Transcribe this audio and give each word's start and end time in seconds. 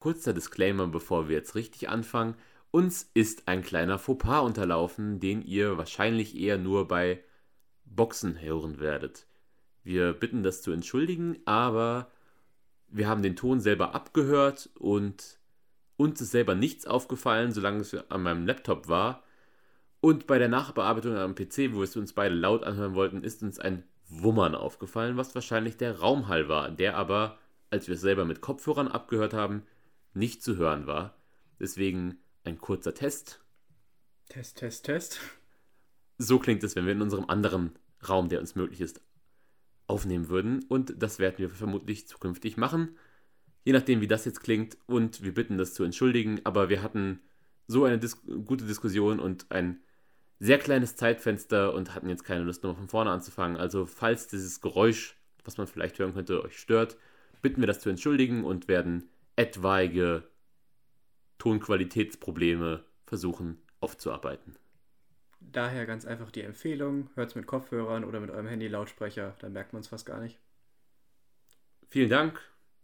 Kurzer 0.00 0.32
Disclaimer, 0.32 0.86
bevor 0.86 1.28
wir 1.28 1.36
jetzt 1.36 1.54
richtig 1.54 1.90
anfangen. 1.90 2.34
Uns 2.70 3.10
ist 3.12 3.48
ein 3.48 3.62
kleiner 3.62 3.98
Fauxpas 3.98 4.40
unterlaufen, 4.40 5.20
den 5.20 5.42
ihr 5.42 5.76
wahrscheinlich 5.76 6.36
eher 6.36 6.56
nur 6.56 6.88
bei 6.88 7.22
Boxen 7.84 8.40
hören 8.40 8.80
werdet. 8.80 9.26
Wir 9.82 10.14
bitten 10.14 10.42
das 10.42 10.62
zu 10.62 10.72
entschuldigen, 10.72 11.38
aber 11.44 12.10
wir 12.88 13.08
haben 13.08 13.22
den 13.22 13.36
Ton 13.36 13.60
selber 13.60 13.94
abgehört 13.94 14.70
und 14.78 15.38
uns 15.98 16.20
ist 16.22 16.30
selber 16.30 16.54
nichts 16.54 16.86
aufgefallen, 16.86 17.52
solange 17.52 17.80
es 17.80 17.94
an 18.10 18.22
meinem 18.22 18.46
Laptop 18.46 18.88
war. 18.88 19.22
Und 20.00 20.26
bei 20.26 20.38
der 20.38 20.48
Nachbearbeitung 20.48 21.14
am 21.16 21.34
PC, 21.34 21.72
wo 21.72 21.78
wir 21.78 21.84
es 21.84 21.96
uns 21.96 22.14
beide 22.14 22.34
laut 22.34 22.64
anhören 22.64 22.94
wollten, 22.94 23.22
ist 23.22 23.42
uns 23.42 23.58
ein 23.58 23.84
Wummern 24.08 24.54
aufgefallen, 24.54 25.18
was 25.18 25.34
wahrscheinlich 25.34 25.76
der 25.76 25.98
Raumhall 25.98 26.48
war, 26.48 26.70
der 26.70 26.96
aber, 26.96 27.38
als 27.68 27.86
wir 27.86 27.96
es 27.96 28.00
selber 28.00 28.24
mit 28.24 28.40
Kopfhörern 28.40 28.88
abgehört 28.88 29.34
haben, 29.34 29.62
nicht 30.14 30.42
zu 30.42 30.56
hören 30.56 30.86
war. 30.86 31.16
Deswegen 31.58 32.18
ein 32.44 32.58
kurzer 32.58 32.94
Test. 32.94 33.40
Test, 34.28 34.58
Test, 34.58 34.84
Test. 34.84 35.20
So 36.18 36.38
klingt 36.38 36.62
es, 36.64 36.76
wenn 36.76 36.86
wir 36.86 36.92
in 36.92 37.02
unserem 37.02 37.28
anderen 37.28 37.78
Raum, 38.06 38.28
der 38.28 38.40
uns 38.40 38.54
möglich 38.54 38.80
ist, 38.80 39.00
aufnehmen 39.86 40.28
würden. 40.28 40.64
Und 40.68 41.02
das 41.02 41.18
werden 41.18 41.38
wir 41.38 41.50
vermutlich 41.50 42.06
zukünftig 42.06 42.56
machen. 42.56 42.96
Je 43.64 43.72
nachdem, 43.72 44.00
wie 44.00 44.06
das 44.06 44.24
jetzt 44.24 44.40
klingt. 44.40 44.76
Und 44.86 45.22
wir 45.22 45.34
bitten 45.34 45.58
das 45.58 45.74
zu 45.74 45.84
entschuldigen. 45.84 46.40
Aber 46.44 46.68
wir 46.68 46.82
hatten 46.82 47.20
so 47.66 47.84
eine 47.84 47.98
Dis 47.98 48.22
gute 48.22 48.64
Diskussion 48.64 49.20
und 49.20 49.50
ein 49.50 49.80
sehr 50.38 50.58
kleines 50.58 50.96
Zeitfenster 50.96 51.74
und 51.74 51.94
hatten 51.94 52.08
jetzt 52.08 52.24
keine 52.24 52.44
Lust, 52.44 52.62
nochmal 52.62 52.78
von 52.78 52.88
vorne 52.88 53.10
anzufangen. 53.10 53.58
Also, 53.58 53.84
falls 53.84 54.26
dieses 54.26 54.60
Geräusch, 54.60 55.16
was 55.44 55.58
man 55.58 55.66
vielleicht 55.66 55.98
hören 55.98 56.14
könnte, 56.14 56.42
euch 56.42 56.58
stört, 56.58 56.96
bitten 57.42 57.60
wir 57.60 57.66
das 57.66 57.80
zu 57.80 57.90
entschuldigen 57.90 58.44
und 58.44 58.66
werden 58.66 59.08
etwaige 59.40 60.24
Tonqualitätsprobleme 61.38 62.84
versuchen 63.06 63.62
aufzuarbeiten. 63.80 64.54
Daher 65.40 65.86
ganz 65.86 66.04
einfach 66.04 66.30
die 66.30 66.42
Empfehlung, 66.42 67.08
hört 67.14 67.30
es 67.30 67.34
mit 67.34 67.46
Kopfhörern 67.46 68.04
oder 68.04 68.20
mit 68.20 68.28
eurem 68.28 68.46
Handy-Lautsprecher, 68.46 69.34
dann 69.38 69.54
merkt 69.54 69.72
man 69.72 69.80
es 69.80 69.88
fast 69.88 70.04
gar 70.04 70.20
nicht. 70.20 70.38
Vielen 71.88 72.10
Dank 72.10 72.38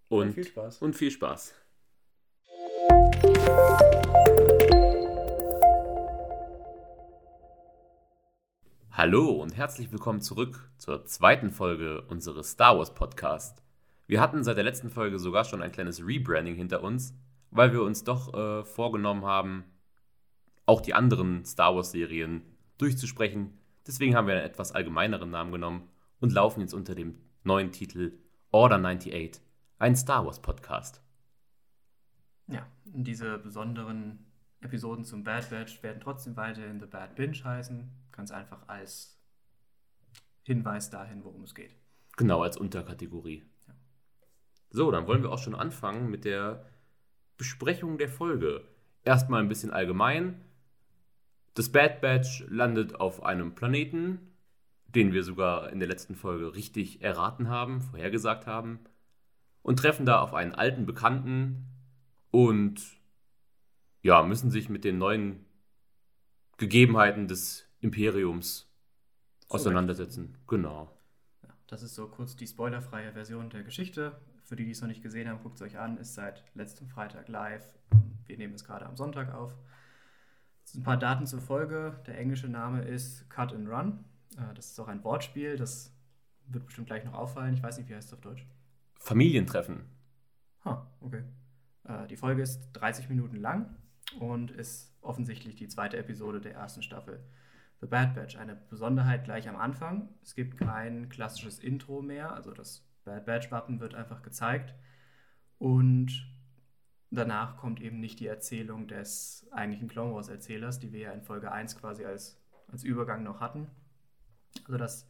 und 0.08 0.28
Ja, 0.28 0.32
viel 0.32 0.46
Spaß. 0.46 0.80
Und 0.80 0.96
viel 0.96 1.10
Spaß. 1.10 1.54
Hallo 8.92 9.30
und 9.42 9.54
herzlich 9.54 9.92
willkommen 9.92 10.22
zurück 10.22 10.70
zur 10.78 11.04
zweiten 11.04 11.50
Folge 11.50 12.00
unseres 12.08 12.52
Star 12.52 12.78
Wars 12.78 12.94
Podcast. 12.94 13.65
Wir 14.06 14.20
hatten 14.20 14.44
seit 14.44 14.56
der 14.56 14.64
letzten 14.64 14.88
Folge 14.88 15.18
sogar 15.18 15.44
schon 15.44 15.62
ein 15.62 15.72
kleines 15.72 16.04
Rebranding 16.04 16.54
hinter 16.54 16.82
uns, 16.82 17.14
weil 17.50 17.72
wir 17.72 17.82
uns 17.82 18.04
doch 18.04 18.34
äh, 18.34 18.64
vorgenommen 18.64 19.24
haben, 19.24 19.64
auch 20.64 20.80
die 20.80 20.94
anderen 20.94 21.44
Star 21.44 21.74
Wars 21.74 21.90
Serien 21.90 22.42
durchzusprechen. 22.78 23.58
Deswegen 23.86 24.14
haben 24.14 24.26
wir 24.26 24.34
einen 24.34 24.44
etwas 24.44 24.72
allgemeineren 24.72 25.30
Namen 25.30 25.52
genommen 25.52 25.88
und 26.20 26.32
laufen 26.32 26.60
jetzt 26.60 26.74
unter 26.74 26.94
dem 26.94 27.18
neuen 27.42 27.72
Titel 27.72 28.12
Order 28.52 28.76
98, 28.76 29.42
ein 29.78 29.96
Star 29.96 30.24
Wars 30.24 30.40
Podcast. 30.40 31.02
Ja, 32.48 32.66
und 32.92 33.04
diese 33.04 33.38
besonderen 33.38 34.24
Episoden 34.60 35.04
zum 35.04 35.24
Bad 35.24 35.50
Batch 35.50 35.82
werden 35.82 36.00
trotzdem 36.00 36.36
weiterhin 36.36 36.80
The 36.80 36.86
Bad 36.86 37.16
Binge 37.16 37.42
heißen. 37.42 37.90
Ganz 38.12 38.30
einfach 38.30 38.68
als 38.68 39.20
Hinweis 40.42 40.90
dahin, 40.90 41.24
worum 41.24 41.42
es 41.42 41.54
geht. 41.54 41.74
Genau, 42.16 42.42
als 42.42 42.56
Unterkategorie. 42.56 43.44
So, 44.70 44.90
dann 44.90 45.06
wollen 45.06 45.22
wir 45.22 45.30
auch 45.30 45.38
schon 45.38 45.54
anfangen 45.54 46.10
mit 46.10 46.24
der 46.24 46.64
Besprechung 47.36 47.98
der 47.98 48.08
Folge. 48.08 48.64
Erstmal 49.04 49.40
ein 49.40 49.48
bisschen 49.48 49.70
allgemein. 49.70 50.40
Das 51.54 51.70
Bad 51.70 52.00
Batch 52.00 52.44
landet 52.48 52.96
auf 52.96 53.22
einem 53.22 53.54
Planeten, 53.54 54.18
den 54.88 55.12
wir 55.12 55.22
sogar 55.22 55.70
in 55.70 55.78
der 55.78 55.88
letzten 55.88 56.14
Folge 56.14 56.54
richtig 56.54 57.02
erraten 57.02 57.48
haben, 57.48 57.80
vorhergesagt 57.80 58.46
haben, 58.46 58.80
und 59.62 59.78
treffen 59.78 60.06
da 60.06 60.20
auf 60.20 60.34
einen 60.34 60.54
alten 60.54 60.86
Bekannten 60.86 61.66
und 62.30 62.80
ja, 64.02 64.22
müssen 64.22 64.50
sich 64.50 64.68
mit 64.68 64.84
den 64.84 64.98
neuen 64.98 65.44
Gegebenheiten 66.58 67.26
des 67.26 67.66
Imperiums 67.80 68.70
auseinandersetzen. 69.48 70.36
Genau. 70.46 70.96
Das 71.66 71.82
ist 71.82 71.94
so 71.94 72.06
kurz 72.06 72.36
die 72.36 72.46
spoilerfreie 72.46 73.12
Version 73.12 73.50
der 73.50 73.62
Geschichte. 73.62 74.16
Für 74.46 74.54
die, 74.56 74.64
die 74.64 74.70
es 74.70 74.80
noch 74.80 74.88
nicht 74.88 75.02
gesehen 75.02 75.28
haben, 75.28 75.42
guckt 75.42 75.56
es 75.56 75.62
euch 75.62 75.78
an. 75.78 75.98
Ist 75.98 76.14
seit 76.14 76.44
letztem 76.54 76.88
Freitag 76.88 77.28
live. 77.28 77.64
Wir 78.26 78.38
nehmen 78.38 78.54
es 78.54 78.64
gerade 78.64 78.86
am 78.86 78.96
Sonntag 78.96 79.34
auf. 79.34 79.52
Ein 80.74 80.82
paar 80.84 80.96
Daten 80.96 81.26
zur 81.26 81.40
Folge. 81.40 82.00
Der 82.06 82.16
englische 82.18 82.48
Name 82.48 82.82
ist 82.82 83.28
Cut 83.28 83.52
and 83.52 83.68
Run. 83.68 84.04
Äh, 84.36 84.54
Das 84.54 84.66
ist 84.70 84.78
auch 84.80 84.88
ein 84.88 85.02
Wortspiel. 85.04 85.56
Das 85.56 85.92
wird 86.46 86.64
bestimmt 86.66 86.86
gleich 86.86 87.04
noch 87.04 87.14
auffallen. 87.14 87.54
Ich 87.54 87.62
weiß 87.62 87.78
nicht, 87.78 87.88
wie 87.88 87.94
heißt 87.96 88.08
es 88.08 88.14
auf 88.14 88.20
Deutsch. 88.20 88.46
Familientreffen. 88.94 89.84
Ha, 90.64 90.86
okay. 91.00 91.24
Äh, 91.84 92.06
Die 92.06 92.16
Folge 92.16 92.42
ist 92.42 92.70
30 92.74 93.08
Minuten 93.08 93.36
lang 93.36 93.74
und 94.20 94.52
ist 94.52 94.92
offensichtlich 95.00 95.56
die 95.56 95.68
zweite 95.68 95.96
Episode 95.96 96.40
der 96.40 96.54
ersten 96.54 96.82
Staffel 96.82 97.20
The 97.80 97.86
Bad 97.88 98.14
Batch. 98.14 98.36
Eine 98.36 98.54
Besonderheit 98.54 99.24
gleich 99.24 99.48
am 99.48 99.56
Anfang. 99.56 100.08
Es 100.22 100.34
gibt 100.36 100.56
kein 100.56 101.08
klassisches 101.08 101.58
Intro 101.58 102.00
mehr, 102.00 102.32
also 102.32 102.52
das 102.52 102.85
Bad 103.06 103.24
Batch-Wappen 103.24 103.80
wird 103.80 103.94
einfach 103.94 104.22
gezeigt. 104.22 104.74
Und 105.58 106.30
danach 107.10 107.56
kommt 107.56 107.80
eben 107.80 107.98
nicht 107.98 108.20
die 108.20 108.26
Erzählung 108.26 108.86
des 108.88 109.46
eigentlichen 109.50 109.88
Clone 109.88 110.14
Wars-Erzählers, 110.14 110.78
die 110.78 110.92
wir 110.92 111.00
ja 111.00 111.12
in 111.12 111.22
Folge 111.22 111.50
1 111.50 111.78
quasi 111.78 112.04
als, 112.04 112.38
als 112.68 112.84
Übergang 112.84 113.22
noch 113.22 113.40
hatten. 113.40 113.68
Also 114.66 114.76
das 114.76 115.08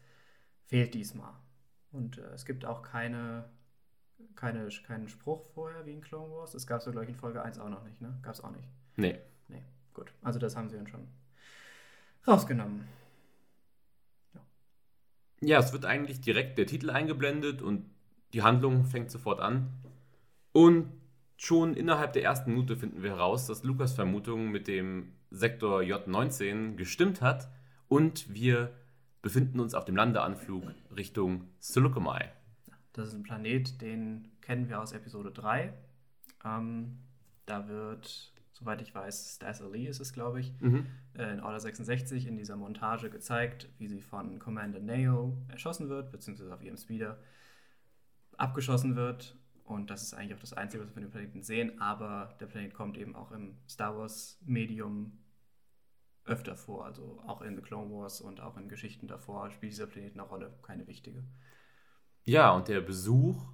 fehlt 0.66 0.94
diesmal. 0.94 1.32
Und 1.90 2.18
äh, 2.18 2.26
es 2.34 2.44
gibt 2.44 2.64
auch 2.64 2.82
keine 2.82 3.48
keine, 4.34 4.68
keinen 4.86 5.08
Spruch 5.08 5.44
vorher 5.54 5.84
wie 5.86 5.92
in 5.92 6.00
Clone 6.00 6.32
Wars. 6.32 6.52
Das 6.52 6.66
gab 6.66 6.80
es 6.80 6.86
ja, 6.86 6.92
glaube 6.92 7.04
ich, 7.04 7.10
in 7.10 7.16
Folge 7.16 7.42
1 7.42 7.58
auch 7.58 7.68
noch 7.68 7.84
nicht, 7.84 8.00
ne? 8.00 8.18
Gab 8.22 8.34
es 8.34 8.40
auch 8.40 8.50
nicht. 8.50 8.68
Nee. 8.96 9.18
Nee, 9.48 9.62
gut. 9.94 10.12
Also 10.22 10.38
das 10.38 10.56
haben 10.56 10.68
sie 10.68 10.76
dann 10.76 10.86
schon 10.86 11.08
rausgenommen. 12.26 12.86
Ja, 15.40 15.58
es 15.58 15.72
wird 15.72 15.84
eigentlich 15.84 16.20
direkt 16.20 16.58
der 16.58 16.66
Titel 16.66 16.90
eingeblendet 16.90 17.62
und 17.62 17.84
die 18.32 18.42
Handlung 18.42 18.84
fängt 18.84 19.10
sofort 19.10 19.40
an. 19.40 19.68
Und 20.52 20.92
schon 21.36 21.74
innerhalb 21.74 22.14
der 22.14 22.22
ersten 22.22 22.50
Minute 22.50 22.76
finden 22.76 23.02
wir 23.02 23.10
heraus, 23.10 23.46
dass 23.46 23.62
Lukas 23.62 23.92
Vermutung 23.92 24.50
mit 24.50 24.68
dem 24.68 25.12
Sektor 25.30 25.80
J19 25.80 26.76
gestimmt 26.76 27.20
hat 27.20 27.48
und 27.88 28.32
wir 28.32 28.72
befinden 29.22 29.60
uns 29.60 29.74
auf 29.74 29.84
dem 29.84 29.96
Landeanflug 29.96 30.72
Richtung 30.96 31.48
Seleucami. 31.58 32.24
Das 32.92 33.08
ist 33.08 33.14
ein 33.14 33.22
Planet, 33.22 33.80
den 33.82 34.28
kennen 34.40 34.68
wir 34.68 34.80
aus 34.80 34.92
Episode 34.92 35.30
3. 35.30 35.72
Ähm, 36.44 36.98
da 37.44 37.68
wird, 37.68 38.32
soweit 38.58 38.80
ich 38.80 38.94
weiß, 38.94 39.34
Stas 39.34 39.60
Ali 39.60 39.86
ist 39.86 40.00
es, 40.00 40.12
glaube 40.14 40.40
ich, 40.40 40.58
Mhm. 40.60 40.86
äh, 41.14 41.30
in 41.34 41.40
Order 41.40 41.60
66 41.60 42.26
in 42.26 42.36
dieser 42.38 42.56
Montage 42.56 43.10
gezeigt, 43.10 43.68
wie 43.78 43.86
sie 43.86 44.00
von 44.00 44.38
Commander 44.38 44.80
Neo 44.80 45.36
erschossen 45.48 45.88
wird, 45.90 46.10
beziehungsweise 46.10 46.54
auf 46.54 46.62
ihrem 46.62 46.78
Speeder 46.78 47.18
abgeschossen 48.38 48.96
wird. 48.96 49.36
Und 49.64 49.90
das 49.90 50.02
ist 50.02 50.14
eigentlich 50.14 50.34
auch 50.34 50.40
das 50.40 50.52
Einzige, 50.52 50.82
was 50.82 50.88
wir 50.90 50.94
von 50.94 51.02
dem 51.02 51.10
Planeten 51.10 51.42
sehen. 51.42 51.80
Aber 51.82 52.34
der 52.40 52.46
Planet 52.46 52.72
kommt 52.72 52.96
eben 52.96 53.14
auch 53.14 53.30
im 53.32 53.58
Star 53.68 53.96
Wars-Medium 53.98 55.18
öfter 56.24 56.56
vor. 56.56 56.84
Also 56.86 57.20
auch 57.26 57.42
in 57.42 57.56
The 57.56 57.62
Clone 57.62 57.90
Wars 57.92 58.20
und 58.20 58.40
auch 58.40 58.56
in 58.56 58.68
Geschichten 58.68 59.06
davor 59.06 59.50
spielt 59.50 59.72
dieser 59.72 59.86
Planet 59.86 60.14
eine 60.14 60.22
Rolle, 60.22 60.58
keine 60.62 60.86
wichtige. 60.86 61.24
Ja, 62.24 62.52
und 62.52 62.68
der 62.68 62.80
Besuch 62.80 63.44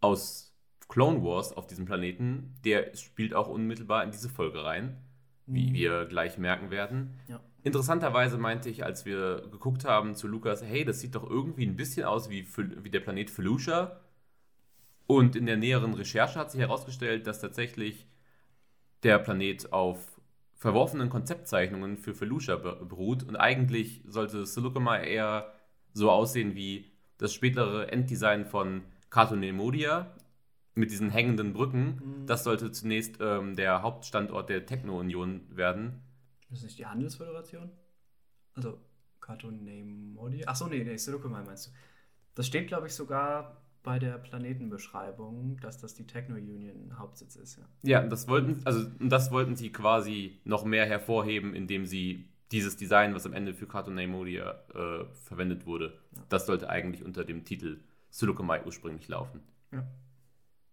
aus 0.00 0.51
Clone 0.92 1.22
Wars 1.24 1.54
auf 1.56 1.66
diesem 1.66 1.86
Planeten, 1.86 2.52
der 2.66 2.94
spielt 2.94 3.32
auch 3.32 3.48
unmittelbar 3.48 4.04
in 4.04 4.10
diese 4.10 4.28
Folge 4.28 4.62
rein, 4.62 4.98
wie 5.46 5.70
Mhm. 5.70 5.72
wir 5.72 6.04
gleich 6.04 6.36
merken 6.36 6.70
werden. 6.70 7.14
Ja. 7.28 7.40
Interessanterweise 7.62 8.36
meinte 8.36 8.68
ich, 8.68 8.84
als 8.84 9.06
wir 9.06 9.48
geguckt 9.50 9.86
haben 9.86 10.14
zu 10.14 10.28
Lukas, 10.28 10.62
hey, 10.62 10.84
das 10.84 11.00
sieht 11.00 11.14
doch 11.14 11.26
irgendwie 11.28 11.64
ein 11.64 11.76
bisschen 11.76 12.04
aus 12.04 12.28
wie, 12.28 12.46
wie 12.82 12.90
der 12.90 13.00
Planet 13.00 13.30
Felucia. 13.30 14.00
Und 15.06 15.34
in 15.34 15.46
der 15.46 15.56
näheren 15.56 15.94
Recherche 15.94 16.38
hat 16.38 16.50
sich 16.50 16.60
herausgestellt, 16.60 17.26
dass 17.26 17.40
tatsächlich 17.40 18.06
der 19.02 19.18
Planet 19.18 19.72
auf 19.72 20.20
verworfenen 20.56 21.08
Konzeptzeichnungen 21.08 21.96
für 21.96 22.14
Felucia 22.14 22.56
be- 22.56 22.84
beruht. 22.84 23.22
Und 23.22 23.36
eigentlich 23.36 24.02
sollte 24.06 24.44
Seleucami 24.44 25.08
eher 25.08 25.54
so 25.94 26.10
aussehen 26.10 26.54
wie 26.54 26.92
das 27.16 27.32
spätere 27.32 27.90
Enddesign 27.90 28.44
von 28.44 28.82
Cartoon 29.08 29.40
Nemodia 29.40 30.14
mit 30.74 30.90
diesen 30.90 31.10
hängenden 31.10 31.52
Brücken. 31.52 32.00
Mhm. 32.22 32.26
Das 32.26 32.44
sollte 32.44 32.70
zunächst 32.72 33.18
ähm, 33.20 33.56
der 33.56 33.82
Hauptstandort 33.82 34.48
der 34.48 34.66
Techno-Union 34.66 35.42
werden. 35.56 36.02
Ist 36.50 36.58
das 36.58 36.62
nicht 36.64 36.78
die 36.78 36.86
Handelsföderation? 36.86 37.70
Also 38.54 38.78
Cartoon 39.20 39.64
Nemodia? 39.64 40.48
Achso, 40.48 40.66
nee, 40.66 40.84
nee, 40.84 40.96
Seleucami 40.96 41.44
meinst 41.44 41.68
du. 41.68 41.70
Das 42.34 42.46
steht, 42.46 42.68
glaube 42.68 42.86
ich, 42.86 42.94
sogar 42.94 43.62
bei 43.82 43.98
der 43.98 44.18
Planetenbeschreibung, 44.18 45.58
dass 45.60 45.78
das 45.78 45.94
die 45.94 46.06
Techno 46.06 46.36
Union 46.36 46.98
Hauptsitz 46.98 47.36
ist. 47.36 47.58
Ja, 47.58 47.64
ja 47.82 48.06
das 48.06 48.28
wollten, 48.28 48.60
also 48.64 48.88
das 49.00 49.30
wollten 49.30 49.56
sie 49.56 49.72
quasi 49.72 50.40
noch 50.44 50.64
mehr 50.64 50.86
hervorheben, 50.86 51.54
indem 51.54 51.86
sie 51.86 52.28
dieses 52.52 52.76
Design, 52.76 53.14
was 53.14 53.26
am 53.26 53.32
Ende 53.32 53.54
für 53.54 53.66
Cartoon 53.66 53.94
Neimodia 53.94 54.62
äh, 54.74 55.04
verwendet 55.24 55.66
wurde, 55.66 55.98
ja. 56.14 56.22
das 56.28 56.46
sollte 56.46 56.68
eigentlich 56.68 57.02
unter 57.02 57.24
dem 57.24 57.44
Titel 57.44 57.80
Sulukamai 58.10 58.62
ursprünglich 58.64 59.08
laufen. 59.08 59.40
Ja. 59.72 59.86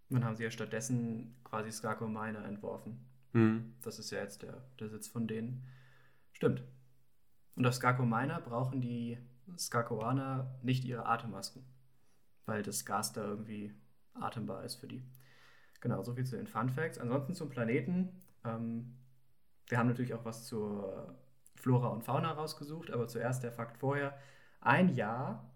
Dann 0.10 0.26
haben 0.26 0.36
sie 0.36 0.44
ja 0.44 0.52
stattdessen 0.52 1.36
quasi 1.44 1.72
Skako 1.72 2.08
Miner 2.08 2.46
entworfen. 2.46 3.00
Mhm. 3.34 3.74
Das 3.82 4.00
ist 4.00 4.12
ja 4.12 4.20
jetzt 4.20 4.42
der, 4.42 4.64
der 4.80 4.90
Sitz 4.90 5.08
von 5.08 5.28
denen. 5.28 5.68
Stimmt. 6.34 6.64
Und 7.56 7.66
auf 7.66 7.76
Skako 7.76 8.06
Miner 8.06 8.42
brauchen 8.42 8.82
die 8.82 9.18
Skakoaner 9.58 10.56
nicht 10.62 10.86
ihre 10.86 11.06
Atemmasken, 11.06 11.64
weil 12.46 12.64
das 12.64 12.86
Gas 12.86 13.14
da 13.14 13.24
irgendwie 13.24 13.74
atembar 14.14 14.64
ist 14.64 14.76
für 14.76 14.88
die. 14.88 15.04
Genau, 15.82 16.02
soviel 16.04 16.26
zu 16.26 16.38
den 16.38 16.48
Fun 16.48 16.70
Facts. 16.70 16.98
Ansonsten 16.98 17.36
zum 17.36 17.50
Planeten. 17.50 18.10
Ähm, 18.44 18.96
wir 19.68 19.78
haben 19.78 19.88
natürlich 19.88 20.14
auch 20.14 20.26
was 20.26 20.46
zur 20.46 21.16
Flora 21.56 21.90
und 21.90 22.04
Fauna 22.04 22.32
rausgesucht, 22.32 22.92
aber 22.92 23.08
zuerst 23.08 23.44
der 23.44 23.52
Fakt 23.52 23.78
vorher. 23.78 24.18
Ein 24.62 24.96
Jahr 24.96 25.50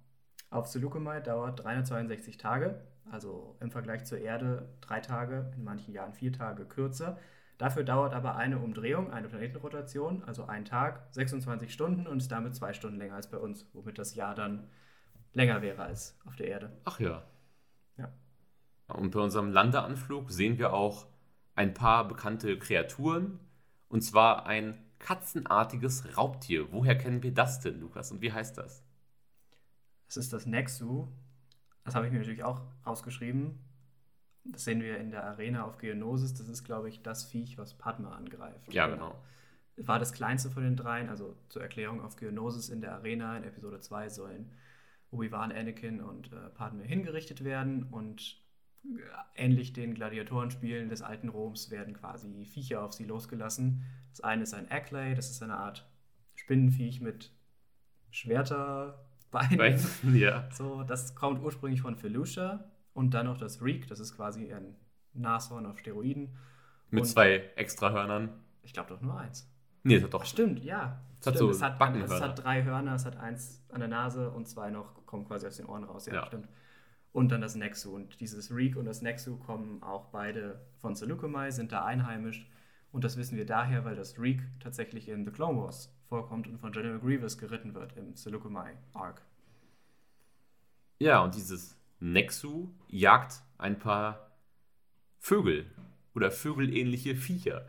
auf 0.49 0.67
Seleucumai 0.67 1.19
dauert 1.19 1.63
362 1.63 2.37
Tage, 2.37 2.79
also 3.11 3.55
im 3.59 3.71
Vergleich 3.71 4.05
zur 4.05 4.19
Erde 4.19 4.69
drei 4.81 4.99
Tage, 4.99 5.51
in 5.55 5.63
manchen 5.63 5.93
Jahren 5.93 6.13
vier 6.13 6.33
Tage 6.33 6.65
kürzer. 6.65 7.17
Dafür 7.57 7.83
dauert 7.83 8.13
aber 8.13 8.35
eine 8.35 8.59
Umdrehung, 8.59 9.11
eine 9.11 9.27
Planetenrotation, 9.27 10.23
also 10.23 10.45
ein 10.45 10.65
Tag, 10.65 11.07
26 11.11 11.71
Stunden 11.71 12.07
und 12.07 12.17
ist 12.17 12.31
damit 12.31 12.55
zwei 12.55 12.73
Stunden 12.73 12.97
länger 12.97 13.15
als 13.15 13.29
bei 13.29 13.37
uns, 13.37 13.67
womit 13.73 13.99
das 13.99 14.15
Jahr 14.15 14.35
dann 14.35 14.67
länger 15.33 15.61
wäre 15.61 15.83
als 15.83 16.19
auf 16.25 16.35
der 16.35 16.47
Erde. 16.47 16.71
Ach 16.83 16.99
ja. 16.99 17.23
Ja. 17.97 18.11
Und 18.87 19.11
bei 19.11 19.19
unserem 19.19 19.51
Landeanflug 19.51 20.31
sehen 20.31 20.57
wir 20.57 20.73
auch 20.73 21.07
ein 21.55 21.73
paar 21.73 22.07
bekannte 22.07 22.57
Kreaturen. 22.57 23.39
Und 23.87 24.01
zwar 24.01 24.45
ein 24.47 24.83
katzenartiges 24.99 26.17
Raubtier. 26.17 26.71
Woher 26.71 26.97
kennen 26.97 27.21
wir 27.21 27.33
das 27.33 27.59
denn, 27.59 27.79
Lukas? 27.79 28.11
Und 28.11 28.21
wie 28.21 28.31
heißt 28.31 28.57
das? 28.57 28.83
Das 30.07 30.17
ist 30.17 30.33
das 30.33 30.45
Nexu. 30.45 31.07
Das 31.83 31.95
habe 31.95 32.05
ich 32.05 32.11
mir 32.11 32.19
natürlich 32.19 32.43
auch 32.43 32.61
ausgeschrieben. 32.83 33.59
Das 34.45 34.65
sehen 34.65 34.81
wir 34.81 34.97
in 34.97 35.11
der 35.11 35.23
Arena 35.25 35.63
auf 35.65 35.77
Geonosis. 35.77 36.33
Das 36.33 36.47
ist, 36.47 36.63
glaube 36.63 36.89
ich, 36.89 37.01
das 37.01 37.23
Viech, 37.23 37.57
was 37.57 37.77
Padma 37.77 38.15
angreift. 38.15 38.73
Ja, 38.73 38.87
genau. 38.87 39.15
War 39.77 39.99
das 39.99 40.13
kleinste 40.13 40.49
von 40.49 40.63
den 40.63 40.75
dreien. 40.75 41.09
Also 41.09 41.35
zur 41.49 41.61
Erklärung 41.61 42.01
auf 42.01 42.15
Geonosis 42.15 42.69
in 42.69 42.81
der 42.81 42.93
Arena 42.93 43.37
in 43.37 43.43
Episode 43.43 43.79
2 43.79 44.09
sollen 44.09 44.51
Obi-Wan, 45.11 45.51
Anakin 45.51 46.01
und 46.01 46.31
äh, 46.33 46.49
Padme 46.53 46.83
hingerichtet 46.83 47.43
werden. 47.43 47.83
Und 47.83 48.41
äh, 48.85 48.99
ähnlich 49.35 49.73
den 49.73 49.93
Gladiatorenspielen 49.93 50.89
des 50.89 51.01
alten 51.01 51.29
Roms 51.29 51.71
werden 51.71 51.93
quasi 51.93 52.45
Viecher 52.45 52.83
auf 52.83 52.93
sie 52.93 53.05
losgelassen. 53.05 53.83
Das 54.11 54.21
eine 54.21 54.43
ist 54.43 54.53
ein 54.53 54.69
Acklay, 54.69 55.15
das 55.15 55.31
ist 55.31 55.41
eine 55.41 55.57
Art 55.57 55.89
Spinnenviech 56.35 57.01
mit 57.01 57.31
Schwerterbeinen. 58.11 59.12
Bein, 59.33 59.79
ja. 60.13 60.47
So, 60.51 60.83
das 60.83 61.15
kommt 61.15 61.41
ursprünglich 61.41 61.81
von 61.81 61.95
Felucia 61.95 62.63
und 62.93 63.13
dann 63.13 63.25
noch 63.25 63.37
das 63.37 63.61
Reek, 63.61 63.87
das 63.87 63.99
ist 63.99 64.15
quasi 64.15 64.53
ein 64.53 64.75
Nashorn 65.13 65.65
auf 65.65 65.79
Steroiden. 65.79 66.37
Mit 66.91 67.01
und 67.01 67.07
zwei 67.09 67.49
extra 67.55 67.91
Hörnern. 67.91 68.29
Ich 68.61 68.73
glaube 68.73 68.89
doch 68.89 69.01
nur 69.01 69.19
eins. 69.19 69.49
Nee, 69.83 69.95
das 69.95 70.03
hat 70.03 70.13
doch. 70.13 70.25
Stimmt, 70.25 70.63
ja. 70.63 71.01
Es 71.19 71.27
hat, 71.27 71.37
so 71.37 71.49
es, 71.49 71.61
hat, 71.61 71.79
es 71.95 72.21
hat 72.21 72.43
drei 72.43 72.63
Hörner, 72.63 72.95
es 72.95 73.05
hat 73.05 73.17
eins 73.17 73.63
an 73.69 73.79
der 73.79 73.89
Nase 73.89 74.29
und 74.29 74.47
zwei 74.47 74.69
noch 74.69 75.05
kommen 75.05 75.25
quasi 75.25 75.47
aus 75.47 75.57
den 75.57 75.65
Ohren 75.65 75.83
raus. 75.83 76.05
Ja, 76.05 76.13
ja. 76.15 76.25
stimmt. 76.25 76.47
Und 77.11 77.31
dann 77.31 77.41
das 77.41 77.55
Nexu. 77.55 77.95
Und 77.95 78.19
dieses 78.19 78.53
Reek 78.53 78.75
und 78.75 78.85
das 78.85 79.01
Nexu 79.01 79.37
kommen 79.37 79.81
auch 79.83 80.07
beide 80.07 80.65
von 80.77 80.95
Seleucumai, 80.95 81.51
sind 81.51 81.71
da 81.71 81.85
einheimisch. 81.85 82.49
Und 82.91 83.03
das 83.03 83.17
wissen 83.17 83.37
wir 83.37 83.45
daher, 83.45 83.85
weil 83.85 83.95
das 83.95 84.19
Reek 84.19 84.41
tatsächlich 84.59 85.09
in 85.09 85.25
The 85.25 85.31
Clone 85.31 85.59
Wars 85.59 85.92
vorkommt 86.09 86.47
und 86.47 86.59
von 86.59 86.71
General 86.71 86.99
Grievous 86.99 87.37
geritten 87.37 87.73
wird 87.73 87.95
im 87.97 88.15
Seleucumai 88.15 88.77
Arc. 88.93 89.21
Ja, 90.99 91.23
und 91.23 91.35
dieses 91.35 91.77
Nexu 91.99 92.69
jagt 92.87 93.41
ein 93.57 93.79
paar 93.79 94.31
Vögel 95.19 95.65
oder 96.13 96.31
vögelähnliche 96.31 97.15
Viecher. 97.15 97.65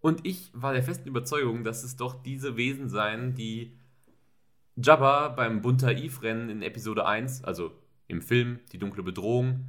Und 0.00 0.26
ich 0.26 0.50
war 0.52 0.72
der 0.72 0.82
festen 0.82 1.08
Überzeugung, 1.08 1.64
dass 1.64 1.84
es 1.84 1.96
doch 1.96 2.22
diese 2.22 2.56
Wesen 2.56 2.88
seien, 2.88 3.34
die 3.34 3.78
Jabba 4.76 5.28
beim 5.28 5.62
Bunta-Eve-Rennen 5.62 6.50
in 6.50 6.62
Episode 6.62 7.06
1, 7.06 7.44
also 7.44 7.72
im 8.08 8.20
Film 8.20 8.58
Die 8.72 8.78
dunkle 8.78 9.02
Bedrohung, 9.02 9.66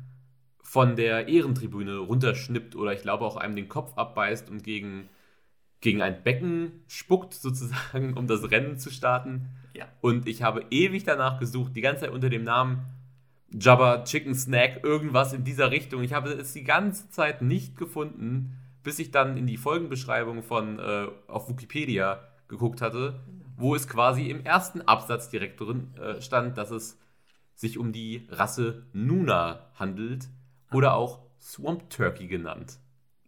von 0.61 0.95
der 0.95 1.27
Ehrentribüne 1.27 1.97
runterschnippt 1.99 2.75
oder 2.75 2.91
ich 2.91 3.01
glaube 3.01 3.23
auch 3.23 3.37
einem 3.37 3.55
den 3.55 3.69
Kopf 3.69 3.97
abbeißt 3.97 4.49
und 4.49 4.63
gegen, 4.63 5.09
gegen 5.85 6.01
ein 6.01 6.23
Becken 6.23 6.71
spuckt, 6.87 7.35
sozusagen, 7.35 8.15
um 8.17 8.25
das 8.25 8.49
Rennen 8.49 8.79
zu 8.79 8.89
starten. 8.89 9.49
Ja. 9.75 9.85
Und 10.01 10.27
ich 10.27 10.41
habe 10.41 10.65
ewig 10.71 11.03
danach 11.03 11.39
gesucht, 11.39 11.75
die 11.75 11.81
ganze 11.81 12.01
Zeit 12.01 12.11
unter 12.11 12.29
dem 12.29 12.43
Namen 12.43 12.83
Jabba 13.51 14.03
Chicken 14.03 14.33
Snack, 14.33 14.83
irgendwas 14.83 15.31
in 15.31 15.43
dieser 15.43 15.69
Richtung. 15.69 16.01
Ich 16.01 16.11
habe 16.11 16.31
es 16.31 16.53
die 16.53 16.63
ganze 16.63 17.11
Zeit 17.11 17.43
nicht 17.43 17.77
gefunden, 17.77 18.57
bis 18.83 18.97
ich 18.97 19.11
dann 19.11 19.37
in 19.37 19.45
die 19.45 19.57
Folgenbeschreibung 19.57 20.41
von 20.41 20.79
äh, 20.79 21.07
auf 21.27 21.49
Wikipedia 21.49 22.19
geguckt 22.47 22.81
hatte, 22.81 23.19
wo 23.55 23.75
es 23.75 23.87
quasi 23.87 24.31
im 24.31 24.43
ersten 24.43 24.81
Absatz 24.81 25.29
direkt 25.29 25.61
drin 25.61 25.93
äh, 25.97 26.19
stand, 26.19 26.57
dass 26.57 26.71
es 26.71 26.99
sich 27.53 27.77
um 27.77 27.91
die 27.91 28.27
Rasse 28.31 28.87
Nuna 28.91 29.69
handelt 29.75 30.29
oder 30.73 30.95
auch 30.95 31.19
Swamp 31.39 31.91
Turkey 31.91 32.25
genannt. 32.25 32.79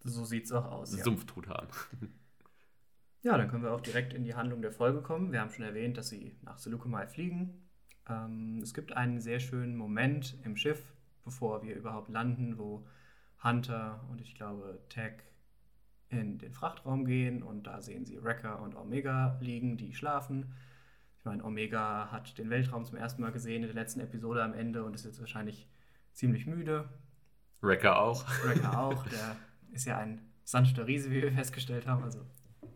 So 0.03 0.25
sieht 0.25 0.45
es 0.45 0.51
auch 0.51 0.65
aus. 0.65 0.91
Sumpftruthahn. 0.91 1.67
Ja, 2.01 2.07
dann 3.35 3.49
können 3.49 3.63
wir 3.63 3.73
auch 3.73 3.81
direkt 3.81 4.13
in 4.13 4.23
die 4.23 4.35
Handlung 4.35 4.61
der 4.61 4.71
Folge 4.71 5.01
kommen. 5.01 5.31
Wir 5.31 5.41
haben 5.41 5.49
schon 5.49 5.65
erwähnt, 5.65 5.97
dass 5.97 6.09
sie 6.09 6.37
nach 6.43 6.59
Seleucumai 6.59 7.07
fliegen. 7.07 7.67
Ähm, 8.07 8.59
es 8.61 8.73
gibt 8.73 8.95
einen 8.95 9.19
sehr 9.19 9.39
schönen 9.39 9.75
Moment 9.75 10.37
im 10.43 10.55
Schiff, 10.55 10.93
bevor 11.25 11.63
wir 11.63 11.75
überhaupt 11.75 12.09
landen, 12.09 12.57
wo 12.57 12.85
Hunter 13.43 14.05
und 14.09 14.21
ich 14.21 14.35
glaube 14.35 14.79
Tech 14.89 15.23
in 16.09 16.37
den 16.37 16.53
Frachtraum 16.53 17.05
gehen 17.05 17.43
und 17.43 17.63
da 17.63 17.81
sehen 17.81 18.05
sie 18.05 18.23
Wrecker 18.23 18.61
und 18.61 18.75
Omega 18.75 19.37
liegen, 19.41 19.77
die 19.77 19.93
schlafen. 19.93 20.53
Ich 21.19 21.25
meine, 21.25 21.43
Omega 21.43 22.09
hat 22.11 22.37
den 22.37 22.49
Weltraum 22.49 22.85
zum 22.85 22.97
ersten 22.97 23.21
Mal 23.21 23.31
gesehen 23.31 23.63
in 23.63 23.73
der 23.73 23.75
letzten 23.75 23.99
Episode 23.99 24.43
am 24.43 24.53
Ende 24.53 24.85
und 24.85 24.93
ist 24.93 25.05
jetzt 25.05 25.19
wahrscheinlich 25.19 25.67
ziemlich 26.13 26.45
müde. 26.45 26.87
Wrecker 27.61 27.99
auch. 27.99 28.25
Wrecker 28.45 28.79
auch, 28.79 29.05
der 29.07 29.35
ist 29.73 29.85
ja 29.85 29.97
ein 29.97 30.21
sanfter 30.43 30.87
Riese, 30.87 31.11
wie 31.11 31.21
wir 31.21 31.33
festgestellt 31.33 31.87
haben. 31.87 32.03
Also 32.03 32.25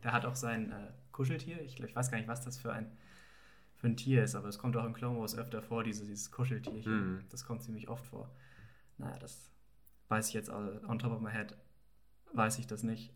der 0.04 0.14
hat 0.14 0.26
auch 0.26 0.36
sein 0.36 0.72
äh, 0.72 0.92
Kuscheltier. 1.12 1.62
Ich, 1.62 1.80
ich 1.80 1.96
weiß 1.96 2.12
gar 2.12 2.18
nicht, 2.18 2.28
was 2.28 2.42
das 2.42 2.58
für 2.58 2.74
ein 2.74 2.92
für 3.82 3.88
ein 3.88 3.98
Tier 3.98 4.24
ist, 4.24 4.36
aber 4.36 4.48
es 4.48 4.60
kommt 4.60 4.78
auch 4.78 4.86
in 4.86 4.94
Clone 4.94 5.20
Wars 5.20 5.36
öfter 5.36 5.64
vor, 5.64 5.84
diese, 5.84 6.06
dieses 6.06 6.30
Kuscheltierchen. 6.30 7.16
Mhm. 7.16 7.24
Das 7.32 7.46
kommt 7.46 7.64
ziemlich 7.64 7.90
oft 7.90 8.06
vor. 8.06 8.30
Naja, 9.00 9.18
das 9.18 9.50
weiß 10.08 10.28
ich 10.28 10.36
jetzt 10.36 10.52
on 10.52 11.00
top 11.00 11.12
of 11.12 11.20
my 11.20 11.32
head, 11.32 11.58
weiß 12.34 12.60
ich 12.60 12.68
das 12.68 12.84
nicht. 12.84 13.12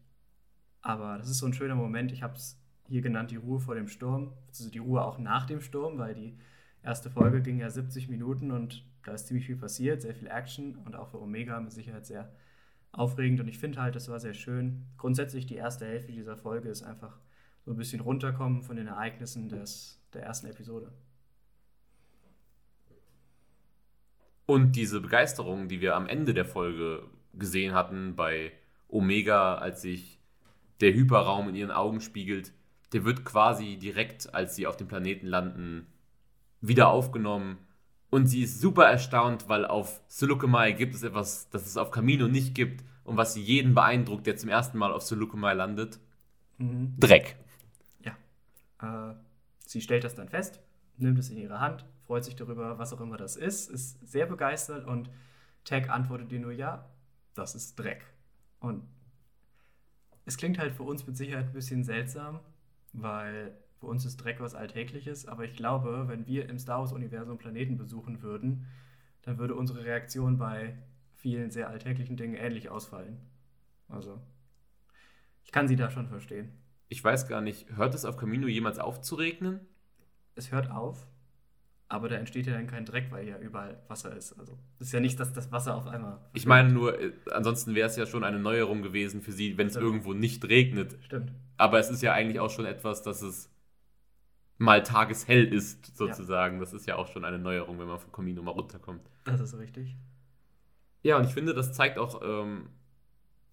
Aber 0.81 1.19
das 1.19 1.29
ist 1.29 1.37
so 1.37 1.45
ein 1.45 1.53
schöner 1.53 1.75
Moment. 1.75 2.11
Ich 2.11 2.23
habe 2.23 2.33
es 2.33 2.59
hier 2.87 3.03
genannt, 3.03 3.29
die 3.29 3.35
Ruhe 3.35 3.59
vor 3.59 3.75
dem 3.75 3.87
Sturm. 3.87 4.33
Also 4.47 4.71
die 4.71 4.79
Ruhe 4.79 5.03
auch 5.03 5.19
nach 5.19 5.45
dem 5.45 5.61
Sturm, 5.61 5.99
weil 5.99 6.15
die 6.15 6.35
erste 6.81 7.11
Folge 7.11 7.43
ging 7.43 7.59
ja 7.59 7.69
70 7.69 8.09
Minuten 8.09 8.51
und 8.51 8.85
da 9.03 9.13
ist 9.13 9.27
ziemlich 9.27 9.45
viel 9.45 9.57
passiert, 9.57 10.01
sehr 10.01 10.15
viel 10.15 10.27
Action 10.27 10.77
und 10.77 10.95
auch 10.95 11.09
für 11.09 11.21
Omega 11.21 11.59
mit 11.59 11.73
Sicherheit 11.73 12.07
sehr 12.07 12.31
aufregend. 12.97 13.39
Und 13.39 13.47
ich 13.47 13.59
finde 13.59 13.81
halt, 13.81 13.95
das 13.95 14.09
war 14.09 14.19
sehr 14.19 14.33
schön. 14.33 14.85
Grundsätzlich 14.97 15.45
die 15.45 15.55
erste 15.55 15.85
Hälfte 15.85 16.11
dieser 16.11 16.37
Folge 16.37 16.69
ist 16.69 16.83
einfach 16.83 17.19
so 17.65 17.71
ein 17.71 17.77
bisschen 17.77 18.01
runterkommen 18.01 18.61
von 18.63 18.75
den 18.75 18.87
Ereignissen 18.87 19.49
des 19.49 20.01
der 20.13 20.23
ersten 20.23 20.47
Episode. 20.47 20.91
Und 24.45 24.75
diese 24.75 25.01
Begeisterung, 25.01 25.67
die 25.67 25.81
wir 25.81 25.95
am 25.95 26.07
Ende 26.07 26.33
der 26.33 26.45
Folge 26.45 27.03
gesehen 27.33 27.73
hatten 27.73 28.15
bei 28.15 28.51
Omega, 28.87 29.55
als 29.55 29.81
sich 29.81 30.19
der 30.81 30.93
Hyperraum 30.93 31.49
in 31.49 31.55
ihren 31.55 31.71
Augen 31.71 31.99
spiegelt, 31.99 32.53
der 32.93 33.05
wird 33.05 33.25
quasi 33.25 33.77
direkt, 33.77 34.33
als 34.33 34.55
sie 34.55 34.67
auf 34.67 34.77
dem 34.77 34.87
Planeten 34.87 35.27
landen, 35.27 35.87
wieder 36.61 36.89
aufgenommen. 36.89 37.57
Und 38.09 38.27
sie 38.27 38.43
ist 38.43 38.61
super 38.61 38.85
erstaunt, 38.85 39.49
weil 39.49 39.65
auf 39.65 40.01
Seleucumai 40.07 40.71
gibt 40.71 40.95
es 40.95 41.03
etwas, 41.03 41.49
das 41.49 41.65
es 41.65 41.77
auf 41.77 41.91
Camino 41.91 42.27
nicht 42.27 42.55
gibt 42.55 42.83
und 43.03 43.17
was 43.17 43.35
jeden 43.35 43.73
beeindruckt, 43.73 44.25
der 44.25 44.37
zum 44.37 44.49
ersten 44.49 44.77
Mal 44.77 44.93
auf 44.93 45.03
Seleucumai 45.03 45.53
landet. 45.53 45.99
Mhm. 46.57 46.95
Dreck. 46.97 47.35
Ja. 47.99 48.15
Äh, 49.11 49.15
Sie 49.65 49.81
stellt 49.81 50.03
das 50.03 50.15
dann 50.15 50.29
fest, 50.29 50.59
nimmt 50.97 51.17
es 51.19 51.29
in 51.29 51.37
ihre 51.37 51.59
Hand, 51.59 51.85
freut 52.05 52.23
sich 52.23 52.35
darüber, 52.35 52.77
was 52.77 52.93
auch 52.93 53.01
immer 53.01 53.17
das 53.17 53.35
ist, 53.35 53.69
ist 53.69 54.07
sehr 54.07 54.27
begeistert 54.27 54.85
und 54.85 55.09
Tag 55.63 55.89
antwortet 55.89 56.31
ihr 56.31 56.39
nur, 56.39 56.51
ja, 56.51 56.87
das 57.33 57.55
ist 57.55 57.75
Dreck. 57.79 58.05
Und 58.59 58.83
es 60.25 60.37
klingt 60.37 60.59
halt 60.59 60.73
für 60.73 60.83
uns 60.83 61.05
mit 61.07 61.17
Sicherheit 61.17 61.47
ein 61.47 61.53
bisschen 61.53 61.83
seltsam, 61.83 62.39
weil 62.93 63.57
für 63.79 63.87
uns 63.87 64.05
ist 64.05 64.17
Dreck 64.17 64.39
was 64.39 64.55
Alltägliches, 64.55 65.27
aber 65.27 65.43
ich 65.43 65.55
glaube, 65.55 66.07
wenn 66.07 66.25
wir 66.27 66.49
im 66.49 66.59
Star 66.59 66.79
Wars-Universum 66.79 67.37
Planeten 67.37 67.77
besuchen 67.77 68.21
würden, 68.21 68.67
dann 69.23 69.37
würde 69.37 69.55
unsere 69.55 69.83
Reaktion 69.83 70.37
bei 70.37 70.77
vielen 71.15 71.51
sehr 71.51 71.69
alltäglichen 71.69 72.17
Dingen 72.17 72.35
ähnlich 72.35 72.69
ausfallen. 72.69 73.17
Also, 73.89 74.21
ich 75.43 75.51
kann 75.51 75.67
sie 75.67 75.75
da 75.75 75.89
schon 75.89 76.07
verstehen. 76.07 76.51
Ich 76.87 77.03
weiß 77.03 77.27
gar 77.27 77.41
nicht, 77.41 77.75
hört 77.75 77.95
es 77.95 78.05
auf 78.05 78.17
Camino 78.17 78.47
jemals 78.47 78.79
auf 78.79 79.01
zu 79.01 79.15
regnen? 79.15 79.59
Es 80.35 80.51
hört 80.51 80.69
auf, 80.69 81.07
aber 81.87 82.09
da 82.09 82.15
entsteht 82.15 82.47
ja 82.47 82.53
dann 82.53 82.67
kein 82.67 82.85
Dreck, 82.85 83.11
weil 83.11 83.27
ja 83.27 83.39
überall 83.39 83.81
Wasser 83.87 84.15
ist. 84.15 84.37
Also, 84.39 84.57
es 84.79 84.87
ist 84.87 84.93
ja 84.93 84.99
nicht, 84.99 85.19
dass 85.19 85.33
das 85.33 85.51
Wasser 85.51 85.75
auf 85.75 85.87
einmal. 85.87 86.19
Ich 86.33 86.45
meine 86.45 86.71
nur, 86.71 86.99
äh, 86.99 87.11
ansonsten 87.31 87.75
wäre 87.75 87.87
es 87.87 87.95
ja 87.95 88.05
schon 88.05 88.23
eine 88.23 88.39
Neuerung 88.39 88.81
gewesen 88.81 89.21
für 89.21 89.31
sie, 89.31 89.57
wenn 89.57 89.67
es 89.67 89.73
Stimmt. 89.73 89.85
irgendwo 89.85 90.13
nicht 90.13 90.45
regnet. 90.45 90.97
Stimmt. 91.01 91.31
Aber 91.57 91.79
es 91.79 91.89
ist 91.89 92.01
ja 92.01 92.13
eigentlich 92.13 92.39
auch 92.39 92.49
schon 92.49 92.65
etwas, 92.65 93.01
dass 93.01 93.21
es 93.21 93.49
mal 94.57 94.83
tageshell 94.83 95.45
ist, 95.45 95.95
sozusagen. 95.95 96.59
Das 96.59 96.73
ist 96.73 96.87
ja 96.87 96.95
auch 96.95 97.07
schon 97.07 97.25
eine 97.25 97.39
Neuerung, 97.39 97.79
wenn 97.79 97.87
man 97.87 97.99
von 97.99 98.11
Camino 98.11 98.41
mal 98.41 98.51
runterkommt. 98.51 99.01
Das 99.25 99.39
ist 99.41 99.57
richtig. 99.57 99.95
Ja, 101.03 101.17
und 101.17 101.25
ich 101.25 101.33
finde, 101.33 101.53
das 101.53 101.73
zeigt 101.73 101.97
auch 101.97 102.21
ähm, 102.23 102.69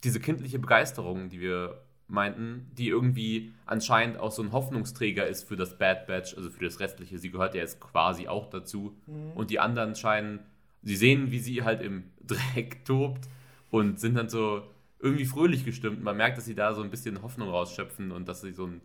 diese 0.04 0.20
kindliche 0.20 0.58
Begeisterung, 0.58 1.28
die 1.28 1.40
wir 1.40 1.82
meinten, 2.08 2.70
die 2.76 2.88
irgendwie 2.88 3.52
anscheinend 3.66 4.18
auch 4.18 4.30
so 4.30 4.42
ein 4.42 4.52
Hoffnungsträger 4.52 5.26
ist 5.26 5.44
für 5.44 5.56
das 5.56 5.78
Bad 5.78 6.06
Batch, 6.06 6.36
also 6.36 6.50
für 6.50 6.64
das 6.64 6.78
Restliche. 6.78 7.18
Sie 7.18 7.30
gehört 7.30 7.54
ja 7.54 7.60
jetzt 7.60 7.80
quasi 7.80 8.28
auch 8.28 8.50
dazu. 8.50 8.96
Und 9.34 9.50
die 9.50 9.58
anderen 9.58 9.94
scheinen, 9.94 10.40
sie 10.82 10.96
sehen, 10.96 11.30
wie 11.30 11.38
sie 11.38 11.62
halt 11.62 11.80
im 11.80 12.04
Dreck 12.26 12.84
tobt 12.84 13.28
und 13.70 13.98
sind 13.98 14.14
dann 14.14 14.28
so 14.28 14.62
irgendwie 14.98 15.24
fröhlich 15.24 15.64
gestimmt. 15.64 16.02
Man 16.02 16.16
merkt, 16.16 16.38
dass 16.38 16.44
sie 16.44 16.54
da 16.54 16.74
so 16.74 16.82
ein 16.82 16.90
bisschen 16.90 17.22
Hoffnung 17.22 17.48
rausschöpfen 17.48 18.12
und 18.12 18.28
dass 18.28 18.42
sie 18.42 18.52
so 18.52 18.66
ein, 18.66 18.80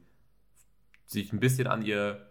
sich 1.08 1.34
ein 1.34 1.40
bisschen 1.40 1.68
an 1.68 1.82
ihr, 1.82 2.30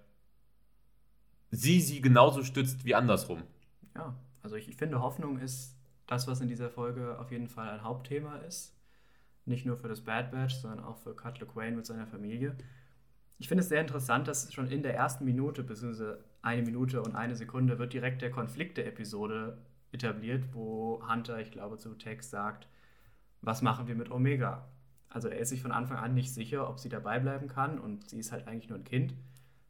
sie 1.50 1.80
sie 1.80 2.00
genauso 2.00 2.45
stützt 2.45 2.85
wie 2.85 2.95
andersrum. 2.95 3.42
Ja, 3.95 4.14
also 4.42 4.56
ich, 4.56 4.68
ich 4.68 4.76
finde, 4.76 5.00
Hoffnung 5.00 5.38
ist 5.38 5.75
das, 6.06 6.28
was 6.28 6.40
in 6.40 6.49
dieser 6.49 6.71
Folge 6.71 7.18
auf 7.18 7.33
jeden 7.33 7.49
Fall 7.49 7.71
ein 7.71 7.83
Hauptthema 7.83 8.37
ist. 8.38 8.75
Nicht 9.47 9.64
nur 9.64 9.76
für 9.76 9.88
das 9.88 10.02
Bad 10.02 10.30
Batch, 10.30 10.56
sondern 10.56 10.85
auch 10.85 10.99
für 10.99 11.16
Cutler 11.16 11.47
Quain 11.47 11.75
mit 11.75 11.87
seiner 11.87 12.06
Familie. 12.06 12.56
Ich 13.38 13.49
finde 13.49 13.62
es 13.62 13.68
sehr 13.68 13.80
interessant, 13.80 14.28
dass 14.28 14.52
schon 14.52 14.68
in 14.68 14.83
der 14.83 14.95
ersten 14.95 15.25
Minute, 15.25 15.62
beziehungsweise 15.62 16.25
eine 16.42 16.62
Minute 16.62 17.02
und 17.02 17.16
eine 17.16 17.37
Sekunde, 17.37 17.78
wird 17.78 17.92
direkt 17.92 18.23
der 18.23 18.30
Konflikt 18.30 18.76
der 18.76 18.87
Episode 18.87 19.59
etabliert, 19.92 20.45
wo 20.52 21.02
Hunter, 21.09 21.40
ich 21.40 21.50
glaube, 21.50 21.78
zu 21.78 21.95
Tex 21.95 22.30
sagt, 22.30 22.68
was 23.40 23.62
machen 23.62 23.87
wir 23.87 23.95
mit 23.95 24.11
Omega? 24.11 24.68
Also 25.16 25.28
er 25.28 25.38
ist 25.38 25.49
sich 25.49 25.62
von 25.62 25.73
Anfang 25.73 25.96
an 25.96 26.12
nicht 26.12 26.35
sicher, 26.35 26.68
ob 26.68 26.78
sie 26.78 26.90
dabei 26.90 27.18
bleiben 27.18 27.49
kann 27.49 27.78
und 27.78 28.06
sie 28.06 28.18
ist 28.18 28.32
halt 28.32 28.46
eigentlich 28.46 28.68
nur 28.68 28.76
ein 28.76 28.85
Kind. 28.85 29.14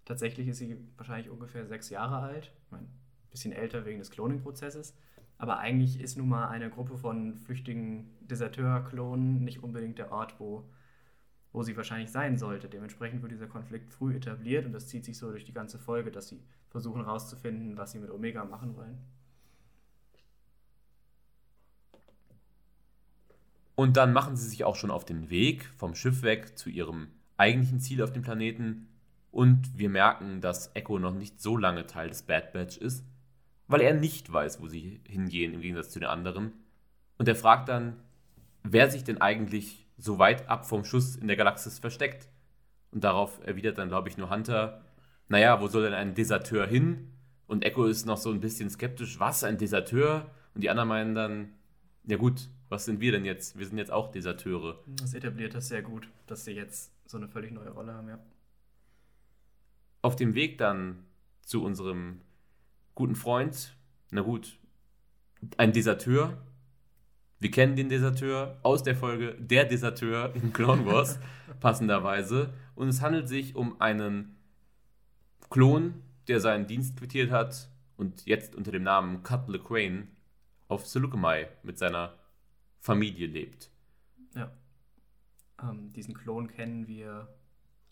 Tatsächlich 0.04 0.48
ist 0.48 0.58
sie 0.58 0.76
wahrscheinlich 0.96 1.30
ungefähr 1.30 1.64
sechs 1.68 1.88
Jahre 1.88 2.18
alt, 2.18 2.52
ein 2.72 2.88
bisschen 3.30 3.52
älter 3.52 3.84
wegen 3.86 4.00
des 4.00 4.10
Cloning-Prozesses. 4.10 4.96
Aber 5.38 5.58
eigentlich 5.58 6.00
ist 6.00 6.18
nun 6.18 6.28
mal 6.28 6.48
eine 6.48 6.68
Gruppe 6.68 6.98
von 6.98 7.36
flüchtigen 7.36 8.10
Deserteur-Klonen 8.22 9.44
nicht 9.44 9.62
unbedingt 9.62 9.98
der 9.98 10.10
Ort, 10.10 10.34
wo, 10.40 10.68
wo 11.52 11.62
sie 11.62 11.76
wahrscheinlich 11.76 12.10
sein 12.10 12.36
sollte. 12.38 12.68
Dementsprechend 12.68 13.22
wird 13.22 13.30
dieser 13.30 13.46
Konflikt 13.46 13.92
früh 13.92 14.16
etabliert 14.16 14.66
und 14.66 14.72
das 14.72 14.88
zieht 14.88 15.04
sich 15.04 15.16
so 15.16 15.30
durch 15.30 15.44
die 15.44 15.54
ganze 15.54 15.78
Folge, 15.78 16.10
dass 16.10 16.26
sie 16.26 16.42
versuchen 16.70 17.04
herauszufinden, 17.04 17.76
was 17.76 17.92
sie 17.92 18.00
mit 18.00 18.10
Omega 18.10 18.44
machen 18.44 18.74
wollen. 18.74 18.98
Und 23.76 23.97
dann 23.97 24.12
machen 24.12 24.37
sie 24.37 24.49
sich 24.49 24.64
auch 24.64 24.75
schon 24.75 24.90
auf 24.90 25.04
den 25.04 25.30
Weg 25.30 25.64
vom 25.76 25.95
Schiff 25.95 26.23
weg 26.23 26.59
zu 26.59 26.71
ihrem 26.71 27.09
eigentlichen 27.37 27.78
Ziel 27.78 28.02
auf 28.02 28.12
dem 28.12 28.23
Planeten. 28.23 28.88
Und 29.30 29.78
wir 29.78 29.90
merken, 29.90 30.40
dass 30.40 30.75
Echo 30.75 30.99
noch 30.99 31.14
nicht 31.14 31.40
so 31.40 31.56
lange 31.56 31.87
Teil 31.87 32.09
des 32.09 32.23
Bad 32.23 32.52
Batch 32.52 32.78
ist, 32.78 33.04
weil 33.68 33.83
er 33.83 33.95
nicht 33.95 34.33
weiß, 34.33 34.62
wo 34.62 34.68
sie 34.68 35.00
hingehen, 35.06 35.52
im 35.52 35.61
Gegensatz 35.61 35.90
zu 35.90 36.00
den 36.00 36.09
anderen. 36.09 36.52
Und 37.18 37.28
er 37.28 37.37
fragt 37.37 37.68
dann, 37.68 37.97
wer 38.62 38.90
sich 38.90 39.04
denn 39.04 39.21
eigentlich 39.21 39.87
so 39.99 40.18
weit 40.18 40.49
ab 40.49 40.66
vom 40.66 40.85
Schuss 40.85 41.14
in 41.14 41.28
der 41.28 41.37
Galaxis 41.37 41.78
versteckt. 41.78 42.28
Und 42.92 43.04
darauf 43.04 43.40
erwidert 43.47 43.76
dann, 43.76 43.88
glaube 43.88 44.09
ich, 44.09 44.16
nur 44.16 44.30
Hunter, 44.30 44.83
naja, 45.28 45.61
wo 45.61 45.68
soll 45.68 45.83
denn 45.83 45.95
ein 45.95 46.14
Deserteur 46.14 46.66
hin? 46.66 47.12
Und 47.47 47.64
Echo 47.64 47.85
ist 47.85 48.06
noch 48.06 48.16
so 48.16 48.30
ein 48.30 48.40
bisschen 48.40 48.71
skeptisch, 48.71 49.21
was, 49.21 49.45
ein 49.45 49.59
Deserteur? 49.59 50.30
Und 50.54 50.62
die 50.62 50.71
anderen 50.71 50.88
meinen 50.88 51.14
dann, 51.14 51.49
ja 52.06 52.16
gut, 52.16 52.49
was 52.68 52.85
sind 52.85 53.00
wir 53.00 53.12
denn 53.12 53.25
jetzt? 53.25 53.58
Wir 53.58 53.66
sind 53.66 53.78
jetzt 53.78 53.92
auch 53.92 54.11
Deserteure. 54.11 54.78
Das 54.87 55.14
etabliert 55.14 55.54
das 55.54 55.68
sehr 55.68 55.82
gut, 55.82 56.08
dass 56.26 56.44
sie 56.44 56.52
jetzt 56.52 56.92
so 57.06 57.16
eine 57.16 57.28
völlig 57.28 57.52
neue 57.52 57.70
Rolle 57.70 57.94
haben, 57.94 58.08
ja. 58.08 58.18
Auf 60.02 60.16
dem 60.16 60.35
Weg 60.35 60.58
dann 60.58 61.04
zu 61.42 61.64
unserem 61.64 62.20
guten 62.94 63.16
Freund, 63.16 63.76
na 64.11 64.23
gut, 64.23 64.58
ein 65.56 65.73
Deserteur. 65.73 66.37
Wir 67.38 67.50
kennen 67.50 67.76
den 67.76 67.88
Deserteur 67.88 68.58
aus 68.62 68.82
der 68.82 68.96
Folge 68.96 69.35
Der 69.38 69.64
Deserteur 69.64 70.35
in 70.35 70.52
Clone 70.52 70.87
Wars, 70.87 71.18
passenderweise. 71.61 72.52
Und 72.75 72.88
es 72.88 73.02
handelt 73.02 73.28
sich 73.28 73.54
um 73.54 73.80
einen 73.80 74.37
Klon, 75.50 76.02
der 76.28 76.40
seinen 76.40 76.66
Dienst 76.66 76.96
quittiert 76.96 77.30
hat 77.30 77.68
und 77.96 78.26
jetzt 78.26 78.54
unter 78.54 78.73
dem 78.73 78.82
Namen 78.82 79.23
Cut 79.23 79.49
LeQuain 79.49 80.08
auf 80.68 80.87
Seleucami 80.87 81.46
mit 81.62 81.78
seiner 81.78 82.14
Familie 82.86 83.26
lebt. 83.26 83.68
Ja. 84.36 84.52
Ähm, 85.60 85.92
diesen 85.92 86.14
Klon 86.14 86.46
kennen 86.46 86.86
wir 86.86 87.28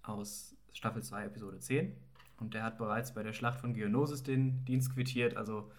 aus 0.05 0.57
Staffel 0.73 1.03
2, 1.03 1.25
Episode 1.25 1.59
10. 1.59 1.97
Und 2.39 2.55
der 2.55 2.63
hat 2.63 2.79
bereits 2.79 3.13
bei 3.13 3.25
der 3.25 3.33
Schlacht 3.33 3.59
von 3.59 3.75
Geonosis 3.75 4.23
den 4.23 4.65
Dienst 4.65 4.95
quittiert. 4.95 5.37
Also 5.37 5.73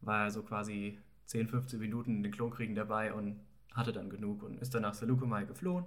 war 0.00 0.24
er 0.24 0.30
so 0.30 0.42
quasi 0.42 0.98
10, 1.26 1.48
15 1.48 1.78
Minuten 1.78 2.16
in 2.16 2.22
den 2.22 2.32
Klonkriegen 2.32 2.74
dabei 2.74 3.12
und 3.12 3.38
hatte 3.74 3.92
dann 3.92 4.08
genug 4.08 4.42
und 4.42 4.58
ist 4.60 4.74
dann 4.74 4.82
nach 4.82 4.94
Seleucami 4.94 5.44
geflohen. 5.44 5.84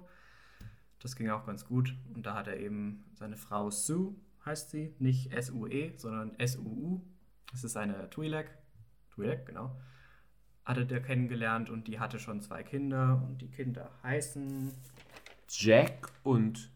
Das 0.99 1.15
ging 1.15 1.29
auch 1.31 1.47
ganz 1.47 1.65
gut. 1.65 1.95
Und 2.13 2.27
da 2.27 2.35
hat 2.35 2.47
er 2.47 2.59
eben 2.59 3.05
seine 3.15 3.37
Frau 3.37 3.71
Sue, 3.71 4.13
heißt 4.45 4.69
sie, 4.69 4.93
nicht 4.99 5.33
S-U-E, 5.33 5.93
sondern 5.97 6.35
S-U-U. 6.37 7.01
Das 7.49 7.63
ist 7.63 7.75
eine 7.75 8.07
Twi'lek. 8.09 8.49
Twi'lek, 9.15 9.45
genau. 9.45 9.75
Hatte 10.67 10.85
der 10.85 11.01
kennengelernt 11.01 11.69
und 11.69 11.87
die 11.87 11.97
hatte 11.97 12.19
schon 12.19 12.41
zwei 12.41 12.61
Kinder. 12.61 13.23
Und 13.25 13.41
die 13.41 13.47
Kinder 13.47 13.89
heißen 14.03 14.73
Jack 15.47 16.11
und 16.23 16.69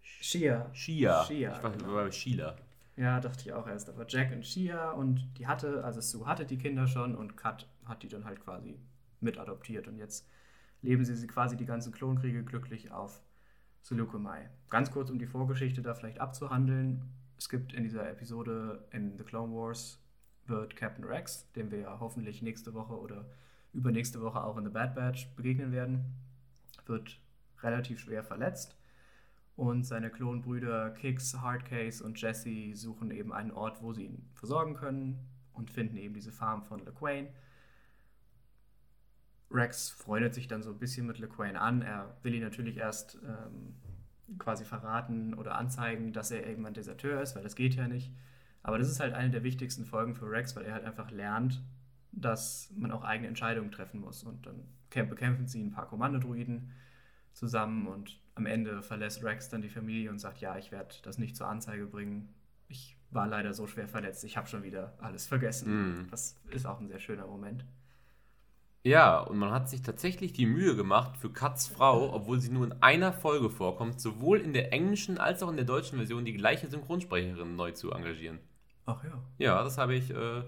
Shia. 0.00 0.72
Shia. 0.72 1.24
Shia, 1.24 1.56
ich 1.56 1.62
war 1.64 1.72
genau. 1.72 1.94
bei 1.94 2.12
Sheila. 2.12 2.54
Ja, 2.94 3.18
dachte 3.18 3.40
ich 3.44 3.52
auch 3.52 3.66
erst. 3.66 3.88
Aber 3.88 4.06
Jack 4.06 4.30
und 4.30 4.46
Shia 4.46 4.92
und 4.92 5.36
die 5.36 5.48
hatte, 5.48 5.82
also 5.82 6.00
Sue 6.00 6.26
hatte 6.26 6.46
die 6.46 6.58
Kinder 6.58 6.86
schon 6.86 7.16
und 7.16 7.36
Kat 7.36 7.66
hat 7.86 8.04
die 8.04 8.08
dann 8.08 8.24
halt 8.24 8.38
quasi 8.40 8.78
mit 9.18 9.36
adoptiert. 9.36 9.88
Und 9.88 9.98
jetzt 9.98 10.24
leben 10.82 11.04
sie 11.04 11.26
quasi 11.26 11.56
die 11.56 11.66
ganzen 11.66 11.92
Klonkriege 11.92 12.44
glücklich 12.44 12.92
auf 12.92 13.20
Seleucami. 13.82 14.46
Ganz 14.70 14.92
kurz, 14.92 15.10
um 15.10 15.18
die 15.18 15.26
Vorgeschichte 15.26 15.82
da 15.82 15.94
vielleicht 15.94 16.20
abzuhandeln. 16.20 17.02
Es 17.36 17.48
gibt 17.48 17.72
in 17.72 17.82
dieser 17.82 18.08
Episode 18.08 18.86
in 18.92 19.18
The 19.18 19.24
Clone 19.24 19.52
Wars 19.52 19.98
wird 20.48 20.76
Captain 20.76 21.04
Rex, 21.04 21.50
dem 21.52 21.70
wir 21.70 21.78
ja 21.78 22.00
hoffentlich 22.00 22.42
nächste 22.42 22.74
Woche 22.74 22.98
oder 22.98 23.26
übernächste 23.72 24.20
Woche 24.20 24.42
auch 24.42 24.56
in 24.56 24.64
The 24.64 24.70
Bad 24.70 24.94
Batch 24.94 25.28
begegnen 25.36 25.72
werden, 25.72 26.04
wird 26.86 27.20
relativ 27.62 28.00
schwer 28.00 28.22
verletzt. 28.22 28.76
Und 29.56 29.84
seine 29.84 30.10
Klonbrüder 30.10 30.90
Kix, 30.90 31.36
Hardcase 31.40 32.04
und 32.04 32.20
Jesse 32.20 32.76
suchen 32.76 33.10
eben 33.10 33.32
einen 33.32 33.50
Ort, 33.50 33.82
wo 33.82 33.92
sie 33.92 34.04
ihn 34.04 34.30
versorgen 34.34 34.74
können 34.74 35.18
und 35.52 35.70
finden 35.70 35.96
eben 35.96 36.14
diese 36.14 36.30
Farm 36.30 36.62
von 36.62 36.84
LeQuain. 36.84 37.28
Rex 39.50 39.90
freundet 39.90 40.34
sich 40.34 40.46
dann 40.46 40.62
so 40.62 40.70
ein 40.70 40.78
bisschen 40.78 41.06
mit 41.06 41.18
LeQuain 41.18 41.56
an. 41.56 41.82
Er 41.82 42.16
will 42.22 42.34
ihn 42.34 42.42
natürlich 42.42 42.76
erst 42.76 43.18
ähm, 43.24 43.74
quasi 44.38 44.64
verraten 44.64 45.34
oder 45.34 45.56
anzeigen, 45.56 46.12
dass 46.12 46.30
er 46.30 46.46
ein 46.46 46.74
Deserteur 46.74 47.22
ist, 47.22 47.34
weil 47.34 47.42
das 47.42 47.56
geht 47.56 47.74
ja 47.74 47.88
nicht. 47.88 48.12
Aber 48.62 48.78
das 48.78 48.90
ist 48.90 49.00
halt 49.00 49.14
eine 49.14 49.30
der 49.30 49.44
wichtigsten 49.44 49.84
Folgen 49.84 50.14
für 50.14 50.30
Rex, 50.30 50.54
weil 50.56 50.64
er 50.64 50.74
halt 50.74 50.84
einfach 50.84 51.10
lernt, 51.10 51.62
dass 52.12 52.72
man 52.76 52.90
auch 52.90 53.04
eigene 53.04 53.28
Entscheidungen 53.28 53.70
treffen 53.70 54.00
muss. 54.00 54.24
Und 54.24 54.46
dann 54.46 54.64
kämp- 54.92 55.08
bekämpfen 55.08 55.46
sie 55.46 55.62
ein 55.62 55.70
paar 55.70 55.86
Kommandodruiden 55.86 56.72
zusammen 57.32 57.86
und 57.86 58.18
am 58.34 58.46
Ende 58.46 58.82
verlässt 58.82 59.22
Rex 59.22 59.48
dann 59.48 59.62
die 59.62 59.68
Familie 59.68 60.10
und 60.10 60.18
sagt, 60.18 60.40
ja, 60.40 60.56
ich 60.58 60.72
werde 60.72 60.94
das 61.02 61.18
nicht 61.18 61.36
zur 61.36 61.48
Anzeige 61.48 61.86
bringen. 61.86 62.28
Ich 62.68 62.96
war 63.10 63.26
leider 63.26 63.54
so 63.54 63.66
schwer 63.66 63.88
verletzt, 63.88 64.24
ich 64.24 64.36
habe 64.36 64.48
schon 64.48 64.62
wieder 64.62 64.94
alles 65.00 65.26
vergessen. 65.26 66.00
Mhm. 66.02 66.10
Das 66.10 66.36
ist 66.50 66.66
auch 66.66 66.80
ein 66.80 66.88
sehr 66.88 66.98
schöner 66.98 67.26
Moment. 67.26 67.64
Ja, 68.84 69.20
und 69.20 69.38
man 69.38 69.50
hat 69.50 69.68
sich 69.68 69.82
tatsächlich 69.82 70.32
die 70.32 70.46
Mühe 70.46 70.76
gemacht, 70.76 71.16
für 71.16 71.30
Katz 71.32 71.66
Frau, 71.66 72.12
obwohl 72.14 72.40
sie 72.40 72.50
nur 72.50 72.64
in 72.64 72.80
einer 72.80 73.12
Folge 73.12 73.50
vorkommt, 73.50 74.00
sowohl 74.00 74.40
in 74.40 74.52
der 74.52 74.72
englischen 74.72 75.18
als 75.18 75.42
auch 75.42 75.50
in 75.50 75.56
der 75.56 75.64
deutschen 75.64 75.98
Version 75.98 76.24
die 76.24 76.34
gleiche 76.34 76.68
Synchronsprecherin 76.68 77.56
neu 77.56 77.72
zu 77.72 77.90
engagieren. 77.92 78.38
Ach 78.88 79.04
ja. 79.04 79.22
Ja, 79.36 79.62
das 79.62 79.76
habe 79.76 79.94
ich, 79.94 80.10
äh, 80.10 80.42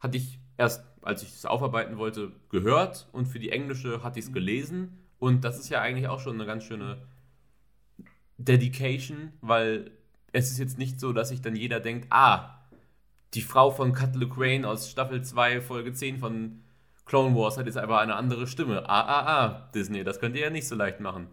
hatte 0.00 0.16
ich 0.16 0.40
erst, 0.58 0.84
als 1.00 1.22
ich 1.22 1.28
es 1.28 1.46
aufarbeiten 1.46 1.96
wollte, 1.96 2.32
gehört 2.50 3.08
und 3.12 3.26
für 3.26 3.38
die 3.38 3.52
englische 3.52 4.02
hatte 4.02 4.18
ich 4.18 4.26
es 4.26 4.32
gelesen. 4.32 4.98
Und 5.20 5.44
das 5.44 5.60
ist 5.60 5.68
ja 5.68 5.80
eigentlich 5.80 6.08
auch 6.08 6.18
schon 6.18 6.34
eine 6.34 6.44
ganz 6.44 6.64
schöne 6.64 7.06
Dedication, 8.36 9.32
weil 9.42 9.92
es 10.32 10.50
ist 10.50 10.58
jetzt 10.58 10.76
nicht 10.76 10.98
so, 10.98 11.12
dass 11.12 11.28
sich 11.28 11.40
dann 11.40 11.54
jeder 11.54 11.78
denkt, 11.78 12.08
ah, 12.10 12.58
die 13.34 13.42
Frau 13.42 13.70
von 13.70 13.92
Cutler 13.92 14.28
Crane 14.28 14.64
aus 14.64 14.90
Staffel 14.90 15.22
2, 15.22 15.60
Folge 15.60 15.92
10 15.92 16.18
von 16.18 16.64
Clone 17.04 17.36
Wars 17.36 17.58
hat 17.58 17.66
jetzt 17.66 17.78
einfach 17.78 18.00
eine 18.00 18.16
andere 18.16 18.48
Stimme. 18.48 18.88
Ah, 18.88 19.02
ah, 19.02 19.44
ah, 19.44 19.70
Disney, 19.72 20.02
das 20.02 20.18
könnt 20.18 20.34
ihr 20.34 20.42
ja 20.42 20.50
nicht 20.50 20.66
so 20.66 20.74
leicht 20.74 20.98
machen. 20.98 21.28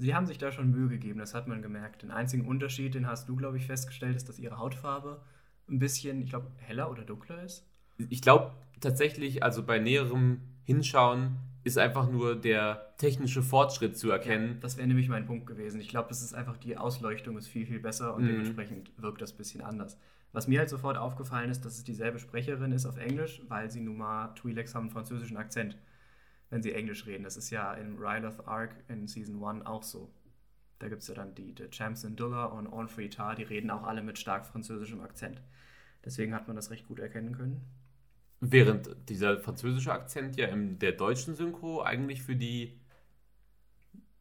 Sie 0.00 0.14
haben 0.14 0.26
sich 0.26 0.38
da 0.38 0.50
schon 0.50 0.70
Mühe 0.70 0.88
gegeben, 0.88 1.18
das 1.18 1.34
hat 1.34 1.46
man 1.46 1.60
gemerkt. 1.60 2.02
Den 2.02 2.10
einzigen 2.10 2.46
Unterschied, 2.46 2.94
den 2.94 3.06
hast 3.06 3.28
du, 3.28 3.36
glaube 3.36 3.58
ich, 3.58 3.66
festgestellt, 3.66 4.16
ist, 4.16 4.28
dass 4.30 4.38
ihre 4.38 4.56
Hautfarbe 4.58 5.20
ein 5.68 5.78
bisschen, 5.78 6.22
ich 6.22 6.30
glaube, 6.30 6.46
heller 6.56 6.90
oder 6.90 7.02
dunkler 7.02 7.42
ist. 7.42 7.66
Ich 8.08 8.22
glaube 8.22 8.52
tatsächlich, 8.80 9.42
also 9.42 9.62
bei 9.62 9.78
näherem 9.78 10.40
Hinschauen 10.64 11.36
ist 11.64 11.76
einfach 11.76 12.10
nur 12.10 12.34
der 12.34 12.94
technische 12.96 13.42
Fortschritt 13.42 13.98
zu 13.98 14.10
erkennen. 14.10 14.56
Das 14.62 14.78
wäre 14.78 14.88
nämlich 14.88 15.10
mein 15.10 15.26
Punkt 15.26 15.46
gewesen. 15.46 15.78
Ich 15.82 15.88
glaube, 15.88 16.08
das 16.08 16.22
ist 16.22 16.32
einfach 16.32 16.56
die 16.56 16.78
Ausleuchtung 16.78 17.36
ist 17.36 17.48
viel, 17.48 17.66
viel 17.66 17.78
besser 17.80 18.14
und 18.14 18.22
Mhm. 18.22 18.28
dementsprechend 18.28 18.90
wirkt 18.96 19.20
das 19.20 19.32
ein 19.34 19.36
bisschen 19.36 19.60
anders. 19.60 19.98
Was 20.32 20.48
mir 20.48 20.60
halt 20.60 20.70
sofort 20.70 20.96
aufgefallen 20.96 21.50
ist, 21.50 21.64
dass 21.66 21.76
es 21.76 21.84
dieselbe 21.84 22.18
Sprecherin 22.18 22.72
ist 22.72 22.86
auf 22.86 22.96
Englisch, 22.96 23.42
weil 23.48 23.70
sie 23.70 23.80
nun 23.80 23.98
mal 23.98 24.32
Twi'leks 24.34 24.74
haben 24.74 24.84
einen 24.84 24.90
französischen 24.90 25.36
Akzent, 25.36 25.76
wenn 26.50 26.62
sie 26.62 26.72
English 26.72 27.06
reden. 27.06 27.24
Das 27.24 27.36
ist 27.36 27.50
ja 27.50 27.72
in 27.74 27.96
Ryloth 27.98 28.46
Arc 28.46 28.74
in 28.88 29.06
Season 29.06 29.42
1 29.42 29.66
auch 29.66 29.82
so. 29.82 30.10
Da 30.78 30.88
gibt 30.88 31.02
es 31.02 31.08
ja 31.08 31.14
dann 31.14 31.34
die, 31.34 31.54
die 31.54 31.68
Champs 31.70 32.02
Dulla 32.02 32.46
und 32.46 32.66
Onfrey 32.66 33.08
Tar, 33.10 33.34
die 33.34 33.42
reden 33.42 33.70
auch 33.70 33.82
alle 33.84 34.02
mit 34.02 34.18
stark 34.18 34.46
französischem 34.46 35.00
Akzent. 35.00 35.42
Deswegen 36.04 36.34
hat 36.34 36.46
man 36.46 36.56
das 36.56 36.70
recht 36.70 36.88
gut 36.88 36.98
erkennen 36.98 37.36
können. 37.36 37.60
Während 38.40 38.96
dieser 39.08 39.38
französische 39.40 39.92
Akzent 39.92 40.36
ja 40.36 40.46
in 40.48 40.78
der 40.78 40.92
deutschen 40.92 41.34
Synchro 41.34 41.82
eigentlich 41.82 42.22
für 42.22 42.36
die 42.36 42.80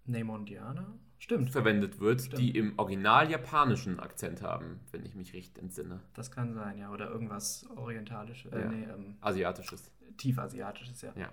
Neymondianer? 0.05 0.97
Stimmt. 1.21 1.51
verwendet 1.51 1.99
wird, 1.99 2.21
Stimmt. 2.21 2.41
die 2.41 2.57
im 2.57 2.79
Original 2.79 3.29
japanischen 3.29 3.99
Akzent 3.99 4.41
haben, 4.41 4.79
wenn 4.91 5.05
ich 5.05 5.15
mich 5.15 5.33
recht 5.33 5.57
entsinne. 5.57 5.99
Das 6.13 6.31
kann 6.31 6.53
sein, 6.53 6.77
ja. 6.77 6.91
Oder 6.91 7.09
irgendwas 7.09 7.67
Orientalisches, 7.75 8.51
äh, 8.53 8.59
Ja. 8.61 8.67
nee, 8.69 8.83
ähm, 8.85 9.17
Asiatisches. 9.19 9.91
Tiefasiatisches, 10.17 11.01
ja. 11.01 11.11
Ja. 11.17 11.29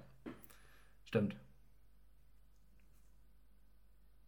Stimmt. 1.17 1.37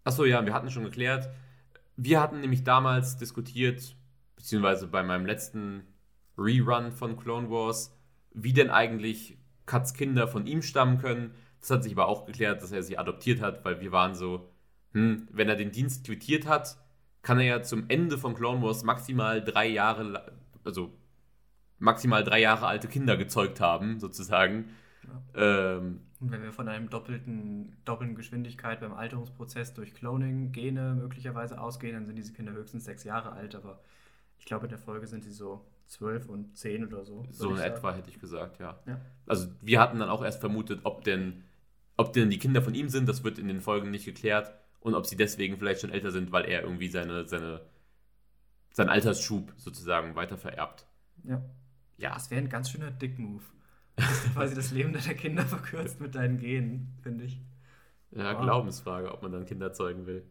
Achso, 0.04 0.24
ja, 0.24 0.44
wir 0.46 0.54
hatten 0.54 0.70
schon 0.70 0.84
geklärt. 0.84 1.28
Wir 1.96 2.18
hatten 2.18 2.40
nämlich 2.40 2.64
damals 2.64 3.18
diskutiert, 3.18 3.94
beziehungsweise 4.36 4.86
bei 4.86 5.02
meinem 5.02 5.26
letzten 5.26 5.82
Rerun 6.38 6.92
von 6.92 7.18
Clone 7.18 7.50
Wars, 7.50 7.94
wie 8.32 8.54
denn 8.54 8.70
eigentlich 8.70 9.36
Cuts 9.66 9.92
Kinder 9.92 10.28
von 10.28 10.46
ihm 10.46 10.62
stammen 10.62 10.96
können. 10.96 11.34
Das 11.60 11.70
hat 11.70 11.82
sich 11.82 11.92
aber 11.92 12.08
auch 12.08 12.24
geklärt, 12.24 12.62
dass 12.62 12.72
er 12.72 12.82
sie 12.82 12.96
adoptiert 12.96 13.42
hat, 13.42 13.66
weil 13.66 13.80
wir 13.80 13.92
waren 13.92 14.14
so, 14.14 14.48
hm, 14.92 15.28
wenn 15.30 15.50
er 15.50 15.56
den 15.56 15.72
Dienst 15.72 16.06
quittiert 16.06 16.46
hat, 16.46 16.78
kann 17.20 17.38
er 17.38 17.44
ja 17.44 17.62
zum 17.62 17.84
Ende 17.88 18.16
von 18.16 18.34
Clone 18.34 18.62
Wars 18.62 18.82
maximal 18.82 19.44
drei 19.44 19.66
Jahre, 19.66 20.32
also 20.64 20.96
maximal 21.78 22.24
drei 22.24 22.40
Jahre 22.40 22.66
alte 22.66 22.88
Kinder 22.88 23.18
gezeugt 23.18 23.60
haben, 23.60 24.00
sozusagen. 24.00 24.70
Ähm, 25.34 26.07
Und 26.20 26.32
wenn 26.32 26.42
wir 26.42 26.52
von 26.52 26.68
einem 26.68 26.90
doppelten, 26.90 27.76
doppelten 27.84 28.16
Geschwindigkeit 28.16 28.80
beim 28.80 28.92
Alterungsprozess 28.92 29.74
durch 29.74 29.94
Cloning, 29.94 30.50
Gene 30.50 30.94
möglicherweise 30.94 31.60
ausgehen, 31.60 31.94
dann 31.94 32.06
sind 32.06 32.16
diese 32.16 32.32
Kinder 32.32 32.52
höchstens 32.52 32.84
sechs 32.84 33.04
Jahre 33.04 33.32
alt, 33.32 33.54
aber 33.54 33.80
ich 34.38 34.44
glaube, 34.44 34.66
in 34.66 34.70
der 34.70 34.78
Folge 34.78 35.06
sind 35.06 35.22
sie 35.22 35.30
so 35.30 35.64
zwölf 35.86 36.28
und 36.28 36.56
zehn 36.56 36.86
oder 36.86 37.04
so. 37.04 37.26
So 37.30 37.50
in 37.50 37.58
etwa 37.58 37.94
hätte 37.94 38.10
ich 38.10 38.20
gesagt, 38.20 38.58
ja. 38.58 38.78
Ja. 38.86 39.00
Also 39.26 39.48
wir 39.62 39.80
hatten 39.80 39.98
dann 39.98 40.08
auch 40.08 40.22
erst 40.22 40.40
vermutet, 40.40 40.80
ob 40.84 41.04
denn, 41.04 41.44
ob 41.96 42.12
denn 42.12 42.30
die 42.30 42.38
Kinder 42.38 42.62
von 42.62 42.74
ihm 42.74 42.88
sind, 42.88 43.08
das 43.08 43.24
wird 43.24 43.38
in 43.38 43.48
den 43.48 43.60
Folgen 43.60 43.90
nicht 43.90 44.04
geklärt. 44.04 44.52
Und 44.80 44.94
ob 44.94 45.06
sie 45.06 45.16
deswegen 45.16 45.58
vielleicht 45.58 45.80
schon 45.80 45.90
älter 45.90 46.12
sind, 46.12 46.30
weil 46.30 46.44
er 46.44 46.62
irgendwie 46.62 46.88
seine, 46.88 47.26
seine, 47.26 47.62
seinen 48.72 48.90
Altersschub 48.90 49.52
sozusagen 49.56 50.14
weiter 50.14 50.38
vererbt. 50.38 50.86
Ja. 51.24 51.42
Ja, 51.96 52.14
Das 52.14 52.30
wäre 52.30 52.40
ein 52.40 52.48
ganz 52.48 52.70
schöner 52.70 52.92
Dick-Move. 52.92 53.42
Dass 53.98 54.24
du 54.24 54.30
quasi 54.30 54.54
das 54.54 54.70
Leben 54.70 54.92
deiner 54.92 55.14
Kinder 55.14 55.44
verkürzt 55.44 56.00
mit 56.00 56.14
deinen 56.14 56.38
Genen, 56.38 56.94
finde 57.02 57.24
ich. 57.24 57.40
ja 58.12 58.34
Wow. 58.34 58.42
Glaubensfrage, 58.42 59.12
ob 59.12 59.22
man 59.22 59.32
dann 59.32 59.44
Kinder 59.44 59.72
zeugen 59.72 60.06
will. 60.06 60.24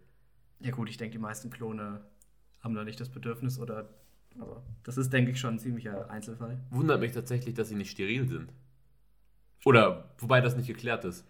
Ja 0.60 0.72
gut, 0.72 0.90
ich 0.90 0.98
denke, 0.98 1.12
die 1.12 1.22
meisten 1.22 1.50
Klone 1.50 2.02
haben 2.62 2.74
da 2.74 2.84
nicht 2.84 3.00
das 3.00 3.10
Bedürfnis 3.10 3.60
oder... 3.60 3.90
Aber 4.40 4.64
das 4.84 4.98
ist, 4.98 5.12
denke 5.12 5.32
ich, 5.32 5.40
schon 5.40 5.56
ein 5.56 5.60
ziemlicher 5.60 6.10
Einzelfall. 6.10 6.60
Wundert 6.70 7.00
mich 7.00 7.12
tatsächlich, 7.12 7.56
dass 7.56 7.70
sie 7.70 7.76
nicht 7.76 7.92
steril 7.92 8.28
sind. 8.28 8.54
Oder, 9.66 10.14
wobei 10.20 10.42
das 10.42 10.56
nicht 10.56 10.68
geklärt 10.68 11.04
ist. 11.06 11.26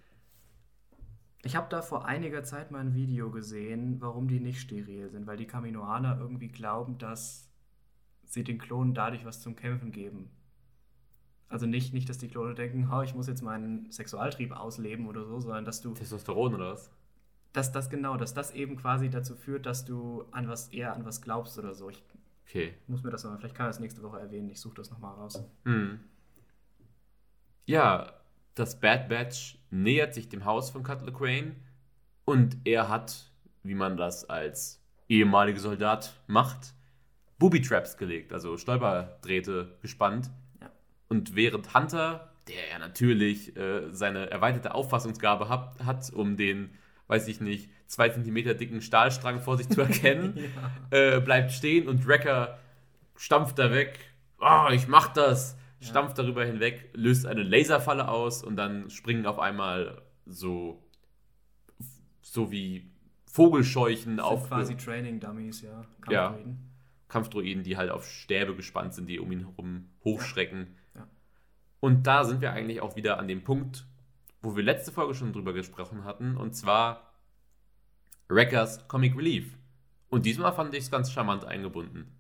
Ich 1.43 1.55
habe 1.55 1.67
da 1.69 1.81
vor 1.81 2.05
einiger 2.05 2.43
Zeit 2.43 2.71
mal 2.71 2.79
ein 2.79 2.93
Video 2.93 3.31
gesehen, 3.31 4.01
warum 4.01 4.27
die 4.27 4.41
nicht 4.41 4.59
steril 4.59 5.09
sind, 5.09 5.25
weil 5.27 5.37
die 5.37 5.47
Kaminoaner 5.47 6.17
irgendwie 6.19 6.49
glauben, 6.49 6.97
dass 6.97 7.49
sie 8.25 8.43
den 8.43 8.57
Klonen 8.57 8.93
dadurch 8.93 9.23
was 9.23 9.41
zum 9.41 9.55
Kämpfen 9.55 9.91
geben. 9.91 10.29
Also 11.49 11.65
nicht, 11.65 11.93
nicht 11.93 12.09
dass 12.09 12.17
die 12.17 12.27
Klone 12.27 12.53
denken, 12.55 12.89
"Ha, 12.89 13.03
ich 13.03 13.15
muss 13.15 13.27
jetzt 13.27 13.41
meinen 13.41 13.89
Sexualtrieb 13.91 14.51
ausleben 14.51 15.07
oder 15.07 15.25
so, 15.25 15.39
sondern 15.39 15.63
dass 15.65 15.81
du, 15.81 15.93
Testosteron 15.93 16.55
oder 16.55 16.73
was? 16.73 16.91
dass 17.53 17.71
das 17.71 17.89
genau, 17.89 18.17
dass 18.17 18.33
das 18.33 18.51
eben 18.53 18.75
quasi 18.75 19.09
dazu 19.09 19.35
führt, 19.35 19.65
dass 19.65 19.85
du 19.85 20.25
an 20.31 20.47
was 20.47 20.67
eher 20.69 20.93
an 20.93 21.05
was 21.05 21.21
glaubst 21.21 21.57
oder 21.57 21.73
so. 21.73 21.89
Ich 21.89 22.03
Okay. 22.49 22.73
muss 22.87 23.03
mir 23.03 23.09
das 23.11 23.23
mal, 23.25 23.37
vielleicht 23.37 23.55
kann 23.55 23.65
ich 23.65 23.71
das 23.71 23.79
nächste 23.81 24.01
Woche 24.03 24.19
erwähnen, 24.19 24.49
ich 24.49 24.61
suche 24.61 24.75
das 24.75 24.89
nochmal 24.89 25.13
raus. 25.15 25.43
Hm. 25.65 25.99
Ja, 27.65 28.13
das 28.55 28.79
Bad 28.79 29.09
Batch 29.09 29.57
nähert 29.69 30.13
sich 30.13 30.29
dem 30.29 30.45
Haus 30.45 30.69
von 30.69 30.83
Cutler 30.83 31.11
Crane 31.11 31.55
und 32.25 32.55
er 32.63 32.87
hat, 32.87 33.29
wie 33.63 33.75
man 33.75 33.97
das 33.97 34.29
als 34.29 34.81
ehemaliger 35.09 35.59
Soldat 35.59 36.13
macht, 36.27 36.73
Booby 37.37 37.61
Traps 37.61 37.97
gelegt, 37.97 38.31
also 38.33 38.57
Stolperdrähte 38.57 39.77
gespannt. 39.81 40.29
Ja. 41.09 41.15
Und 41.15 41.35
während 41.35 41.73
Hunter, 41.73 42.33
der 42.47 42.69
ja 42.71 42.79
natürlich 42.79 43.55
äh, 43.55 43.91
seine 43.91 44.29
erweiterte 44.29 44.73
Auffassungsgabe 44.73 45.49
hat, 45.49 45.75
hat, 45.83 46.11
um 46.11 46.37
den, 46.37 46.71
weiß 47.07 47.27
ich 47.27 47.41
nicht, 47.41 47.69
zwei 47.87 48.09
Zentimeter 48.09 48.53
dicken 48.53 48.81
Stahlstrang 48.81 49.41
vor 49.41 49.57
sich 49.57 49.69
zu 49.69 49.81
erkennen, 49.81 50.37
äh, 50.91 51.19
bleibt 51.19 51.51
stehen 51.51 51.87
und 51.87 52.07
Wrecker 52.07 52.59
stampft 53.15 53.57
da 53.59 53.71
weg. 53.71 53.99
Ah, 54.39 54.69
ich 54.71 54.87
mach 54.87 55.13
das! 55.13 55.57
Ja. 55.79 55.87
Stampft 55.87 56.17
darüber 56.17 56.43
hinweg, 56.43 56.89
löst 56.93 57.25
eine 57.25 57.43
Laserfalle 57.43 58.07
aus 58.07 58.43
und 58.43 58.55
dann 58.55 58.89
springen 58.89 59.27
auf 59.27 59.37
einmal 59.39 60.01
so, 60.25 60.83
so 62.21 62.51
wie 62.51 62.89
Vogelscheuchen 63.25 64.15
Sind 64.15 64.19
auf 64.19 64.47
quasi 64.47 64.75
Training-Dummies, 64.75 65.61
ja. 65.61 65.85
Ja. 66.09 66.29
Kampfdroiden. 66.29 66.67
Kampfdroiden, 67.07 67.63
die 67.63 67.77
halt 67.77 67.91
auf 67.91 68.07
Stäbe 68.07 68.55
gespannt 68.55 68.95
sind, 68.95 69.07
die 69.07 69.19
um 69.19 69.31
ihn 69.31 69.41
herum 69.41 69.89
hochschrecken. 70.03 70.59
Ja. 70.59 70.73
Und 71.87 72.05
da 72.05 72.25
sind 72.25 72.41
wir 72.41 72.51
eigentlich 72.51 72.81
auch 72.81 72.97
wieder 72.97 73.17
an 73.17 73.29
dem 73.29 73.45
Punkt, 73.45 73.85
wo 74.41 74.57
wir 74.57 74.61
letzte 74.61 74.91
Folge 74.91 75.15
schon 75.15 75.31
drüber 75.31 75.53
gesprochen 75.53 76.03
hatten, 76.03 76.35
und 76.35 76.53
zwar 76.53 77.13
Wreckers 78.27 78.89
Comic 78.89 79.15
Relief. 79.15 79.57
Und 80.09 80.25
diesmal 80.25 80.51
fand 80.51 80.73
ich 80.73 80.81
es 80.81 80.91
ganz 80.91 81.09
charmant 81.09 81.45
eingebunden. 81.45 82.11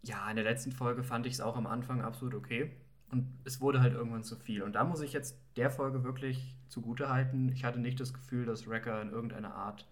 Ja, 0.00 0.30
in 0.30 0.36
der 0.36 0.44
letzten 0.46 0.72
Folge 0.72 1.02
fand 1.02 1.26
ich 1.26 1.34
es 1.34 1.42
auch 1.42 1.54
am 1.54 1.66
Anfang 1.66 2.00
absolut 2.00 2.32
okay. 2.32 2.72
Und 3.10 3.26
es 3.44 3.60
wurde 3.60 3.82
halt 3.82 3.92
irgendwann 3.92 4.24
zu 4.24 4.36
viel. 4.36 4.62
Und 4.62 4.72
da 4.72 4.84
muss 4.84 5.02
ich 5.02 5.12
jetzt 5.12 5.36
der 5.58 5.70
Folge 5.70 6.02
wirklich 6.02 6.56
zugute 6.68 7.10
halten. 7.10 7.50
Ich 7.52 7.62
hatte 7.62 7.78
nicht 7.78 8.00
das 8.00 8.14
Gefühl, 8.14 8.46
dass 8.46 8.66
Wrecker 8.66 9.02
in 9.02 9.10
irgendeiner 9.10 9.54
Art 9.54 9.86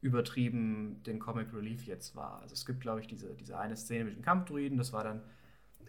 übertrieben 0.00 1.02
den 1.04 1.18
Comic 1.18 1.52
Relief 1.52 1.84
jetzt 1.84 2.16
war. 2.16 2.40
Also 2.40 2.54
es 2.54 2.64
gibt, 2.64 2.80
glaube 2.80 3.02
ich, 3.02 3.08
diese, 3.08 3.34
diese 3.34 3.58
eine 3.58 3.76
Szene 3.76 4.06
mit 4.06 4.16
den 4.16 4.22
Kampfdruiden, 4.22 4.78
das 4.78 4.94
war 4.94 5.04
dann 5.04 5.20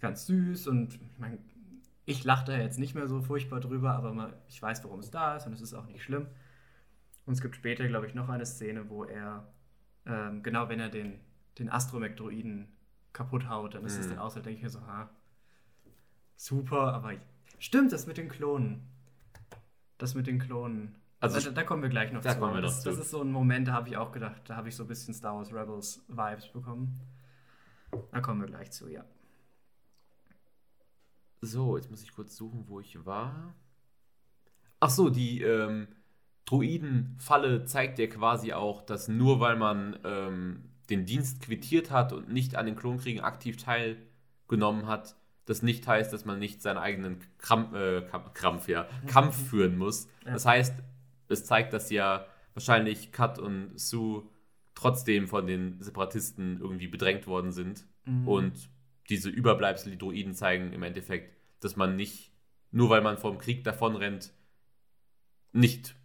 ganz 0.01 0.27
süß 0.27 0.67
und 0.67 0.95
ich 0.95 1.19
meine, 1.19 1.37
ich 2.07 2.23
lache 2.23 2.45
da 2.45 2.57
jetzt 2.57 2.79
nicht 2.79 2.95
mehr 2.95 3.05
so 3.05 3.21
furchtbar 3.21 3.59
drüber, 3.59 3.91
aber 3.93 4.13
mal, 4.13 4.33
ich 4.47 4.61
weiß, 4.61 4.81
warum 4.85 5.01
es 5.01 5.11
da 5.11 5.35
ist 5.35 5.45
und 5.45 5.51
es 5.53 5.59
ist 5.61 5.73
auch 5.73 5.85
nicht 5.87 6.01
schlimm. 6.03 6.25
Und 7.25 7.33
es 7.33 7.41
gibt 7.41 7.57
später, 7.57 7.85
glaube 7.87 8.07
ich, 8.07 8.15
noch 8.15 8.29
eine 8.29 8.45
Szene, 8.45 8.89
wo 8.89 9.03
er, 9.03 9.45
ähm, 10.05 10.41
genau 10.41 10.69
wenn 10.69 10.79
er 10.79 10.87
den, 10.87 11.19
den 11.59 11.69
Astromech-Droiden 11.69 12.69
kaputt 13.11 13.49
haut, 13.49 13.75
dann 13.75 13.85
ist 13.85 13.97
es 13.97 14.05
Mhm. 14.05 14.11
dann 14.11 14.19
aus, 14.19 14.35
da 14.35 14.39
denke 14.39 14.57
ich 14.57 14.63
mir 14.63 14.69
so, 14.69 14.79
ha, 14.87 15.09
super, 16.37 16.93
aber 16.93 17.11
stimmt, 17.59 17.91
das 17.91 18.07
mit 18.07 18.17
den 18.17 18.29
Klonen. 18.29 18.87
Das 19.97 20.15
mit 20.15 20.27
den 20.27 20.39
Klonen. 20.39 20.95
Also 21.19 21.41
da, 21.41 21.51
da 21.51 21.63
kommen 21.63 21.81
wir 21.81 21.89
gleich 21.89 22.13
noch 22.13 22.21
da 22.21 22.33
zu. 22.35 22.39
kommen 22.39 22.53
wir 22.53 22.61
das, 22.61 22.83
zu. 22.83 22.89
das 22.89 22.99
ist 22.99 23.09
so 23.09 23.21
ein 23.21 23.31
Moment, 23.33 23.67
da 23.67 23.73
habe 23.73 23.89
ich 23.89 23.97
auch 23.97 24.13
gedacht, 24.13 24.43
da 24.45 24.55
habe 24.55 24.69
ich 24.69 24.75
so 24.77 24.83
ein 24.85 24.87
bisschen 24.87 25.13
Star 25.13 25.35
Wars 25.35 25.51
Rebels 25.51 26.05
Vibes 26.07 26.47
bekommen. 26.53 27.01
Da 28.11 28.21
kommen 28.21 28.39
wir 28.39 28.47
gleich 28.47 28.71
zu, 28.71 28.87
ja. 28.87 29.03
So, 31.41 31.77
jetzt 31.77 31.89
muss 31.91 32.03
ich 32.03 32.11
kurz 32.13 32.35
suchen, 32.35 32.65
wo 32.67 32.79
ich 32.79 33.05
war. 33.05 33.53
Ach 34.79 34.89
so, 34.89 35.09
die 35.09 35.41
ähm, 35.41 35.87
Druidenfalle 36.45 37.65
zeigt 37.65 37.99
ja 37.99 38.07
quasi 38.07 38.53
auch, 38.53 38.81
dass 38.81 39.07
nur 39.07 39.39
weil 39.39 39.55
man 39.55 39.97
ähm, 40.03 40.63
den 40.89 41.05
Dienst 41.05 41.41
quittiert 41.41 41.91
hat 41.91 42.13
und 42.13 42.29
nicht 42.29 42.55
an 42.55 42.65
den 42.65 42.75
Klonkriegen 42.75 43.21
aktiv 43.23 43.57
teilgenommen 43.57 44.87
hat, 44.87 45.15
das 45.45 45.61
nicht 45.61 45.87
heißt, 45.87 46.11
dass 46.11 46.25
man 46.25 46.39
nicht 46.39 46.61
seinen 46.61 46.77
eigenen 46.77 47.19
Krampf, 47.37 47.73
äh, 47.73 48.01
Kampf, 48.01 48.33
Krampf, 48.33 48.67
ja, 48.67 48.87
Kampf 49.07 49.49
führen 49.49 49.77
muss. 49.77 50.07
Ja. 50.25 50.33
Das 50.33 50.45
heißt, 50.45 50.73
es 51.29 51.45
zeigt, 51.45 51.73
dass 51.73 51.89
ja 51.89 52.25
wahrscheinlich 52.53 53.11
Kat 53.11 53.39
und 53.39 53.77
Sue 53.79 54.23
trotzdem 54.75 55.27
von 55.27 55.47
den 55.47 55.81
Separatisten 55.81 56.59
irgendwie 56.59 56.87
bedrängt 56.87 57.27
worden 57.27 57.51
sind 57.51 57.85
Mhm. 58.05 58.27
und 58.27 58.69
diese 59.09 59.29
Überbleibsel, 59.29 59.91
die 59.91 59.97
Droiden 59.97 60.33
zeigen 60.33 60.73
im 60.73 60.83
Endeffekt, 60.83 61.35
dass 61.59 61.75
man 61.75 61.95
nicht, 61.95 62.31
nur 62.71 62.89
weil 62.89 63.01
man 63.01 63.17
vom 63.17 63.37
Krieg 63.37 63.63
davonrennt, 63.63 64.33
nicht 65.51 65.95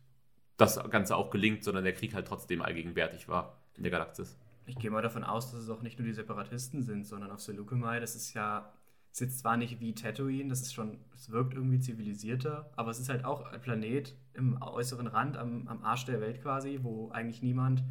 das 0.57 0.79
Ganze 0.91 1.17
auch 1.17 1.31
gelingt, 1.31 1.65
sondern 1.65 1.85
der 1.85 1.93
Krieg 1.93 2.15
halt 2.15 2.27
trotzdem 2.27 2.63
allgegenwärtig 2.63 3.29
war 3.29 3.63
in 3.77 3.83
der 3.83 3.91
Galaxis. 3.91 4.39
Ich 4.67 4.79
gehe 4.79 4.91
mal 4.91 5.03
davon 5.03 5.25
aus, 5.25 5.51
dass 5.51 5.61
es 5.61 5.71
auch 5.71 5.83
nicht 5.83 5.99
nur 5.99 6.07
die 6.07 6.15
Separatisten 6.15 6.83
sind, 6.83 7.05
sondern 7.05 7.31
auf 7.33 7.41
Seleucumai, 7.41 7.99
das 7.99 8.15
ist 8.15 8.33
ja, 8.35 8.73
es 9.11 9.21
ist 9.21 9.41
zwar 9.41 9.57
nicht 9.57 9.81
wie 9.81 9.95
Tatooine, 9.95 10.49
das 10.49 10.63
ist 10.63 10.73
schon, 10.73 10.99
es 11.15 11.31
wirkt 11.31 11.55
irgendwie 11.55 11.81
zivilisierter, 11.81 12.71
aber 12.77 12.91
es 12.91 13.01
ist 13.01 13.09
halt 13.09 13.25
auch 13.25 13.45
ein 13.51 13.61
Planet 13.61 14.15
im 14.35 14.63
äußeren 14.63 15.09
Rand, 15.09 15.37
am, 15.37 15.67
am 15.67 15.83
Arsch 15.83 16.05
der 16.05 16.21
Welt 16.21 16.41
quasi, 16.41 16.79
wo 16.83 17.11
eigentlich 17.11 17.43
niemand 17.43 17.83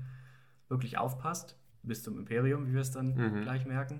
wirklich 0.70 0.98
aufpasst, 0.98 1.58
bis 1.84 2.04
zum 2.04 2.18
Imperium, 2.18 2.68
wie 2.68 2.74
wir 2.74 2.82
es 2.82 2.92
dann 2.92 3.16
mhm. 3.16 3.42
gleich 3.42 3.66
merken. 3.66 4.00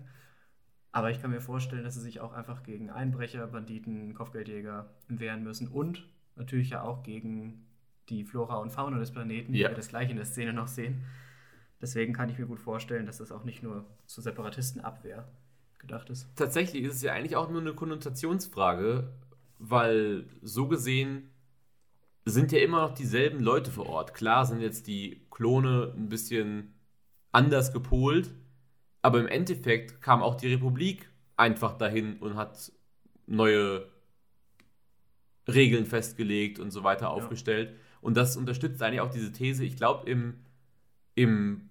Aber 0.92 1.10
ich 1.10 1.22
kann 1.22 1.32
mir 1.32 1.42
vorstellen, 1.42 1.84
dass 1.84 1.96
sie 1.96 2.02
sich 2.02 2.20
auch 2.20 2.34
einfach 2.34 2.64
gegen 2.64 2.90
Einbrecher, 2.90 3.48
Banditen, 3.48 4.14
Kopfgeldjäger 4.14 4.90
wehren 5.08 5.44
müssen 5.44 5.68
und 5.70 6.08
natürlich 6.36 6.72
ja 6.72 6.84
auch 6.84 7.04
gegen 7.04 7.66
die 8.10 8.26
Flora 8.26 8.58
und 8.58 8.72
Fauna 8.72 9.00
des 9.00 9.12
Planeten, 9.12 9.54
ja. 9.54 9.68
wie 9.68 9.72
wir 9.72 9.76
das 9.76 9.88
gleich 9.88 10.10
in 10.10 10.18
der 10.18 10.26
Szene 10.26 10.54
noch 10.54 10.68
sehen. 10.68 11.04
Deswegen 11.82 12.14
kann 12.14 12.30
ich 12.30 12.38
mir 12.38 12.46
gut 12.46 12.60
vorstellen, 12.60 13.06
dass 13.06 13.18
das 13.18 13.32
auch 13.32 13.44
nicht 13.44 13.64
nur 13.64 13.86
zur 14.06 14.24
Separatistenabwehr 14.24 15.28
gedacht 15.80 16.10
ist. 16.10 16.28
Tatsächlich 16.36 16.84
ist 16.84 16.96
es 16.96 17.02
ja 17.02 17.14
eigentlich 17.14 17.36
auch 17.36 17.50
nur 17.50 17.62
eine 17.62 17.74
Konnotationsfrage, 17.74 19.12
weil 19.58 20.26
so 20.42 20.68
gesehen 20.68 21.32
sind 22.26 22.52
ja 22.52 22.60
immer 22.60 22.82
noch 22.82 22.94
dieselben 22.94 23.40
Leute 23.40 23.72
vor 23.72 23.88
Ort. 23.88 24.14
Klar 24.14 24.46
sind 24.46 24.62
jetzt 24.62 24.88
die 24.88 25.26
Klone 25.32 25.94
ein 25.98 26.10
bisschen 26.10 26.76
anders 27.32 27.74
gepolt, 27.74 28.30
aber 29.02 29.20
im 29.20 29.28
Endeffekt 29.28 30.02
kam 30.02 30.22
auch 30.22 30.36
die 30.36 30.54
Republik 30.54 31.10
einfach 31.38 31.78
dahin 31.78 32.18
und 32.18 32.36
hat 32.36 32.72
neue 33.26 33.88
Regeln 35.48 35.86
festgelegt 35.86 36.60
und 36.60 36.72
so 36.72 36.84
weiter 36.84 37.10
aufgestellt. 37.10 37.72
Ja. 37.72 37.76
Und 38.02 38.18
das 38.18 38.38
unterstützt 38.38 38.82
eigentlich 38.82 39.02
auch 39.02 39.10
diese 39.10 39.32
These. 39.32 39.64
Ich 39.64 39.76
glaube, 39.76 40.10
im, 40.10 40.36
im 41.16 41.70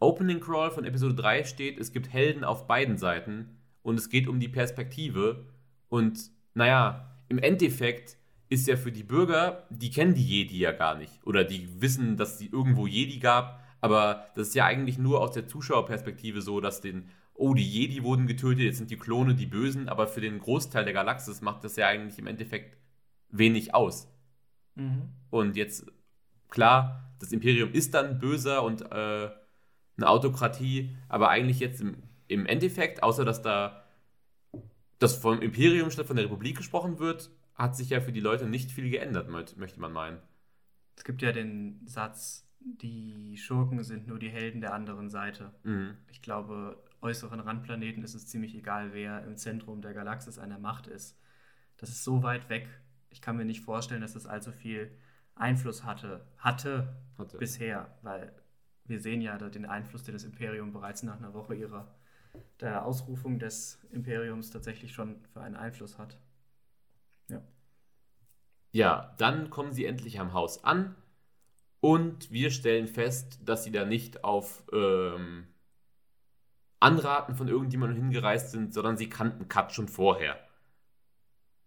Opening 0.00 0.40
Crawl 0.40 0.70
von 0.70 0.84
Episode 0.84 1.14
3 1.14 1.44
steht, 1.44 1.78
es 1.78 1.92
gibt 1.92 2.12
Helden 2.12 2.44
auf 2.44 2.66
beiden 2.66 2.98
Seiten 2.98 3.58
und 3.82 3.98
es 3.98 4.08
geht 4.08 4.28
um 4.28 4.40
die 4.40 4.48
Perspektive. 4.48 5.46
Und 5.88 6.30
naja, 6.54 7.18
im 7.28 7.38
Endeffekt 7.38 8.16
ist 8.48 8.66
ja 8.66 8.76
für 8.76 8.92
die 8.92 9.02
Bürger, 9.02 9.66
die 9.70 9.90
kennen 9.90 10.14
die 10.14 10.24
Jedi 10.24 10.58
ja 10.58 10.72
gar 10.72 10.96
nicht. 10.96 11.12
Oder 11.24 11.44
die 11.44 11.80
wissen, 11.80 12.16
dass 12.16 12.34
es 12.34 12.40
irgendwo 12.40 12.86
Jedi 12.86 13.18
gab, 13.18 13.62
aber 13.80 14.26
das 14.34 14.48
ist 14.48 14.54
ja 14.54 14.66
eigentlich 14.66 14.98
nur 14.98 15.20
aus 15.20 15.32
der 15.32 15.46
Zuschauerperspektive 15.46 16.42
so, 16.42 16.60
dass 16.60 16.80
den, 16.80 17.08
oh, 17.34 17.54
die 17.54 17.68
Jedi 17.68 18.02
wurden 18.02 18.26
getötet, 18.26 18.64
jetzt 18.64 18.78
sind 18.78 18.90
die 18.90 18.96
Klone 18.96 19.34
die 19.34 19.46
Bösen, 19.46 19.88
aber 19.88 20.06
für 20.06 20.20
den 20.20 20.38
Großteil 20.38 20.84
der 20.84 20.94
Galaxis 20.94 21.40
macht 21.40 21.64
das 21.64 21.76
ja 21.76 21.86
eigentlich 21.86 22.18
im 22.18 22.26
Endeffekt 22.26 22.76
wenig 23.30 23.74
aus. 23.74 24.08
Mhm. 24.74 25.10
Und 25.30 25.56
jetzt, 25.56 25.86
klar, 26.48 27.12
das 27.18 27.32
Imperium 27.32 27.72
ist 27.72 27.94
dann 27.94 28.18
böser 28.18 28.62
und 28.62 28.82
äh, 28.82 29.30
eine 29.96 30.08
Autokratie, 30.08 30.96
aber 31.08 31.28
eigentlich 31.28 31.60
jetzt 31.60 31.80
im, 31.80 32.02
im 32.28 32.46
Endeffekt, 32.46 33.02
außer 33.02 33.24
dass 33.24 33.42
da 33.42 33.84
das 34.98 35.16
vom 35.16 35.40
Imperium 35.40 35.90
statt 35.90 36.06
von 36.06 36.16
der 36.16 36.24
Republik 36.24 36.56
gesprochen 36.56 36.98
wird, 36.98 37.30
hat 37.54 37.76
sich 37.76 37.90
ja 37.90 38.00
für 38.00 38.12
die 38.12 38.20
Leute 38.20 38.46
nicht 38.46 38.70
viel 38.70 38.90
geändert, 38.90 39.28
möchte 39.28 39.80
man 39.80 39.92
meinen. 39.92 40.18
Es 40.96 41.04
gibt 41.04 41.22
ja 41.22 41.32
den 41.32 41.80
Satz, 41.86 42.47
die 42.76 43.36
Schurken 43.36 43.82
sind 43.82 44.06
nur 44.06 44.18
die 44.18 44.28
Helden 44.28 44.60
der 44.60 44.74
anderen 44.74 45.08
Seite. 45.08 45.52
Mhm. 45.62 45.96
Ich 46.10 46.22
glaube, 46.22 46.82
äußeren 47.00 47.40
Randplaneten 47.40 48.02
ist 48.02 48.14
es 48.14 48.26
ziemlich 48.26 48.54
egal, 48.54 48.92
wer 48.92 49.24
im 49.24 49.36
Zentrum 49.36 49.82
der 49.82 49.94
Galaxis 49.94 50.38
einer 50.38 50.58
Macht 50.58 50.86
ist. 50.86 51.18
Das 51.76 51.90
ist 51.90 52.04
so 52.04 52.22
weit 52.22 52.48
weg. 52.48 52.68
Ich 53.10 53.22
kann 53.22 53.36
mir 53.36 53.44
nicht 53.44 53.62
vorstellen, 53.62 54.00
dass 54.00 54.14
das 54.14 54.26
allzu 54.26 54.52
viel 54.52 54.90
Einfluss 55.34 55.84
hatte, 55.84 56.26
hatte, 56.38 56.96
hatte. 57.16 57.38
bisher, 57.38 57.96
weil 58.02 58.32
wir 58.84 59.00
sehen 59.00 59.20
ja 59.20 59.38
den 59.38 59.66
Einfluss, 59.66 60.02
den 60.02 60.14
das 60.14 60.24
Imperium 60.24 60.72
bereits 60.72 61.02
nach 61.02 61.16
einer 61.16 61.34
Woche 61.34 61.54
ihrer 61.54 61.94
der 62.60 62.84
Ausrufung 62.84 63.38
des 63.38 63.80
Imperiums 63.90 64.50
tatsächlich 64.50 64.92
schon 64.92 65.24
für 65.32 65.40
einen 65.40 65.56
Einfluss 65.56 65.98
hat. 65.98 66.18
Ja. 67.28 67.42
Ja, 68.70 69.14
dann 69.18 69.50
kommen 69.50 69.72
sie 69.72 69.86
endlich 69.86 70.20
am 70.20 70.32
Haus 70.32 70.64
an 70.64 70.94
und 71.80 72.30
wir 72.30 72.50
stellen 72.50 72.88
fest, 72.88 73.40
dass 73.44 73.64
sie 73.64 73.70
da 73.70 73.84
nicht 73.84 74.24
auf 74.24 74.64
ähm, 74.72 75.46
Anraten 76.80 77.34
von 77.34 77.48
irgendjemandem 77.48 77.98
hingereist 77.98 78.50
sind, 78.50 78.74
sondern 78.74 78.96
sie 78.96 79.08
kannten 79.08 79.48
Kat 79.48 79.72
schon 79.72 79.88
vorher. 79.88 80.38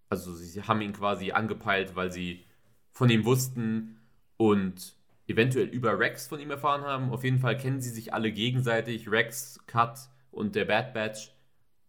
Also 0.10 0.34
sie 0.34 0.64
haben 0.64 0.82
ihn 0.82 0.94
quasi 0.94 1.32
angepeilt, 1.32 1.96
weil 1.96 2.12
sie 2.12 2.46
von 2.92 3.10
ihm 3.10 3.24
wussten 3.24 4.02
und 4.38 4.96
eventuell 5.28 5.68
über 5.68 5.98
Rex 5.98 6.28
von 6.28 6.40
ihm 6.40 6.52
erfahren 6.52 6.82
haben. 6.82 7.12
Auf 7.12 7.24
jeden 7.24 7.40
Fall 7.40 7.58
kennen 7.58 7.80
sie 7.80 7.90
sich 7.90 8.14
alle 8.14 8.32
gegenseitig, 8.32 9.10
Rex, 9.10 9.60
Kat 9.68 10.10
und 10.30 10.56
der 10.56 10.66
Bad 10.66 10.94
Batch. 10.94 11.32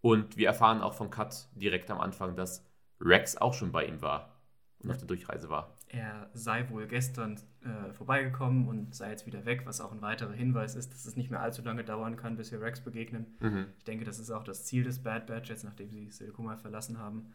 Und 0.01 0.37
wir 0.37 0.49
erfahren 0.49 0.81
auch 0.81 0.95
von 0.95 1.11
Kat 1.11 1.49
direkt 1.57 1.91
am 1.91 2.01
Anfang, 2.01 2.37
dass 2.37 2.65
Rex 3.01 3.37
auch 3.37 3.55
schon 3.55 3.73
bei 3.73 3.87
ihm 3.87 4.01
war 4.01 4.33
und 4.81 4.91
auf 4.91 4.99
der 4.99 5.07
Durchreise 5.07 5.49
war 5.49 5.77
er 5.93 6.31
sei 6.33 6.69
wohl 6.71 6.87
gestern 6.87 7.39
äh, 7.63 7.93
vorbeigekommen 7.93 8.67
und 8.67 8.95
sei 8.95 9.11
jetzt 9.11 9.27
wieder 9.27 9.45
weg, 9.45 9.67
was 9.67 9.81
auch 9.83 9.93
ein 9.93 10.01
weiterer 10.01 10.33
Hinweis 10.33 10.75
ist, 10.75 10.91
dass 10.93 11.05
es 11.05 11.17
nicht 11.17 11.31
mehr 11.31 11.41
allzu 11.41 11.63
lange 11.63 11.85
dauern 11.85 12.17
kann, 12.17 12.37
bis 12.37 12.51
wir 12.51 12.63
Rex 12.63 12.81
begegnen. 12.81 13.27
Mhm. 13.41 13.67
Ich 13.77 13.85
denke, 13.85 14.07
das 14.07 14.19
ist 14.19 14.31
auch 14.31 14.43
das 14.43 14.65
Ziel 14.65 14.85
des 14.85 15.03
Bad 15.03 15.27
Batch, 15.27 15.51
jetzt 15.51 15.65
nachdem 15.65 15.91
sie 15.91 16.11
Silkuma 16.11 16.57
verlassen 16.57 16.99
haben. 16.99 17.33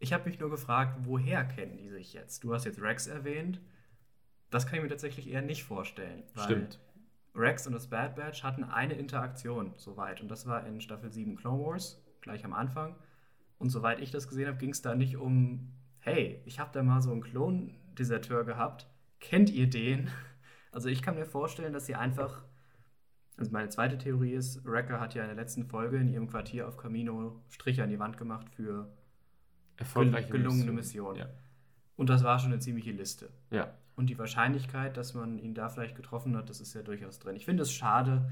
Ich 0.00 0.12
habe 0.12 0.28
mich 0.28 0.40
nur 0.40 0.50
gefragt, 0.50 0.98
woher 1.04 1.44
kennen 1.44 1.76
die 1.76 1.88
sich 1.90 2.12
jetzt? 2.12 2.42
Du 2.42 2.52
hast 2.52 2.64
jetzt 2.64 2.80
Rex 2.80 3.06
erwähnt. 3.06 3.60
Das 4.50 4.66
kann 4.66 4.76
ich 4.76 4.82
mir 4.82 4.88
tatsächlich 4.88 5.30
eher 5.30 5.42
nicht 5.42 5.62
vorstellen. 5.62 6.24
Stimmt. 6.34 6.80
Rex 7.36 7.68
und 7.68 7.72
das 7.72 7.86
Bad 7.86 8.16
Batch 8.16 8.42
hatten 8.42 8.64
eine 8.64 8.94
Interaktion 8.94 9.74
soweit 9.76 10.20
und 10.20 10.28
das 10.28 10.44
war 10.46 10.66
in 10.66 10.80
Staffel 10.80 11.12
7 11.12 11.36
Clone 11.36 11.62
Wars, 11.62 12.02
gleich 12.20 12.44
am 12.44 12.52
Anfang. 12.52 12.96
Und 13.58 13.70
soweit 13.70 14.00
ich 14.00 14.10
das 14.10 14.26
gesehen 14.26 14.48
habe, 14.48 14.58
ging 14.58 14.70
es 14.70 14.82
da 14.82 14.96
nicht 14.96 15.16
um 15.16 15.70
hey, 16.00 16.40
ich 16.44 16.58
habe 16.58 16.70
da 16.72 16.82
mal 16.82 17.00
so 17.00 17.12
einen 17.12 17.22
Klon-Deserteur 17.22 18.44
gehabt, 18.44 18.86
kennt 19.20 19.50
ihr 19.50 19.68
den? 19.68 20.10
Also 20.72 20.88
ich 20.88 21.02
kann 21.02 21.16
mir 21.16 21.26
vorstellen, 21.26 21.72
dass 21.72 21.86
sie 21.86 21.96
einfach, 21.96 22.44
also 23.36 23.50
meine 23.50 23.70
zweite 23.70 23.98
Theorie 23.98 24.34
ist, 24.34 24.64
Wrecker 24.64 25.00
hat 25.00 25.16
ja 25.16 25.22
in 25.22 25.26
der 25.26 25.34
letzten 25.34 25.64
Folge 25.64 25.96
in 25.96 26.06
ihrem 26.06 26.28
Quartier 26.28 26.68
auf 26.68 26.76
Camino 26.76 27.42
Striche 27.48 27.82
an 27.82 27.90
die 27.90 27.98
Wand 27.98 28.16
gemacht 28.16 28.48
für 28.50 28.88
Erfolgreiche 29.76 30.30
gelungene 30.30 30.70
Mission. 30.70 31.14
Mission. 31.14 31.16
Ja. 31.16 31.26
Und 31.96 32.08
das 32.08 32.22
war 32.22 32.38
schon 32.38 32.52
eine 32.52 32.60
ziemliche 32.60 32.92
Liste. 32.92 33.30
Ja. 33.50 33.74
Und 33.96 34.06
die 34.06 34.18
Wahrscheinlichkeit, 34.18 34.96
dass 34.96 35.12
man 35.12 35.38
ihn 35.38 35.54
da 35.54 35.68
vielleicht 35.68 35.96
getroffen 35.96 36.36
hat, 36.36 36.48
das 36.48 36.60
ist 36.60 36.72
ja 36.72 36.82
durchaus 36.82 37.18
drin. 37.18 37.34
Ich 37.34 37.44
finde 37.44 37.64
es 37.64 37.72
schade, 37.72 38.30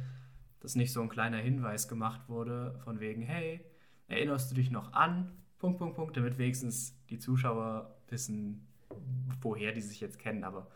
dass 0.60 0.76
nicht 0.76 0.92
so 0.92 1.02
ein 1.02 1.08
kleiner 1.08 1.38
Hinweis 1.38 1.88
gemacht 1.88 2.28
wurde, 2.28 2.78
von 2.84 3.00
wegen, 3.00 3.22
hey, 3.22 3.64
erinnerst 4.06 4.50
du 4.50 4.54
dich 4.54 4.70
noch 4.70 4.92
an? 4.92 5.32
Punkt, 5.58 5.78
Punkt, 5.78 5.96
Punkt, 5.96 6.16
damit 6.16 6.38
wenigstens 6.38 6.96
die 7.10 7.18
Zuschauer 7.18 7.96
wissen, 8.08 8.66
woher 9.40 9.72
die 9.72 9.80
sich 9.80 10.00
jetzt 10.00 10.18
kennen. 10.18 10.44
Aber 10.44 10.68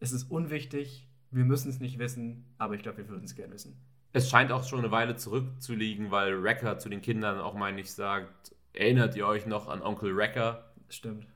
es 0.00 0.12
ist 0.12 0.30
unwichtig, 0.30 1.08
wir 1.30 1.44
müssen 1.44 1.70
es 1.70 1.80
nicht 1.80 1.98
wissen, 1.98 2.44
aber 2.58 2.74
ich 2.74 2.82
glaube, 2.82 2.98
wir 2.98 3.08
würden 3.08 3.24
es 3.24 3.34
gerne 3.34 3.54
wissen. 3.54 3.76
Es 4.12 4.28
scheint 4.28 4.52
auch 4.52 4.64
schon 4.64 4.80
eine 4.80 4.90
Weile 4.90 5.16
zurückzuliegen, 5.16 6.10
weil 6.10 6.42
Wrecker 6.42 6.78
zu 6.78 6.90
den 6.90 7.00
Kindern 7.00 7.40
auch, 7.40 7.54
meine 7.54 7.80
ich, 7.80 7.92
sagt, 7.92 8.54
erinnert 8.74 9.16
ihr 9.16 9.26
euch 9.26 9.46
noch 9.46 9.68
an 9.68 9.80
Onkel 9.80 10.14
Wrecker? 10.14 10.72
Stimmt. 10.90 11.26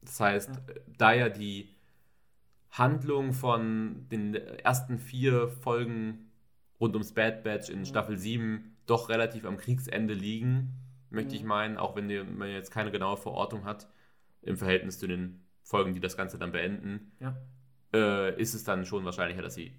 Das 0.00 0.18
heißt, 0.18 0.50
ja. 0.50 0.74
da 0.98 1.12
ja 1.12 1.28
die 1.28 1.68
Handlung 2.70 3.32
von 3.32 4.08
den 4.10 4.34
ersten 4.34 4.98
vier 4.98 5.48
Folgen 5.48 6.30
rund 6.80 6.94
ums 6.94 7.12
Bad 7.12 7.44
Batch 7.44 7.70
in 7.70 7.84
Staffel 7.84 8.18
7 8.18 8.76
doch 8.86 9.08
relativ 9.08 9.44
am 9.44 9.56
Kriegsende 9.56 10.14
liegen, 10.14 10.72
möchte 11.12 11.34
ich 11.34 11.42
mhm. 11.42 11.48
meinen, 11.48 11.76
auch 11.76 11.94
wenn 11.96 12.36
man 12.36 12.48
jetzt 12.50 12.70
keine 12.70 12.90
genaue 12.90 13.16
Verortung 13.16 13.64
hat 13.64 13.88
im 14.42 14.56
Verhältnis 14.56 14.98
zu 14.98 15.06
den 15.06 15.44
Folgen, 15.62 15.94
die 15.94 16.00
das 16.00 16.16
Ganze 16.16 16.38
dann 16.38 16.52
beenden, 16.52 17.12
ja. 17.20 17.36
äh, 17.92 18.40
ist 18.40 18.54
es 18.54 18.64
dann 18.64 18.84
schon 18.84 19.04
wahrscheinlicher, 19.04 19.42
dass 19.42 19.54
sie, 19.54 19.72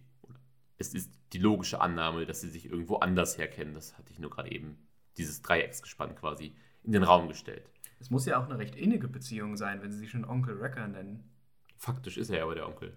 es 0.78 0.94
ist 0.94 1.12
die 1.34 1.40
logische 1.40 1.82
Annahme, 1.82 2.26
dass 2.26 2.42
sie 2.42 2.50
sich 2.50 2.70
irgendwo 2.70 2.98
anders 2.98 3.38
herkennen. 3.38 3.74
Das 3.74 3.98
hatte 3.98 4.12
ich 4.12 4.20
nur 4.20 4.30
gerade 4.30 4.52
eben, 4.52 4.78
dieses 5.18 5.42
Dreiecksgespann 5.42 6.16
quasi 6.16 6.56
in 6.84 6.92
den 6.92 7.04
Raum 7.04 7.28
gestellt. 7.28 7.70
Es 8.00 8.10
muss 8.10 8.26
ja 8.26 8.40
auch 8.40 8.46
eine 8.46 8.58
recht 8.58 8.76
innige 8.76 9.08
Beziehung 9.08 9.56
sein, 9.58 9.82
wenn 9.82 9.92
sie 9.92 10.00
sich 10.00 10.12
schon 10.12 10.26
Onkel 10.26 10.60
Wrecker 10.60 10.88
nennen. 10.88 11.30
Faktisch 11.78 12.18
ist 12.18 12.30
er 12.30 12.38
ja 12.38 12.44
aber 12.44 12.56
der 12.56 12.68
Onkel. 12.68 12.96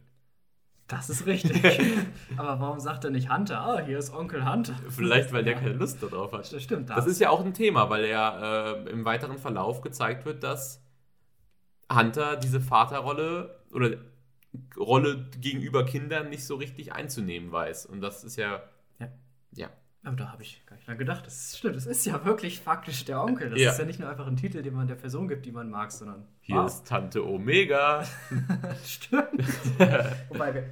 Das 0.88 1.11
ist 1.11 1.27
richtig. 1.27 1.62
Aber 2.37 2.61
warum 2.61 2.79
sagt 2.79 3.05
er 3.05 3.11
nicht 3.11 3.33
Hunter? 3.33 3.61
Ah, 3.61 3.81
hier 3.81 3.99
ist 3.99 4.14
Onkel 4.14 4.49
Hunter. 4.49 4.77
Vielleicht, 4.88 5.33
weil 5.33 5.42
der 5.42 5.55
keine 5.55 5.72
Lust 5.72 6.03
darauf 6.03 6.33
hat. 6.33 6.53
Das 6.53 6.62
stimmt. 6.62 6.90
Das, 6.90 6.96
das 6.96 7.07
ist 7.07 7.20
ja 7.20 7.31
auch 7.31 7.44
ein 7.44 7.55
Thema, 7.55 7.90
weil 7.90 8.05
er 8.05 8.85
äh, 8.87 8.90
im 8.90 9.05
weiteren 9.05 9.38
Verlauf 9.38 9.81
gezeigt 9.81 10.25
wird, 10.27 10.44
dass 10.44 10.81
Hunter 11.92 12.37
diese 12.37 12.61
Vaterrolle 12.61 13.64
oder 13.72 13.96
Rolle 14.77 15.29
gegenüber 15.38 15.85
Kindern 15.85 16.31
nicht 16.31 16.44
so 16.44 16.55
richtig 16.55 16.92
einzunehmen 16.92 17.51
weiß. 17.51 17.87
Und 17.87 18.01
das 18.01 18.22
ist 18.22 18.37
ja. 18.37 18.62
Ja. 19.01 19.09
ja. 19.55 19.70
Aber 20.05 20.15
da 20.17 20.31
habe 20.31 20.43
ich 20.43 20.65
gar 20.67 20.77
nicht 20.77 20.87
mehr 20.87 20.97
gedacht. 20.97 21.27
Das 21.27 21.59
stimmt, 21.59 21.75
das 21.75 21.85
ist 21.87 22.05
ja 22.07 22.25
wirklich 22.25 22.61
faktisch 22.61 23.05
der 23.05 23.21
Onkel. 23.23 23.51
Das 23.51 23.59
Ja. 23.61 23.73
ist 23.73 23.79
ja 23.79 23.85
nicht 23.85 23.99
nur 23.99 24.09
einfach 24.09 24.27
ein 24.29 24.37
Titel, 24.37 24.63
den 24.63 24.75
man 24.75 24.87
der 24.87 24.95
Person 24.95 25.27
gibt, 25.27 25.45
die 25.47 25.51
man 25.53 25.69
mag, 25.69 25.91
sondern. 25.91 26.27
Hier 26.43 26.57
Wow. 26.57 26.67
ist 26.67 26.87
Tante 26.87 27.27
Omega. 27.27 28.05
Stimmt. 28.85 29.25
Wobei 30.29 30.55
wir, 30.55 30.65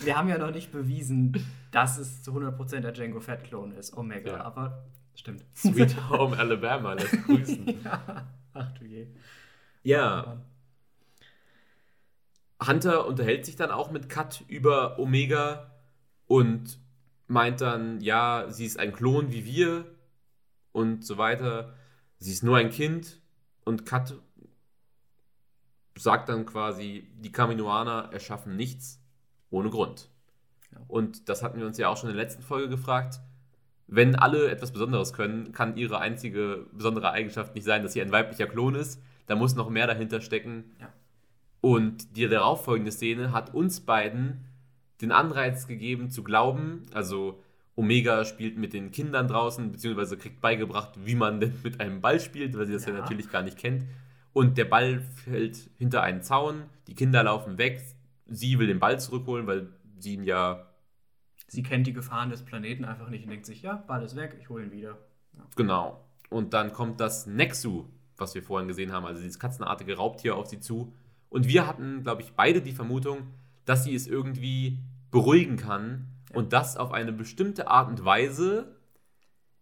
wir 0.00 0.16
haben 0.16 0.28
ja 0.28 0.38
noch 0.38 0.52
nicht 0.52 0.70
bewiesen, 0.70 1.34
dass 1.72 1.98
es 1.98 2.22
zu 2.22 2.32
100% 2.32 2.80
der 2.80 2.92
Django 2.92 3.18
Fett-Klon 3.20 3.72
ist, 3.72 3.96
Omega. 3.96 4.36
Ja. 4.36 4.44
Aber 4.44 4.84
stimmt. 5.16 5.44
Sweet 5.56 5.96
Home 6.10 6.36
Alabama 6.38 6.92
lässt 6.92 7.24
grüßen. 7.24 7.82
ja. 7.82 8.26
Ach 8.54 8.70
du 8.78 8.84
je. 8.84 9.08
Ja, 9.82 10.38
Hunter 12.66 13.06
unterhält 13.06 13.44
sich 13.44 13.56
dann 13.56 13.70
auch 13.70 13.90
mit 13.90 14.08
Kat 14.08 14.42
über 14.48 14.98
Omega 14.98 15.70
und 16.26 16.78
meint 17.26 17.60
dann, 17.60 18.00
ja, 18.00 18.46
sie 18.48 18.66
ist 18.66 18.78
ein 18.78 18.92
Klon 18.92 19.32
wie 19.32 19.44
wir 19.44 19.84
und 20.72 21.04
so 21.04 21.18
weiter. 21.18 21.74
Sie 22.18 22.32
ist 22.32 22.42
nur 22.42 22.56
ein 22.56 22.70
Kind 22.70 23.20
und 23.64 23.84
Kat 23.86 24.14
sagt 25.98 26.28
dann 26.28 26.46
quasi, 26.46 27.08
die 27.16 27.32
Kaminoaner 27.32 28.10
erschaffen 28.12 28.56
nichts 28.56 29.02
ohne 29.50 29.70
Grund. 29.70 30.10
Ja. 30.72 30.80
Und 30.88 31.28
das 31.28 31.42
hatten 31.42 31.58
wir 31.58 31.66
uns 31.66 31.78
ja 31.78 31.88
auch 31.88 31.96
schon 31.96 32.10
in 32.10 32.16
der 32.16 32.24
letzten 32.24 32.42
Folge 32.42 32.68
gefragt. 32.68 33.20
Wenn 33.86 34.16
alle 34.16 34.50
etwas 34.50 34.72
Besonderes 34.72 35.12
können, 35.12 35.52
kann 35.52 35.76
ihre 35.76 36.00
einzige 36.00 36.66
besondere 36.72 37.12
Eigenschaft 37.12 37.54
nicht 37.54 37.64
sein, 37.64 37.82
dass 37.82 37.92
sie 37.92 38.02
ein 38.02 38.12
weiblicher 38.12 38.46
Klon 38.46 38.74
ist. 38.74 39.00
Da 39.26 39.36
muss 39.36 39.54
noch 39.54 39.70
mehr 39.70 39.86
dahinter 39.86 40.20
stecken. 40.20 40.76
Ja. 40.80 40.92
Und 41.60 42.16
die 42.16 42.28
darauffolgende 42.28 42.92
Szene 42.92 43.32
hat 43.32 43.54
uns 43.54 43.80
beiden 43.80 44.44
den 45.00 45.12
Anreiz 45.12 45.66
gegeben 45.66 46.10
zu 46.10 46.22
glauben, 46.22 46.82
also 46.92 47.42
Omega 47.74 48.24
spielt 48.24 48.56
mit 48.56 48.72
den 48.72 48.90
Kindern 48.90 49.28
draußen, 49.28 49.70
beziehungsweise 49.70 50.16
kriegt 50.16 50.40
beigebracht, 50.40 50.92
wie 51.04 51.14
man 51.14 51.40
denn 51.40 51.52
mit 51.62 51.80
einem 51.80 52.00
Ball 52.00 52.20
spielt, 52.20 52.56
weil 52.56 52.66
sie 52.66 52.72
das 52.72 52.86
ja, 52.86 52.92
Ja. 52.94 53.00
natürlich 53.00 53.30
gar 53.30 53.42
nicht 53.42 53.58
kennt. 53.58 53.84
Und 54.32 54.56
der 54.58 54.64
Ball 54.64 55.00
fällt 55.00 55.56
hinter 55.78 56.02
einen 56.02 56.22
Zaun, 56.22 56.64
die 56.86 56.94
Kinder 56.94 57.22
laufen 57.22 57.58
weg, 57.58 57.82
sie 58.26 58.58
will 58.58 58.66
den 58.66 58.80
Ball 58.80 58.98
zurückholen, 58.98 59.46
weil 59.46 59.68
sie 59.98 60.14
ihn 60.14 60.24
ja, 60.24 60.66
Sie 61.48 61.62
kennt 61.62 61.86
die 61.86 61.92
Gefahren 61.92 62.30
des 62.30 62.42
Planeten 62.42 62.84
einfach 62.84 63.08
nicht 63.08 63.22
und 63.24 63.30
denkt 63.30 63.46
sich, 63.46 63.62
ja, 63.62 63.76
Ball 63.76 64.02
ist 64.02 64.16
weg, 64.16 64.36
ich 64.40 64.48
hole 64.48 64.64
ihn 64.64 64.72
wieder. 64.72 64.98
genau. 65.54 66.02
Und 66.28 66.54
dann 66.54 66.72
kommt 66.72 66.98
das 67.00 67.26
Nexu, 67.26 67.84
was 68.16 68.34
wir 68.34 68.42
vorhin 68.42 68.66
gesehen 68.66 68.90
haben, 68.92 69.06
also 69.06 69.22
dieses 69.22 69.38
katzenartige 69.38 69.96
Raubtier 69.96 70.34
auf 70.36 70.46
sie 70.48 70.58
zu. 70.58 70.92
Und 71.28 71.46
wir 71.46 71.66
hatten, 71.68 72.02
glaube 72.02 72.22
ich, 72.22 72.32
beide 72.32 72.60
die 72.62 72.72
Vermutung, 72.72 73.28
dass 73.66 73.84
sie 73.84 73.94
es 73.94 74.06
irgendwie 74.06 74.78
beruhigen 75.10 75.56
kann 75.58 76.06
Ja. 76.30 76.36
und 76.36 76.52
das 76.54 76.76
auf 76.78 76.92
eine 76.92 77.12
bestimmte 77.12 77.68
Art 77.68 77.88
und 77.88 78.04
Weise, 78.04 78.74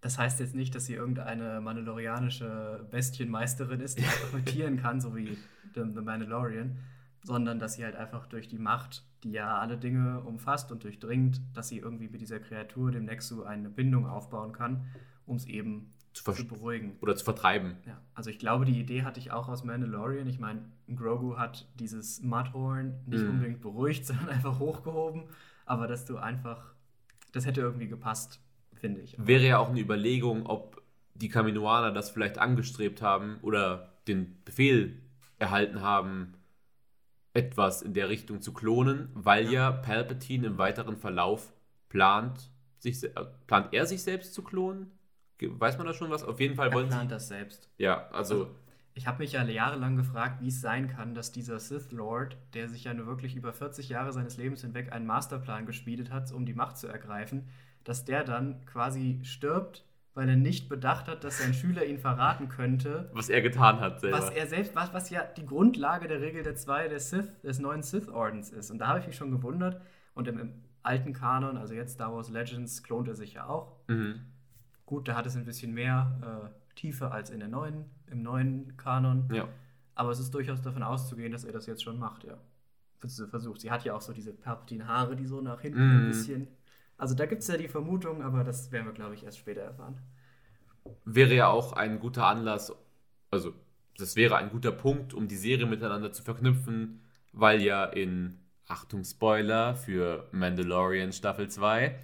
Das 0.01 0.19
heißt 0.19 0.39
jetzt 0.41 0.55
nicht, 0.55 0.75
dass 0.75 0.85
sie 0.87 0.95
irgendeine 0.95 1.61
mandalorianische 1.63 2.87
Bestienmeisterin 2.91 3.81
ist, 3.81 3.99
die 3.99 4.03
einfach 4.05 4.33
mit 4.35 4.47
Tieren 4.47 4.77
kann, 4.77 5.01
so 5.01 5.17
wie 5.17 5.37
The, 5.75 5.83
The 5.95 6.01
Mandalorian, 6.03 6.77
sondern 7.23 7.59
dass 7.59 7.75
sie 7.75 7.85
halt 7.85 7.97
einfach 7.97 8.27
durch 8.27 8.47
die 8.49 8.59
Macht, 8.59 9.03
die 9.23 9.33
ja 9.33 9.57
alle 9.59 9.79
Dinge 9.79 10.21
umfasst 10.21 10.71
und 10.71 10.85
durchdringt, 10.85 11.41
dass 11.55 11.69
sie 11.69 11.79
irgendwie 11.79 12.09
mit 12.09 12.21
dieser 12.21 12.39
Kreatur, 12.39 12.93
dem 12.93 13.07
Nexu, 13.07 13.45
eine 13.45 13.71
Bindung 13.71 14.07
aufbauen 14.07 14.53
kann, 14.53 14.85
um 15.25 15.37
es 15.37 15.47
eben 15.47 15.94
zu 16.15 16.33
zu 16.33 16.47
beruhigen. 16.47 16.97
oder 17.01 17.17
zu 17.17 17.25
vertreiben. 17.25 17.77
Ja, 17.87 18.01
also 18.15 18.31
ich 18.31 18.39
glaube, 18.39 18.65
die 18.65 18.79
Idee 18.81 19.03
hatte 19.03 19.21
ich 19.21 19.33
auch 19.33 19.49
aus 19.49 19.65
Mandalorian. 19.65 20.27
Ich 20.29 20.39
meine, 20.39 20.65
Grogu 20.95 21.37
hat 21.37 21.69
dieses 21.75 22.23
Mudhorn 22.23 22.95
nicht 23.07 23.25
Mhm. 23.25 23.31
unbedingt 23.31 23.61
beruhigt, 23.61 24.07
sondern 24.07 24.29
einfach 24.29 24.59
hochgehoben. 24.59 25.25
Aber 25.67 25.87
dass 25.87 26.05
du 26.07 26.17
einfach, 26.17 26.73
das 27.33 27.45
hätte 27.47 27.61
irgendwie 27.61 27.89
gepasst, 27.89 28.41
finde 28.75 29.01
ich. 29.03 29.17
Wäre 29.19 29.45
ja 29.47 29.59
auch 29.59 29.69
eine 29.71 29.81
Überlegung, 29.81 30.47
ob 30.47 30.83
die 31.15 31.29
Kaminoaner 31.29 31.93
das 31.93 32.11
vielleicht 32.11 32.39
angestrebt 32.39 33.03
haben 33.03 33.39
oder 33.43 33.93
den 34.09 34.43
Befehl 34.45 35.03
erhalten 35.39 35.81
haben, 35.83 36.35
etwas 37.33 37.83
in 37.83 37.95
der 37.95 38.09
Richtung 38.09 38.41
zu 38.41 38.53
klonen, 38.53 39.09
weil 39.15 39.51
ja, 39.51 39.73
Palpatine 39.73 40.47
im 40.47 40.59
weiteren 40.59 40.97
Verlauf 40.97 41.53
plant, 41.89 42.51
sich, 42.79 43.03
äh, 43.03 43.11
plant 43.47 43.73
er 43.73 43.87
sich 43.87 44.03
selbst 44.03 44.35
zu 44.35 44.43
klonen? 44.43 44.93
Weiß 45.41 45.79
man 45.79 45.87
da 45.87 45.95
schon 45.95 46.11
was? 46.11 46.25
Auf 46.25 46.41
jeden 46.41 46.55
Fall 46.55 46.69
Er 46.69 46.75
wollen 46.75 46.89
plant 46.89 47.11
sie. 47.11 47.15
das 47.15 47.29
selbst. 47.29 47.69
Ja, 47.79 48.09
also, 48.11 48.49
Ich 48.95 49.07
habe 49.07 49.19
mich 49.19 49.33
ja 49.33 49.43
jahrelang 49.43 49.97
gefragt, 49.97 50.41
wie 50.41 50.49
es 50.49 50.61
sein 50.61 50.89
kann, 50.89 51.15
dass 51.15 51.33
dieser 51.33 51.59
Sith 51.59 51.91
Lord, 51.91 52.37
der 52.55 52.69
sich 52.69 52.85
ja 52.85 52.95
nur 52.95 53.07
wirklich 53.07 53.35
über 53.35 53.53
40 53.53 53.89
Jahre 53.89 54.13
seines 54.13 54.37
Lebens 54.37 54.63
hinweg 54.63 54.93
einen 54.93 55.07
Masterplan 55.07 55.67
geschmiedet 55.67 56.11
hat, 56.13 56.31
um 56.33 56.47
die 56.47 56.55
Macht 56.55 56.79
zu 56.79 56.87
ergreifen, 56.87 57.49
dass 57.83 58.05
der 58.05 58.25
dann 58.25 58.65
quasi 58.67 59.21
stirbt, 59.25 59.85
weil 60.15 60.29
er 60.29 60.37
nicht 60.37 60.69
bedacht 60.69 61.09
hat, 61.09 61.25
dass 61.25 61.39
sein 61.39 61.55
Schüler 61.55 61.85
ihn 61.85 61.99
verraten 61.99 62.49
könnte 62.49 63.11
was 63.13 63.29
er 63.29 63.43
getan 63.43 63.81
hat 63.81 64.01
selber. 64.01 64.19
Was 64.19 64.31
er 64.31 64.47
selbst, 64.47 64.77
was, 64.77 64.95
was 64.95 65.11
ja 65.11 65.25
die 65.25 65.45
Grundlage 65.45 66.07
der 66.07 66.21
Regel 66.21 66.45
der 66.45 66.55
zwei 66.55 66.87
der 66.89 67.01
Sith, 67.01 67.41
des 67.43 67.59
neuen 67.59 67.83
Sith-Ordens 67.83 68.51
ist. 68.51 68.71
Und 68.71 68.79
da 68.79 68.87
habe 68.87 69.01
ich 69.01 69.07
mich 69.09 69.17
schon 69.17 69.33
gewundert. 69.33 69.83
Und 70.15 70.29
im, 70.29 70.39
im 70.39 70.53
alten 70.85 71.13
Kanon, 71.13 71.57
also 71.57 71.75
jetzt 71.75 71.95
Star 71.95 72.15
Wars 72.15 72.31
Legends, 72.31 72.85
klont 72.85 73.09
er 73.09 73.15
sich 73.15 73.35
ja 73.35 73.49
auch. 73.49 73.77
mhm. 73.89 74.21
Gut, 74.87 75.09
da 75.09 75.15
hat 75.17 75.27
es 75.27 75.37
ein 75.37 75.45
bisschen 75.45 75.73
mehr 75.73 76.51
äh, 76.51 76.75
Tiefe 76.79 77.11
als 77.11 77.31
in 77.31 77.39
der 77.41 77.49
neuen, 77.49 77.85
im 78.11 78.23
neuen 78.23 78.77
Kanon. 78.77 79.29
Ja. 79.33 79.49
Aber 79.95 80.11
es 80.11 80.19
ist 80.19 80.35
durchaus 80.35 80.61
davon 80.61 80.83
auszugehen, 80.83 81.33
dass 81.33 81.45
er 81.45 81.53
das 81.53 81.67
jetzt 81.67 81.83
schon 81.83 81.99
macht, 81.99 82.25
ja. 82.25 82.37
Vers- 82.99 83.23
Versucht. 83.31 83.61
Sie 83.61 83.71
hat 83.71 83.85
ja 83.85 83.95
auch 83.95 84.01
so 84.01 84.13
diese 84.13 84.33
Palpatine-Haare, 84.33 85.17
die 85.17 85.27
so 85.27 85.41
nach 85.41 85.61
hinten 85.61 85.87
Mhm. 85.87 85.97
ein 86.01 86.07
bisschen. 86.09 86.49
Also 86.99 87.15
da 87.15 87.27
gibt 87.27 87.43
es 87.43 87.49
ja 87.49 87.57
die 87.57 87.69
Vermutung, 87.69 88.23
aber 88.23 88.45
das 88.45 88.71
werden 88.73 88.87
wir, 88.87 88.93
glaube 88.93 89.15
ich, 89.15 89.25
erst 89.25 89.39
später 89.39 89.63
erfahren. 89.63 89.99
wäre 91.05 91.35
ja 91.35 91.49
auch 91.49 91.73
ein 91.73 91.99
guter 91.99 92.27
Anlass, 92.27 92.73
also 93.31 93.55
das 93.97 94.17
wäre 94.17 94.37
ein 94.37 94.51
guter 94.51 94.71
Punkt, 94.73 95.15
um 95.15 95.29
die 95.29 95.37
Serie 95.37 95.67
miteinander 95.67 96.13
zu 96.13 96.23
verknüpfen, 96.23 97.01
weil 97.33 97.63
ja 97.63 97.85
in, 97.87 98.39
Achtung 98.69 99.03
Spoiler 99.05 99.77
für 99.77 100.29
Mandalorian 100.33 101.13
Staffel 101.13 101.49
2, 101.49 101.99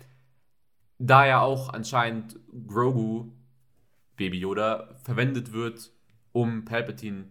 da 1.00 1.26
ja 1.26 1.40
auch 1.40 1.70
anscheinend 1.72 2.38
Grogu, 2.68 3.32
Baby 4.16 4.38
Yoda, 4.38 4.94
verwendet 5.02 5.52
wird, 5.52 5.90
um 6.32 6.64
Palpatine 6.64 7.24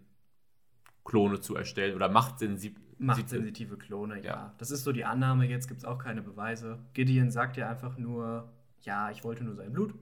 Klone 1.05 1.39
zu 1.39 1.55
erstellen 1.55 1.95
oder 1.95 2.09
machtsensitiv. 2.09 2.77
Machtsensitive 2.97 3.77
Klone, 3.77 4.17
ja. 4.17 4.23
Ja. 4.23 4.53
Das 4.57 4.71
ist 4.71 4.83
so 4.83 4.91
die 4.91 5.05
Annahme, 5.05 5.47
jetzt 5.47 5.67
gibt 5.67 5.79
es 5.79 5.85
auch 5.85 5.99
keine 5.99 6.21
Beweise. 6.21 6.79
Gideon 6.93 7.31
sagt 7.31 7.55
ja 7.55 7.69
einfach 7.69 7.97
nur, 7.97 8.51
ja, 8.81 9.09
ich 9.11 9.23
wollte 9.23 9.43
nur 9.45 9.55
sein 9.55 9.71
Blut. 9.71 9.93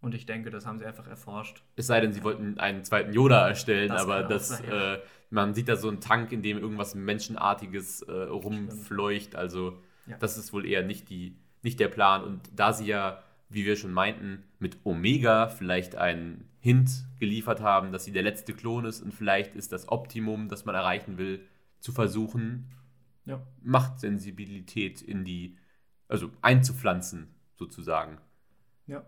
Und 0.00 0.14
ich 0.14 0.24
denke, 0.24 0.48
das 0.48 0.64
haben 0.64 0.78
sie 0.78 0.86
einfach 0.86 1.06
erforscht. 1.06 1.62
Es 1.76 1.88
sei 1.88 2.00
denn, 2.00 2.12
sie 2.14 2.24
wollten 2.24 2.58
einen 2.58 2.84
zweiten 2.84 3.12
Yoda 3.12 3.46
erstellen, 3.46 3.90
Das 3.90 4.00
aber 4.02 4.22
das, 4.22 4.48
sein, 4.48 4.64
ja. 4.66 4.94
äh, 4.94 5.00
man 5.28 5.52
sieht 5.52 5.68
da 5.68 5.76
so 5.76 5.88
einen 5.88 6.00
Tank, 6.00 6.32
in 6.32 6.40
dem 6.40 6.56
irgendwas 6.56 6.94
Menschenartiges 6.94 8.00
äh, 8.02 8.12
rumfleucht. 8.12 9.34
Also 9.36 9.76
Ja. 10.06 10.16
das 10.18 10.38
ist 10.38 10.54
wohl 10.54 10.64
eher 10.64 10.82
nicht, 10.82 11.10
die, 11.10 11.36
nicht 11.62 11.80
der 11.80 11.88
Plan. 11.88 12.24
Und 12.24 12.50
da 12.54 12.72
sie 12.72 12.86
ja, 12.86 13.22
wie 13.48 13.64
wir 13.64 13.76
schon 13.76 13.92
meinten, 13.92 14.44
mit 14.58 14.78
Omega 14.84 15.48
vielleicht 15.48 15.96
einen 15.96 16.48
Hint 16.60 17.04
geliefert 17.18 17.60
haben, 17.60 17.90
dass 17.92 18.04
sie 18.04 18.12
der 18.12 18.22
letzte 18.22 18.52
Klon 18.54 18.84
ist 18.84 19.00
und 19.00 19.12
vielleicht 19.14 19.54
ist 19.56 19.72
das 19.72 19.88
Optimum, 19.88 20.48
das 20.48 20.64
man 20.64 20.74
erreichen 20.74 21.16
will, 21.18 21.46
zu 21.80 21.92
versuchen, 21.92 22.70
Ja. 23.24 23.40
Machtsensibilität 23.62 25.02
in 25.02 25.24
die, 25.24 25.56
also 26.08 26.30
einzupflanzen, 26.42 27.28
sozusagen. 27.56 28.18
Ja. 28.86 29.04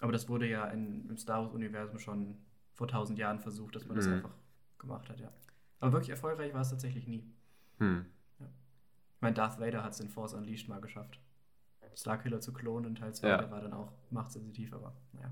Aber 0.00 0.12
das 0.12 0.28
wurde 0.28 0.48
ja 0.48 0.66
in, 0.68 1.08
im 1.08 1.16
Star 1.16 1.42
Wars-Universum 1.42 1.98
schon 1.98 2.36
vor 2.72 2.88
tausend 2.88 3.18
Jahren 3.18 3.40
versucht, 3.40 3.74
dass 3.76 3.86
man 3.86 3.96
das 3.96 4.06
Mhm. 4.06 4.14
einfach 4.14 4.34
gemacht 4.78 5.08
hat, 5.08 5.20
ja. 5.20 5.30
Aber 5.80 5.92
wirklich 5.92 6.10
erfolgreich 6.10 6.52
war 6.54 6.60
es 6.62 6.70
tatsächlich 6.70 7.06
nie. 7.06 7.24
Hm. 7.78 8.06
Ich 8.40 9.20
meine, 9.20 9.34
Darth 9.34 9.58
Vader 9.58 9.82
hat 9.82 9.92
es 9.92 10.00
in 10.00 10.08
Force 10.10 10.34
Unleashed 10.34 10.68
mal 10.68 10.80
geschafft. 10.80 11.18
Starkiller 11.94 12.40
zu 12.40 12.52
klonen 12.52 12.90
in 12.90 12.94
Teil 12.96 13.14
2, 13.14 13.28
Ja. 13.28 13.38
der 13.38 13.50
war 13.50 13.60
dann 13.60 13.72
auch 13.72 13.92
machtsensitiv, 14.10 14.72
aber 14.72 14.92
naja. 15.12 15.30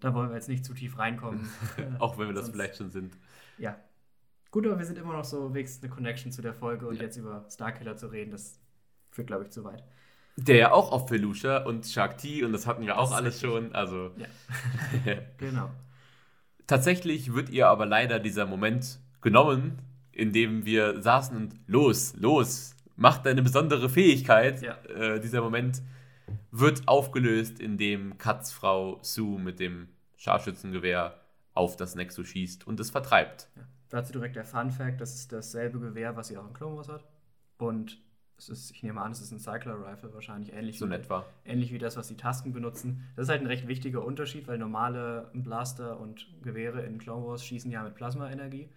Da 0.00 0.12
wollen 0.12 0.28
wir 0.28 0.34
jetzt 0.36 0.48
nicht 0.48 0.64
zu 0.64 0.74
tief 0.74 0.98
reinkommen. 0.98 1.48
Auch 2.00 2.18
wenn 2.18 2.26
wir 2.28 2.34
das 2.34 2.44
Sonst- 2.46 2.54
vielleicht 2.54 2.76
schon 2.76 2.90
sind. 2.90 3.16
Ja. 3.56 3.76
Gut, 4.50 4.66
aber 4.66 4.78
wir 4.78 4.84
sind 4.84 4.98
immer 4.98 5.14
noch 5.14 5.24
so 5.24 5.54
wenigstens 5.54 5.82
eine 5.84 5.92
Connection 5.94 6.30
zu 6.32 6.42
der 6.42 6.52
Folge 6.52 6.86
und 6.86 6.96
Ja. 6.96 7.02
jetzt 7.04 7.16
über 7.16 7.46
Starkiller 7.50 7.96
zu 7.96 8.08
reden, 8.08 8.30
das 8.30 8.60
führt, 9.10 9.26
glaube 9.28 9.44
ich, 9.44 9.50
zu 9.50 9.64
weit. 9.64 9.82
Der 10.36 10.56
ja 10.56 10.72
auch 10.72 10.92
auf 10.92 11.08
Felucia 11.08 11.64
und 11.64 11.86
Shakti 11.86 12.44
und 12.44 12.52
das 12.52 12.66
hatten 12.66 12.82
wir 12.82 12.88
Das 12.88 12.98
auch 12.98 13.12
alles 13.12 13.36
richtig. 13.42 13.50
schon. 13.50 13.74
Also 13.74 14.10
Ja. 14.18 14.26
Genau. 15.38 15.70
tatsächlich 16.66 17.32
wird 17.32 17.48
ihr 17.48 17.68
aber 17.68 17.86
leider 17.86 18.18
dieser 18.18 18.44
Moment 18.46 18.98
genommen, 19.22 19.78
in 20.12 20.32
dem 20.32 20.66
wir 20.66 21.00
saßen 21.00 21.36
und 21.36 21.54
los, 21.66 22.14
los, 22.18 22.75
mach 22.96 23.18
deine 23.18 23.42
besondere 23.42 23.88
Fähigkeit. 23.88 24.62
Ja. 24.62 24.76
Äh, 24.84 25.20
dieser 25.20 25.40
Moment 25.42 25.82
wird 26.50 26.88
aufgelöst, 26.88 27.60
indem 27.60 28.18
Katzfrau 28.18 28.98
Sue 29.02 29.38
mit 29.40 29.60
dem 29.60 29.88
Scharfschützengewehr 30.16 31.20
auf 31.54 31.76
das 31.76 31.94
Nexus 31.94 32.28
schießt 32.28 32.66
und 32.66 32.80
es 32.80 32.90
vertreibt. 32.90 33.48
Ja. 33.56 33.62
Dazu 33.88 34.12
direkt 34.12 34.34
der 34.36 34.44
Fun 34.44 34.70
Fact: 34.70 35.00
Das 35.00 35.14
ist 35.14 35.32
dasselbe 35.32 35.78
Gewehr, 35.78 36.16
was 36.16 36.28
sie 36.28 36.36
auch 36.36 36.46
in 36.46 36.52
Clone 36.54 36.76
Wars 36.76 36.88
hat. 36.88 37.04
Und 37.58 37.98
Es 38.38 38.50
ist, 38.50 38.70
ich 38.72 38.82
nehme 38.82 39.00
an, 39.00 39.12
es 39.12 39.20
ist 39.22 39.30
ein 39.32 39.38
Cycler 39.38 39.80
Rifle, 39.80 40.12
wahrscheinlich 40.12 40.52
ähnlich, 40.52 40.78
So 40.78 40.90
wie, 40.90 40.94
etwa. 40.94 41.24
ähnlich 41.46 41.72
wie 41.72 41.78
das, 41.78 41.96
was 41.96 42.08
die 42.08 42.16
Tasken 42.18 42.52
benutzen. 42.52 43.04
Das 43.16 43.22
ist 43.24 43.28
halt 43.30 43.40
ein 43.40 43.46
recht 43.46 43.66
wichtiger 43.66 44.04
Unterschied, 44.04 44.46
weil 44.46 44.58
normale 44.58 45.30
Blaster 45.32 45.98
und 45.98 46.26
Gewehre 46.42 46.82
in 46.82 46.98
Clone 46.98 47.24
Wars 47.26 47.42
schießen 47.46 47.70
ja 47.70 47.82
mit 47.82 47.94
Plasmaenergie. 47.94 48.68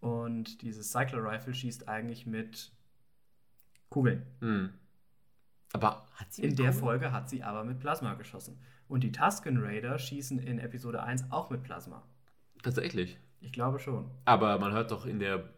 Und 0.00 0.62
dieses 0.62 0.90
Cycler 0.90 1.22
Rifle 1.22 1.54
schießt 1.54 1.88
eigentlich 1.88 2.26
mit 2.26 2.72
Kugeln. 3.94 4.26
Hm. 4.40 4.70
Aber 5.72 6.04
hat 6.14 6.32
sie 6.32 6.42
In 6.42 6.56
der 6.56 6.66
Kugeln? 6.66 6.80
Folge 6.80 7.12
hat 7.12 7.30
sie 7.30 7.44
aber 7.44 7.62
mit 7.62 7.78
Plasma 7.78 8.14
geschossen. 8.14 8.58
Und 8.88 9.04
die 9.04 9.12
Tusken 9.12 9.56
Raider 9.62 9.96
schießen 10.00 10.40
in 10.40 10.58
Episode 10.58 11.04
1 11.04 11.30
auch 11.30 11.48
mit 11.50 11.62
Plasma. 11.62 12.02
Tatsächlich. 12.64 13.18
Ich 13.40 13.52
glaube 13.52 13.78
schon. 13.78 14.10
Aber 14.24 14.58
man 14.58 14.72
hört 14.72 14.90
doch 14.90 15.06
in 15.06 15.20
der 15.20 15.48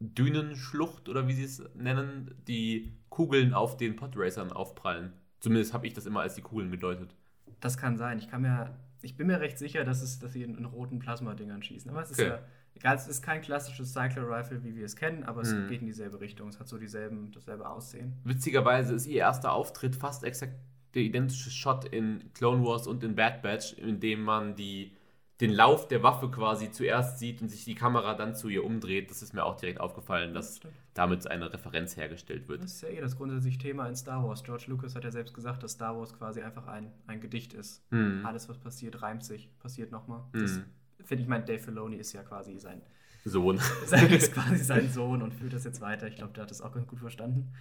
Dünenschlucht 0.00 1.08
oder 1.08 1.26
wie 1.26 1.32
sie 1.32 1.44
es 1.44 1.62
nennen, 1.74 2.34
die 2.46 2.92
Kugeln 3.08 3.54
auf 3.54 3.78
den 3.78 3.96
Podracern 3.96 4.52
aufprallen. 4.52 5.14
Zumindest 5.40 5.72
habe 5.72 5.86
ich 5.86 5.94
das 5.94 6.04
immer 6.04 6.20
als 6.20 6.34
die 6.34 6.42
Kugeln 6.42 6.70
gedeutet. 6.70 7.14
Das 7.60 7.78
kann 7.78 7.96
sein. 7.96 8.18
Ich 8.18 8.28
kann 8.28 8.42
mir, 8.42 8.76
ich 9.00 9.16
bin 9.16 9.26
mir 9.26 9.40
recht 9.40 9.58
sicher, 9.58 9.84
dass, 9.84 10.02
es, 10.02 10.18
dass 10.18 10.32
sie 10.34 10.42
in, 10.42 10.56
in 10.58 10.66
roten 10.66 10.98
Plasma-Dingern 10.98 11.62
schießen. 11.62 11.90
Aber 11.90 12.02
es 12.02 12.10
ist 12.10 12.20
Okay. 12.20 12.28
ja, 12.28 12.34
egal, 12.34 12.48
es 12.80 13.08
ist 13.08 13.22
kein 13.22 13.40
klassisches 13.40 13.92
Cycler 13.92 14.28
Rifle, 14.28 14.62
wie 14.64 14.74
wir 14.76 14.84
es 14.84 14.96
kennen, 14.96 15.24
aber 15.24 15.42
es 15.42 15.52
Hm. 15.52 15.68
geht 15.68 15.80
in 15.80 15.86
dieselbe 15.86 16.20
Richtung. 16.20 16.48
Es 16.48 16.58
hat 16.58 16.68
so 16.68 16.78
dieselben, 16.78 17.30
dasselbe 17.32 17.68
Aussehen. 17.68 18.14
Witzigerweise 18.24 18.94
ist 18.94 19.06
ihr 19.06 19.18
erster 19.18 19.52
Auftritt 19.52 19.94
fast 19.96 20.24
exakt 20.24 20.54
der 20.94 21.02
identische 21.02 21.50
Shot 21.50 21.86
in 21.86 22.32
Clone 22.34 22.64
Wars 22.64 22.86
und 22.86 23.02
in 23.02 23.14
Bad 23.14 23.40
Batch, 23.42 23.72
in 23.74 23.98
dem 24.00 24.22
man 24.22 24.56
die, 24.56 24.92
den 25.40 25.50
Lauf 25.50 25.88
der 25.88 26.02
Waffe 26.02 26.30
quasi 26.30 26.70
zuerst 26.70 27.18
sieht 27.18 27.40
und 27.40 27.48
sich 27.48 27.64
die 27.64 27.74
Kamera 27.74 28.14
dann 28.14 28.34
zu 28.34 28.48
ihr 28.48 28.62
umdreht. 28.64 29.10
Das 29.10 29.22
ist 29.22 29.32
mir 29.32 29.44
auch 29.44 29.56
direkt 29.56 29.80
aufgefallen, 29.80 30.34
dass 30.34 30.60
damit 30.94 31.26
eine 31.26 31.50
Referenz 31.52 31.96
hergestellt 31.96 32.46
wird. 32.48 32.62
Das 32.62 32.72
ist 32.74 32.82
ja 32.82 32.88
eh 32.90 33.00
das 33.00 33.16
grundsätzliche 33.16 33.58
Thema 33.58 33.88
in 33.88 33.96
Star 33.96 34.22
Wars. 34.22 34.44
George 34.44 34.64
Lucas 34.66 34.94
hat 34.94 35.04
ja 35.04 35.10
selbst 35.10 35.32
gesagt, 35.32 35.62
dass 35.62 35.72
Star 35.72 35.96
Wars 35.98 36.12
quasi 36.12 36.42
einfach 36.42 36.66
ein, 36.66 36.92
ein 37.06 37.20
Gedicht 37.20 37.54
ist. 37.54 37.82
Hm. 37.90 38.26
Alles, 38.26 38.48
was 38.50 38.58
passiert, 38.58 39.00
reimt 39.00 39.24
sich, 39.24 39.48
passiert 39.60 39.90
nochmal. 39.90 40.24
Hm. 40.34 40.64
Finde 41.04 41.22
ich, 41.22 41.28
mein 41.28 41.44
Dave 41.44 41.58
Filoni 41.58 41.96
ist 41.96 42.12
ja 42.12 42.22
quasi 42.22 42.58
sein, 42.58 42.82
Sohn. 43.24 43.56
ist 44.10 44.32
quasi 44.34 44.58
sein 44.58 44.90
Sohn 44.90 45.22
und 45.22 45.32
führt 45.32 45.52
das 45.52 45.64
jetzt 45.64 45.80
weiter. 45.80 46.06
Ich 46.08 46.16
glaube, 46.16 46.32
der 46.32 46.42
hat 46.44 46.50
das 46.50 46.60
auch 46.60 46.72
ganz 46.72 46.86
gut 46.86 46.98
verstanden. 46.98 47.52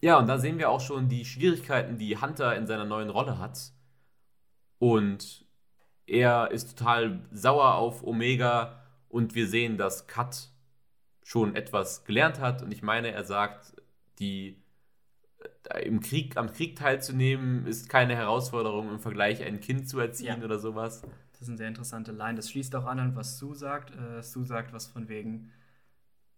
Ja, 0.00 0.18
und 0.18 0.28
da 0.28 0.38
sehen 0.38 0.58
wir 0.58 0.70
auch 0.70 0.80
schon 0.80 1.08
die 1.08 1.24
Schwierigkeiten, 1.24 1.98
die 1.98 2.16
Hunter 2.20 2.54
in 2.56 2.66
seiner 2.66 2.84
neuen 2.84 3.10
Rolle 3.10 3.38
hat. 3.38 3.72
Und 4.78 5.44
er 6.06 6.50
ist 6.52 6.78
total 6.78 7.20
sauer 7.32 7.74
auf 7.74 8.04
Omega 8.04 8.82
und 9.08 9.34
wir 9.34 9.48
sehen, 9.48 9.76
dass 9.76 10.06
Kat 10.06 10.50
schon 11.24 11.56
etwas 11.56 12.04
gelernt 12.04 12.40
hat. 12.40 12.62
Und 12.62 12.72
ich 12.72 12.82
meine, 12.82 13.10
er 13.10 13.24
sagt, 13.24 13.74
die 14.18 14.62
äh, 15.70 15.82
im 15.84 16.00
Krieg, 16.00 16.36
am 16.36 16.52
Krieg 16.52 16.76
teilzunehmen, 16.76 17.66
ist 17.66 17.88
keine 17.88 18.16
Herausforderung 18.16 18.88
im 18.90 19.00
Vergleich, 19.00 19.42
ein 19.44 19.60
Kind 19.60 19.88
zu 19.88 19.98
erziehen 19.98 20.38
Ja. 20.38 20.44
oder 20.44 20.58
sowas. 20.58 21.02
Das 21.38 21.42
ist 21.42 21.48
eine 21.50 21.58
sehr 21.58 21.68
interessante 21.68 22.12
Line. 22.12 22.34
Das 22.34 22.50
schließt 22.50 22.74
auch 22.74 22.86
an, 22.86 22.98
an 22.98 23.14
was 23.16 23.38
Sue 23.38 23.54
sagt. 23.54 23.94
Äh, 23.96 24.22
Sue 24.22 24.44
sagt 24.44 24.72
was 24.72 24.86
von 24.88 25.08
wegen, 25.08 25.50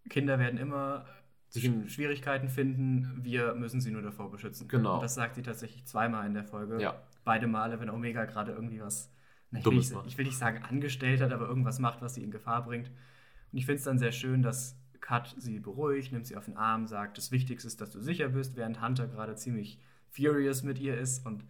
Kinder 0.09 0.37
werden 0.39 0.59
immer 0.59 1.05
Sich 1.49 1.65
in- 1.65 1.85
Sch- 1.85 1.89
Schwierigkeiten 1.89 2.49
finden, 2.49 3.19
wir 3.23 3.55
müssen 3.55 3.81
sie 3.81 3.91
nur 3.91 4.01
davor 4.01 4.31
beschützen. 4.31 4.67
Genau. 4.67 4.95
Und 4.95 5.03
das 5.03 5.15
sagt 5.15 5.35
sie 5.35 5.41
tatsächlich 5.41 5.85
zweimal 5.85 6.25
in 6.27 6.33
der 6.33 6.43
Folge. 6.43 6.79
Ja. 6.81 7.01
Beide 7.23 7.47
Male, 7.47 7.79
wenn 7.79 7.89
Omega 7.89 8.25
gerade 8.25 8.51
irgendwie 8.51 8.79
was, 8.81 9.11
na, 9.51 9.59
ich, 9.59 9.65
will 9.65 9.73
nicht, 9.75 9.93
ich 10.05 10.17
will 10.17 10.25
nicht 10.25 10.37
sagen 10.37 10.63
angestellt 10.63 11.21
hat, 11.21 11.31
aber 11.31 11.47
irgendwas 11.47 11.79
macht, 11.79 12.01
was 12.01 12.15
sie 12.15 12.23
in 12.23 12.31
Gefahr 12.31 12.63
bringt. 12.63 12.89
Und 12.89 13.57
ich 13.57 13.65
finde 13.65 13.77
es 13.79 13.83
dann 13.83 13.99
sehr 13.99 14.11
schön, 14.11 14.41
dass 14.41 14.77
Kat 15.01 15.33
sie 15.37 15.59
beruhigt, 15.59 16.11
nimmt 16.11 16.25
sie 16.27 16.37
auf 16.37 16.45
den 16.45 16.57
Arm, 16.57 16.85
sagt, 16.87 17.17
das 17.17 17.31
Wichtigste 17.31 17.67
ist, 17.67 17.81
dass 17.81 17.89
du 17.91 17.99
sicher 17.99 18.29
bist, 18.29 18.55
während 18.55 18.81
Hunter 18.81 19.07
gerade 19.07 19.35
ziemlich 19.35 19.79
furious 20.09 20.61
mit 20.63 20.79
ihr 20.79 20.97
ist. 20.97 21.25
Und 21.25 21.43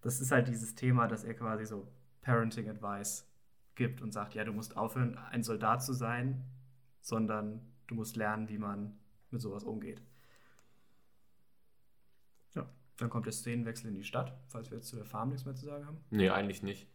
das 0.00 0.20
ist 0.20 0.30
halt 0.32 0.48
dieses 0.48 0.74
Thema, 0.74 1.06
dass 1.06 1.22
er 1.22 1.34
quasi 1.34 1.64
so 1.66 1.86
Parenting 2.24 2.68
Advice 2.68 3.26
gibt 3.74 4.02
und 4.02 4.12
sagt, 4.12 4.34
ja, 4.34 4.44
du 4.44 4.52
musst 4.52 4.76
aufhören, 4.76 5.16
ein 5.30 5.42
Soldat 5.42 5.84
zu 5.84 5.92
sein, 5.92 6.44
sondern 7.00 7.60
du 7.86 7.94
musst 7.94 8.16
lernen, 8.16 8.48
wie 8.48 8.58
man 8.58 8.98
mit 9.30 9.40
sowas 9.40 9.64
umgeht. 9.64 10.00
Ja, 12.54 12.66
dann 12.96 13.10
kommt 13.10 13.26
der 13.26 13.32
Szenenwechsel 13.32 13.88
in 13.88 13.94
die 13.94 14.04
Stadt, 14.04 14.36
falls 14.48 14.70
wir 14.70 14.78
jetzt 14.78 14.88
zu 14.88 14.96
der 14.96 15.04
Farm 15.04 15.28
nichts 15.28 15.44
mehr 15.44 15.54
zu 15.54 15.66
sagen 15.66 15.86
haben. 15.86 15.98
Nee, 16.10 16.30
eigentlich 16.30 16.62
nicht. 16.62 16.88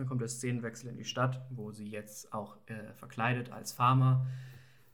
Dann 0.00 0.06
kommt 0.06 0.22
der 0.22 0.28
Szenenwechsel 0.28 0.88
in 0.88 0.96
die 0.96 1.04
Stadt, 1.04 1.44
wo 1.50 1.72
sie 1.72 1.86
jetzt 1.86 2.32
auch 2.32 2.56
äh, 2.66 2.94
verkleidet 2.94 3.52
als 3.52 3.72
Farmer. 3.72 4.26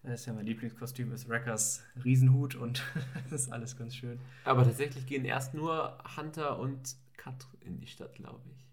Das 0.02 0.20
ist 0.20 0.26
ja 0.26 0.32
mein 0.32 0.46
Lieblingskostüm, 0.46 1.12
ist 1.12 1.28
Wreckers 1.28 1.84
Riesenhut 2.04 2.56
und 2.56 2.82
das 3.30 3.32
ist 3.42 3.52
alles 3.52 3.76
ganz 3.76 3.94
schön. 3.94 4.18
Aber 4.44 4.64
tatsächlich 4.64 5.06
gehen 5.06 5.24
erst 5.24 5.54
nur 5.54 5.96
Hunter 6.16 6.58
und 6.58 6.96
Kat 7.16 7.46
in 7.60 7.78
die 7.78 7.86
Stadt, 7.86 8.16
glaube 8.16 8.40
ich. 8.50 8.65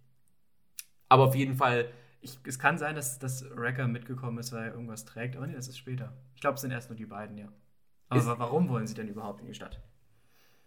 Aber 1.14 1.24
auf 1.26 1.36
jeden 1.36 1.56
Fall 1.56 1.88
Ich, 2.22 2.40
es 2.46 2.58
kann 2.58 2.78
sein, 2.78 2.96
dass, 2.96 3.20
dass 3.20 3.44
Wrecker 3.56 3.88
mitgekommen 3.88 4.38
ist, 4.40 4.52
weil 4.54 4.68
er 4.68 4.74
irgendwas 4.74 5.04
trägt, 5.06 5.36
aber 5.36 5.46
nee, 5.46 5.54
das 5.56 5.68
ist 5.68 5.78
später. 5.78 6.14
Ich 6.36 6.42
glaube, 6.42 6.56
es 6.56 6.62
sind 6.62 6.72
erst 6.72 6.90
nur 6.90 6.96
die 6.98 7.06
beiden, 7.06 7.38
ja. 7.38 7.50
Aber 8.10 8.20
Ist- 8.20 8.28
wa- 8.28 8.40
warum 8.40 8.70
wollen 8.70 8.88
sie 8.88 8.94
denn 8.94 9.10
überhaupt 9.10 9.42
in 9.42 9.48
die 9.48 9.54
Stadt? 9.54 9.82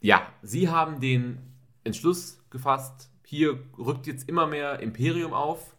Ja, 0.01 0.21
sie 0.43 0.69
haben 0.69 1.01
den 1.01 1.39
Entschluss 1.85 2.39
gefasst, 2.51 3.11
hier 3.25 3.59
rückt 3.79 4.07
jetzt 4.07 4.29
immer 4.29 4.47
mehr 4.47 4.81
Imperium 4.81 5.33
auf. 5.33 5.75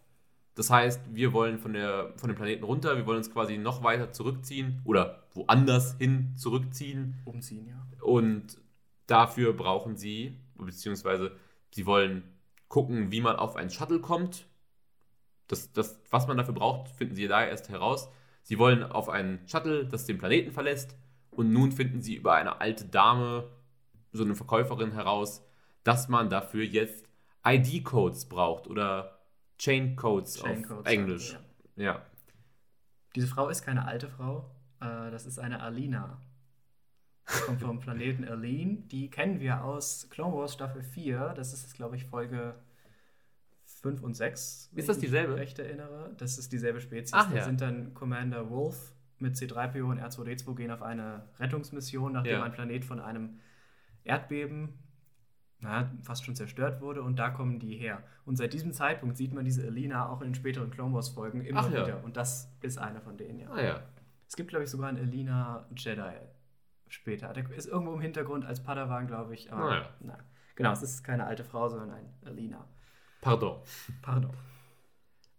Das 0.56 0.72
heißt, 0.72 1.02
wir 1.14 1.32
wollen 1.34 1.60
von, 1.60 1.74
der, 1.74 2.14
von 2.18 2.30
dem 2.30 2.36
Planeten 2.36 2.64
runter, 2.64 2.98
wir 2.98 3.06
wollen 3.06 3.20
uns 3.20 3.32
quasi 3.32 3.58
noch 3.60 3.84
weiter 3.84 4.12
zurückziehen 4.12 4.82
oder 4.84 5.28
woanders 5.36 5.96
hin 6.00 6.34
zurückziehen. 6.36 7.14
Umziehen, 7.26 7.68
ja. 7.68 7.86
Und 8.02 8.58
dafür 9.06 9.54
brauchen 9.54 9.96
sie, 9.96 10.40
beziehungsweise 10.56 11.32
sie 11.72 11.86
wollen 11.86 12.24
gucken, 12.68 13.12
wie 13.12 13.22
man 13.22 13.36
auf 13.36 13.56
einen 13.56 13.70
Shuttle 13.70 14.00
kommt. 14.00 14.48
Das, 15.48 15.72
das, 15.72 16.00
was 16.10 16.28
man 16.28 16.38
dafür 16.38 16.54
braucht, 16.54 16.90
finden 16.90 17.16
sie 17.16 17.28
da 17.28 17.46
erst 17.46 17.70
heraus. 17.70 18.10
Sie 18.44 18.60
wollen 18.60 18.84
auf 18.84 19.10
einen 19.10 19.48
Shuttle, 19.48 19.86
das 19.86 20.06
den 20.06 20.18
Planeten 20.18 20.52
verlässt. 20.52 20.96
Und 21.32 21.52
nun 21.52 21.72
finden 21.72 22.02
sie 22.02 22.16
über 22.16 22.34
eine 22.34 22.62
alte 22.62 22.86
Dame, 22.86 23.50
so 24.12 24.24
eine 24.24 24.36
Verkäuferin 24.36 24.92
heraus, 24.92 25.46
dass 25.84 26.08
man 26.10 26.30
dafür 26.30 26.64
jetzt 26.64 27.06
ID-Codes 27.46 28.28
braucht 28.28 28.68
oder 28.68 29.20
Chain-Codes 29.58 30.42
auf 30.42 30.48
Chaincodes, 30.48 30.92
Englisch. 30.92 31.34
ja. 31.34 31.84
Ja. 31.84 32.02
Diese 33.16 33.28
Frau 33.28 33.50
ist 33.50 33.64
keine 33.64 33.86
alte 33.86 34.10
Frau, 34.10 34.50
äh, 34.80 35.12
das 35.12 35.26
ist 35.26 35.40
eine 35.40 35.62
Alina. 35.62 36.22
Die 37.30 37.42
Kommt 37.44 37.62
vom 37.62 37.80
Planeten 37.82 38.28
Aline. 38.28 38.78
Die 38.88 39.10
kennen 39.10 39.40
wir 39.40 39.64
aus 39.64 40.08
Clone 40.10 40.36
Wars 40.36 40.54
Staffel 40.54 40.82
4. 40.82 41.34
Das 41.36 41.54
ist, 41.54 41.74
glaube 41.76 41.96
ich, 41.96 42.06
Folge 42.06 42.56
5 43.90 44.04
und 44.04 44.14
6. 44.16 44.70
wenn 44.74 44.80
Ist 44.80 44.90
das 44.90 44.98
ich 44.98 45.02
mich 45.04 45.12
dieselbe? 45.12 45.36
recht 45.38 45.60
erinnere. 45.60 46.12
Das 46.18 46.38
ist 46.38 46.52
dieselbe 46.52 46.82
Spezies. 46.82 47.14
Ach, 47.14 47.30
da 47.30 47.38
ja. 47.38 47.44
sind 47.44 47.62
dann 47.62 47.94
Commander 47.94 48.50
Wolf 48.50 48.94
mit 49.20 49.36
C3PO 49.36 49.84
und 49.90 50.00
R2D2 50.00 50.56
gehen 50.56 50.72
auf 50.72 50.82
eine 50.82 51.24
Rettungsmission, 51.40 52.14
nachdem 52.14 52.34
Ja. 52.40 52.44
ein 52.44 52.52
Planet 52.52 52.86
von 52.86 53.00
einem 53.00 53.40
Erdbeben 54.04 54.80
naja, 55.60 55.90
fast 56.04 56.24
schon 56.24 56.36
zerstört 56.36 56.82
wurde 56.82 57.02
und 57.02 57.18
da 57.18 57.32
kommen 57.32 57.58
die 57.60 57.76
her. 57.76 58.04
Und 58.26 58.36
seit 58.36 58.54
diesem 58.54 58.74
Zeitpunkt 58.74 59.18
sieht 59.18 59.34
man 59.34 59.44
diese 59.44 59.66
Alina 59.66 60.08
auch 60.08 60.22
in 60.22 60.28
den 60.30 60.36
späteren 60.36 60.70
Clone 60.70 60.94
Wars 60.94 61.10
Folgen 61.10 61.42
immer 61.42 61.62
Ach 61.62 61.72
ja. 61.72 61.84
wieder. 61.88 62.04
Und 62.04 62.16
das 62.16 62.52
ist 62.62 62.78
eine 62.78 63.02
von 63.02 63.18
denen, 63.18 63.40
ja. 63.40 63.50
Ah 63.50 63.62
ja. 63.62 63.80
Es 64.28 64.36
gibt, 64.36 64.50
glaube 64.50 64.66
ich, 64.66 64.70
sogar 64.70 64.90
einen 64.90 65.00
Alina 65.00 65.66
Jedi 65.76 66.14
später. 66.90 67.34
Der 67.34 67.50
ist 67.50 67.66
irgendwo 67.68 67.94
im 67.94 68.02
Hintergrund 68.02 68.46
als 68.46 68.62
Padawan, 68.62 69.08
glaube 69.08 69.34
ich. 69.34 69.52
Aber, 69.52 69.64
Ah 69.72 69.76
ja. 69.78 69.90
na, 70.02 70.18
genau, 70.56 70.74
es 70.74 70.84
ist 70.84 71.04
keine 71.04 71.26
alte 71.26 71.44
Frau, 71.44 71.68
sondern 71.70 71.90
ein 71.92 72.14
Alina. 72.26 72.68
Pardon. 73.22 73.58
Pardon. 74.02 74.32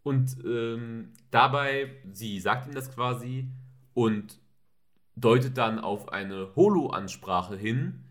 Und 0.02 0.36
ähm, 0.44 1.12
dabei, 1.30 1.90
sie 2.12 2.40
sagt 2.40 2.66
ihm 2.66 2.74
das 2.74 2.94
quasi 2.94 3.48
und 3.94 4.38
deutet 5.16 5.58
dann 5.58 5.78
auf 5.78 6.12
eine 6.12 6.54
Holo-Ansprache 6.56 7.56
hin, 7.56 8.04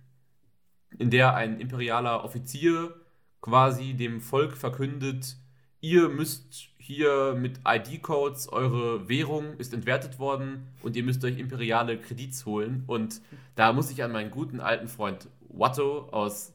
in 0.97 1.10
der 1.10 1.36
ein 1.36 1.60
imperialer 1.60 2.23
Offizier 2.23 2.93
quasi 3.41 3.93
dem 3.93 4.21
Volk 4.21 4.58
verkündet, 4.58 5.38
ihr 5.82 6.10
müsst 6.10 6.69
hier 6.77 7.35
mit 7.37 7.60
ID-Codes, 7.65 8.50
eure 8.50 9.10
Währung 9.10 9.58
ist 9.58 9.73
entwertet 9.73 10.19
worden 10.19 10.67
und 10.81 10.96
ihr 10.96 11.04
müsst 11.04 11.23
euch 11.25 11.37
imperiale 11.37 11.98
Kredits 11.98 12.46
holen. 12.46 12.83
Und 12.87 13.21
da 13.56 13.73
muss 13.73 13.92
ich 13.92 14.04
an 14.04 14.12
meinen 14.12 14.31
guten 14.31 14.60
alten 14.60 14.87
Freund 14.87 15.27
Watto 15.50 16.08
aus 16.10 16.54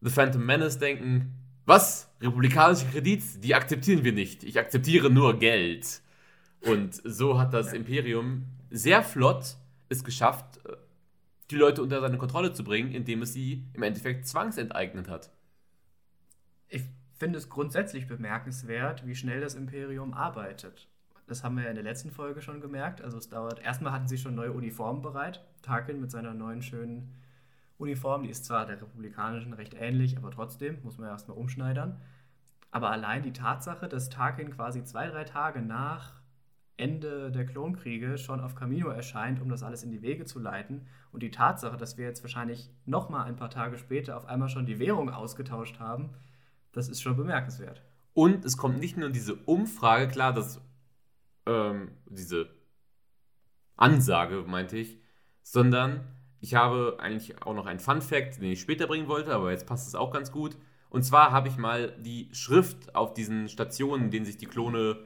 The 0.00 0.10
Phantom 0.10 0.44
Menace 0.44 0.78
denken. 0.78 1.34
Was? 1.66 2.10
Republikanische 2.20 2.86
Kredits? 2.86 3.40
Die 3.40 3.54
akzeptieren 3.54 4.04
wir 4.04 4.12
nicht. 4.12 4.44
Ich 4.44 4.58
akzeptiere 4.58 5.10
nur 5.10 5.38
Geld. 5.38 6.02
Und 6.60 7.00
so 7.04 7.38
hat 7.38 7.54
das. 7.54 7.72
Imperium 7.72 8.44
sehr 8.70 9.02
flott 9.02 9.56
es 9.88 10.04
geschafft, 10.04 10.64
äh, 10.66 10.76
die 11.50 11.56
Leute 11.56 11.82
unter 11.82 12.00
seine 12.00 12.16
Kontrolle 12.16 12.52
zu 12.52 12.62
bringen, 12.64 12.92
indem 12.92 13.22
es 13.22 13.32
sie 13.32 13.64
im 13.74 13.82
Endeffekt 13.82 14.26
zwangsenteignet 14.26 15.08
hat. 15.08 15.30
Ich 16.68 16.84
finde 17.18 17.38
es 17.38 17.48
grundsätzlich 17.48 18.06
bemerkenswert, 18.06 19.06
wie 19.06 19.16
schnell 19.16 19.40
das 19.40 19.54
Imperium 19.54 20.14
arbeitet. 20.14 20.88
Das 21.26 21.44
haben 21.44 21.56
wir 21.56 21.64
ja 21.64 21.70
in 21.70 21.76
der 21.76 21.84
letzten 21.84 22.10
Folge 22.10 22.40
schon 22.40 22.60
gemerkt. 22.60 23.02
Also 23.02 23.18
es 23.18 23.28
dauert. 23.28 23.60
Erstmal 23.60 23.92
hatten 23.92 24.08
sie 24.08 24.18
schon 24.18 24.34
neue 24.34 24.52
Uniformen 24.52 25.02
bereit. 25.02 25.44
Tarkin 25.62 26.00
mit 26.00 26.10
seiner 26.10 26.34
neuen 26.34 26.62
schönen 26.62 27.14
Uniform, 27.80 28.22
die 28.22 28.30
ist 28.30 28.44
zwar 28.44 28.66
der 28.66 28.80
republikanischen 28.80 29.52
recht 29.54 29.74
ähnlich, 29.74 30.16
aber 30.16 30.30
trotzdem 30.30 30.78
muss 30.82 30.98
man 30.98 31.08
erstmal 31.08 31.36
umschneidern. 31.36 32.00
Aber 32.70 32.90
allein 32.90 33.22
die 33.22 33.32
Tatsache, 33.32 33.88
dass 33.88 34.10
Tarkin 34.10 34.50
quasi 34.50 34.84
zwei, 34.84 35.08
drei 35.08 35.24
Tage 35.24 35.60
nach 35.60 36.20
Ende 36.76 37.30
der 37.30 37.44
Klonkriege 37.44 38.16
schon 38.16 38.40
auf 38.40 38.54
Camino 38.54 38.88
erscheint, 38.88 39.40
um 39.40 39.48
das 39.48 39.62
alles 39.62 39.82
in 39.82 39.90
die 39.90 40.02
Wege 40.02 40.24
zu 40.24 40.38
leiten. 40.38 40.86
Und 41.12 41.22
die 41.22 41.30
Tatsache, 41.30 41.76
dass 41.76 41.98
wir 41.98 42.06
jetzt 42.06 42.22
wahrscheinlich 42.22 42.70
nochmal 42.86 43.26
ein 43.26 43.36
paar 43.36 43.50
Tage 43.50 43.76
später 43.76 44.16
auf 44.16 44.26
einmal 44.26 44.48
schon 44.48 44.66
die 44.66 44.78
Währung 44.78 45.10
ausgetauscht 45.10 45.78
haben, 45.78 46.10
das 46.72 46.88
ist 46.88 47.02
schon 47.02 47.16
bemerkenswert. 47.16 47.82
Und 48.14 48.44
es 48.44 48.56
kommt 48.56 48.78
nicht 48.78 48.96
nur 48.96 49.10
diese 49.10 49.34
Umfrage, 49.34 50.08
klar, 50.08 50.32
dass 50.32 50.60
ähm, 51.46 51.90
diese 52.06 52.48
Ansage, 53.76 54.44
meinte 54.46 54.76
ich, 54.76 55.00
sondern 55.42 56.00
ich 56.40 56.54
habe 56.54 56.96
eigentlich 57.00 57.42
auch 57.42 57.54
noch 57.54 57.66
einen 57.66 57.80
Fun 57.80 58.00
Fact, 58.00 58.40
den 58.40 58.52
ich 58.52 58.60
später 58.60 58.86
bringen 58.86 59.08
wollte, 59.08 59.34
aber 59.34 59.50
jetzt 59.50 59.66
passt 59.66 59.88
es 59.88 59.94
auch 59.94 60.10
ganz 60.10 60.32
gut. 60.32 60.56
Und 60.88 61.04
zwar 61.04 61.30
habe 61.30 61.48
ich 61.48 61.56
mal 61.56 61.94
die 62.00 62.28
Schrift 62.32 62.94
auf 62.94 63.14
diesen 63.14 63.48
Stationen, 63.48 64.04
in 64.04 64.10
denen 64.10 64.26
sich 64.26 64.38
die 64.38 64.46
Klone 64.46 64.98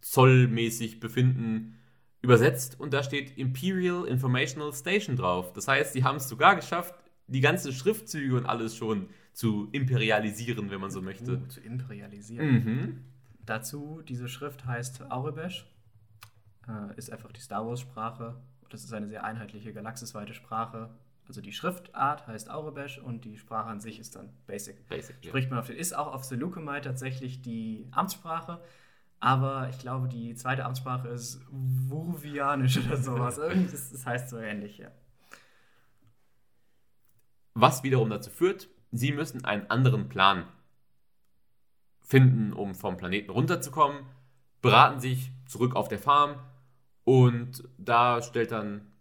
zollmäßig 0.00 0.98
befinden, 0.98 1.78
übersetzt 2.22 2.78
und 2.78 2.92
da 2.92 3.02
steht 3.02 3.36
Imperial 3.36 4.04
Informational 4.06 4.72
Station 4.72 5.16
drauf. 5.16 5.52
Das 5.52 5.68
heißt, 5.68 5.92
sie 5.92 6.04
haben 6.04 6.16
es 6.16 6.28
sogar 6.28 6.56
geschafft, 6.56 6.94
die 7.26 7.40
ganzen 7.40 7.72
Schriftzüge 7.72 8.36
und 8.36 8.46
alles 8.46 8.76
schon 8.76 9.08
zu 9.32 9.68
imperialisieren, 9.72 10.70
wenn 10.70 10.80
man 10.80 10.90
so 10.90 11.02
möchte. 11.02 11.38
Uh, 11.38 11.46
zu 11.48 11.60
imperialisieren. 11.60 12.52
Mhm. 12.52 13.04
Dazu, 13.44 14.02
diese 14.06 14.28
Schrift 14.28 14.66
heißt 14.66 15.10
Aurebesh, 15.10 15.66
äh, 16.68 16.96
ist 16.96 17.10
einfach 17.10 17.32
die 17.32 17.40
Star 17.40 17.66
Wars-Sprache. 17.66 18.36
Das 18.72 18.84
ist 18.84 18.92
eine 18.92 19.08
sehr 19.08 19.24
einheitliche 19.24 19.72
galaxisweite 19.72 20.32
Sprache. 20.32 20.90
Also 21.28 21.40
die 21.40 21.52
Schriftart 21.52 22.26
heißt 22.26 22.50
Aurebesh 22.50 22.98
und 22.98 23.24
die 23.24 23.36
Sprache 23.36 23.68
an 23.68 23.80
sich 23.80 23.98
ist 23.98 24.16
dann 24.16 24.30
Basic. 24.46 24.88
Basic. 24.88 25.16
Spricht 25.24 25.50
man 25.50 25.58
auf 25.58 25.66
den, 25.66 25.76
ist 25.76 25.96
auch 25.96 26.12
auf 26.12 26.24
Seleucumai 26.24 26.80
tatsächlich 26.80 27.42
die 27.42 27.86
Amtssprache. 27.92 28.60
Aber 29.20 29.68
ich 29.68 29.78
glaube, 29.78 30.08
die 30.08 30.34
zweite 30.34 30.64
Amtssprache 30.64 31.08
ist 31.08 31.40
Wuruvianisch 31.50 32.78
oder 32.78 32.96
sowas. 32.96 33.38
Irgendwie, 33.38 33.70
das, 33.70 33.90
das 33.92 34.06
heißt 34.06 34.30
so 34.30 34.38
ähnlich, 34.38 34.78
ja. 34.78 34.90
Was 37.54 37.82
wiederum 37.82 38.08
dazu 38.10 38.30
führt, 38.30 38.68
sie 38.90 39.12
müssen 39.12 39.44
einen 39.44 39.70
anderen 39.70 40.08
Plan 40.08 40.48
finden, 42.00 42.52
um 42.52 42.74
vom 42.74 42.96
Planeten 42.96 43.30
runterzukommen, 43.30 44.06
beraten 44.60 44.98
sich 44.98 45.30
zurück 45.46 45.76
auf 45.76 45.88
der 45.88 45.98
Farm 45.98 46.40
und 47.04 47.64
da 47.78 48.22
stellt 48.22 48.52
dann, 48.52 48.92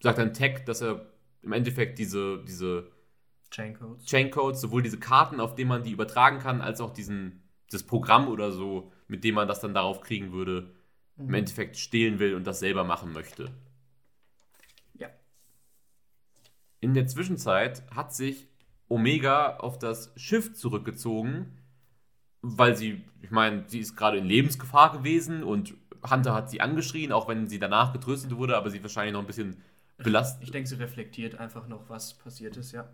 sagt 0.00 0.18
dann 0.18 0.34
Tech, 0.34 0.64
dass 0.64 0.82
er 0.82 1.06
im 1.42 1.52
Endeffekt 1.52 1.98
diese, 1.98 2.42
diese 2.44 2.90
Chaincodes. 3.50 4.06
Chaincodes, 4.06 4.60
sowohl 4.60 4.82
diese 4.82 4.98
Karten, 4.98 5.40
auf 5.40 5.54
denen 5.54 5.68
man 5.68 5.82
die 5.84 5.92
übertragen 5.92 6.38
kann, 6.38 6.60
als 6.60 6.80
auch 6.80 6.92
diesen, 6.92 7.42
das 7.70 7.84
Programm 7.84 8.28
oder 8.28 8.50
so 8.52 8.92
mit 9.08 9.24
dem 9.24 9.34
man 9.34 9.48
das 9.48 9.60
dann 9.60 9.74
darauf 9.74 10.00
kriegen 10.00 10.32
würde, 10.32 10.74
mhm. 11.16 11.28
im 11.28 11.34
Endeffekt 11.34 11.76
stehlen 11.76 12.18
will 12.18 12.34
und 12.34 12.46
das 12.46 12.60
selber 12.60 12.84
machen 12.84 13.12
möchte. 13.12 13.50
Ja. 14.94 15.08
In 16.80 16.94
der 16.94 17.06
Zwischenzeit 17.06 17.88
hat 17.94 18.14
sich 18.14 18.48
Omega 18.88 19.56
auf 19.56 19.78
das 19.78 20.12
Schiff 20.16 20.54
zurückgezogen, 20.54 21.58
weil 22.42 22.76
sie, 22.76 23.04
ich 23.22 23.30
meine, 23.30 23.64
sie 23.68 23.80
ist 23.80 23.96
gerade 23.96 24.18
in 24.18 24.26
Lebensgefahr 24.26 24.92
gewesen 24.92 25.42
und 25.42 25.74
Hunter 26.10 26.34
hat 26.34 26.50
sie 26.50 26.60
angeschrien, 26.60 27.12
auch 27.12 27.28
wenn 27.28 27.46
sie 27.46 27.58
danach 27.58 27.92
getröstet 27.92 28.36
wurde, 28.36 28.56
aber 28.56 28.70
sie 28.70 28.82
wahrscheinlich 28.82 29.12
noch 29.12 29.20
ein 29.20 29.26
bisschen 29.26 29.62
belastet. 29.98 30.44
Ich 30.44 30.50
denke, 30.50 30.68
sie 30.68 30.76
reflektiert 30.76 31.38
einfach 31.38 31.68
noch, 31.68 31.88
was 31.88 32.14
passiert 32.14 32.56
ist, 32.56 32.72
ja. 32.72 32.88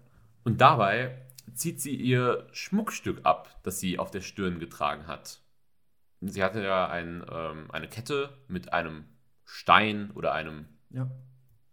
Und 0.45 0.61
dabei 0.61 1.17
zieht 1.55 1.81
sie 1.81 1.95
ihr 1.95 2.47
Schmuckstück 2.53 3.21
ab, 3.25 3.61
das 3.63 3.81
sie 3.81 3.99
auf 3.99 4.11
der 4.11 4.21
Stirn 4.21 4.59
getragen 4.59 5.07
hat 5.07 5.43
sie 6.31 6.43
hatte 6.43 6.63
ja 6.63 6.89
ein, 6.89 7.25
ähm, 7.31 7.71
eine 7.71 7.89
Kette 7.89 8.31
mit 8.49 8.73
einem 8.73 9.05
Stein 9.45 10.11
oder 10.13 10.33
einem, 10.33 10.67
ja. 10.91 11.11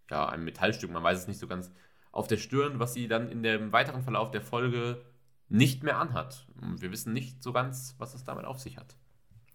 ja, 0.10 0.28
einem 0.28 0.46
Metallstück, 0.46 0.92
man 0.92 1.04
weiß 1.04 1.20
es 1.20 1.28
nicht 1.28 1.40
so 1.40 1.48
ganz, 1.48 1.72
auf 2.12 2.28
der 2.28 2.38
Stirn, 2.38 2.80
was 2.80 2.94
sie 2.94 3.08
dann 3.08 3.30
in 3.30 3.44
dem 3.44 3.72
weiteren 3.72 4.02
Verlauf 4.02 4.32
der 4.32 4.42
Folge 4.42 5.06
nicht 5.48 5.84
mehr 5.84 5.98
anhat. 5.98 6.48
Wir 6.78 6.92
wissen 6.92 7.14
nicht 7.14 7.44
so 7.44 7.54
ganz, 7.54 7.96
was 8.00 8.16
es 8.16 8.24
damit 8.24 8.46
auf 8.46 8.60
sich 8.60 8.78
hat. 8.78 8.98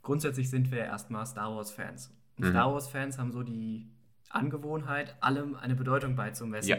Grundsätzlich 0.05 0.49
sind 0.49 0.71
wir 0.71 0.79
erstmal 0.79 1.27
Star 1.27 1.55
Wars-Fans. 1.57 2.15
Mhm. 2.37 2.51
Star 2.51 2.73
Wars-Fans 2.73 3.19
haben 3.19 3.33
so 3.33 3.43
die 3.43 3.91
Angewohnheit, 4.31 5.17
allem 5.21 5.57
eine 5.57 5.75
Bedeutung 5.75 6.15
beizumessen. 6.15 6.71
Ja. 6.71 6.79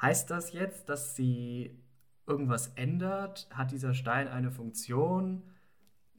Heißt 0.00 0.30
das 0.30 0.52
jetzt, 0.52 0.88
dass 0.88 1.16
sie 1.16 1.82
irgendwas 2.26 2.68
ändert? 2.76 3.48
Hat 3.50 3.72
dieser 3.72 3.94
Stein 3.94 4.28
eine 4.28 4.52
Funktion? 4.52 5.42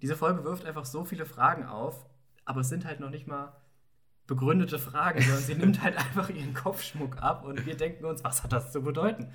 diese 0.01 0.15
Folge 0.15 0.43
wirft 0.43 0.65
einfach 0.65 0.85
so 0.85 1.05
viele 1.05 1.25
Fragen 1.25 1.65
auf, 1.65 2.05
aber 2.45 2.61
es 2.61 2.69
sind 2.69 2.85
halt 2.85 2.99
noch 2.99 3.09
nicht 3.09 3.27
mal 3.27 3.55
begründete 4.25 4.77
Fragen, 4.77 5.21
sondern 5.21 5.43
sie 5.43 5.55
nimmt 5.55 5.81
halt 5.83 5.97
einfach 5.97 6.29
ihren 6.29 6.53
Kopfschmuck 6.53 7.21
ab 7.21 7.43
und 7.45 7.65
wir 7.65 7.75
denken 7.75 8.05
uns, 8.05 8.23
was 8.23 8.43
hat 8.43 8.51
das 8.51 8.71
zu 8.71 8.81
bedeuten? 8.81 9.31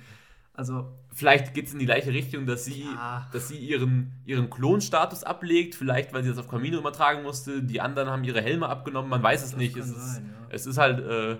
Also. 0.53 0.97
Vielleicht 1.11 1.53
geht 1.53 1.67
es 1.67 1.73
in 1.73 1.79
die 1.79 1.85
gleiche 1.85 2.11
Richtung, 2.11 2.47
dass 2.47 2.65
sie, 2.65 2.85
ja. 2.85 3.29
dass 3.31 3.47
sie 3.47 3.57
ihren, 3.57 4.13
ihren 4.25 4.49
Klonstatus 4.49 5.23
ablegt, 5.23 5.75
vielleicht 5.75 6.11
weil 6.13 6.23
sie 6.23 6.29
das 6.29 6.39
auf 6.39 6.47
Camino 6.47 6.79
übertragen 6.79 7.21
musste, 7.21 7.61
die 7.61 7.81
anderen 7.81 8.09
haben 8.09 8.23
ihre 8.23 8.41
Helme 8.41 8.67
abgenommen, 8.67 9.09
man 9.09 9.21
weiß 9.21 9.43
es 9.43 9.51
das 9.51 9.59
nicht. 9.59 9.77
Es 9.77 9.89
ist, 9.89 10.17
ja. 10.17 10.23
es 10.49 10.65
ist 10.65 10.77
halt, 10.79 10.99
äh, 10.99 11.37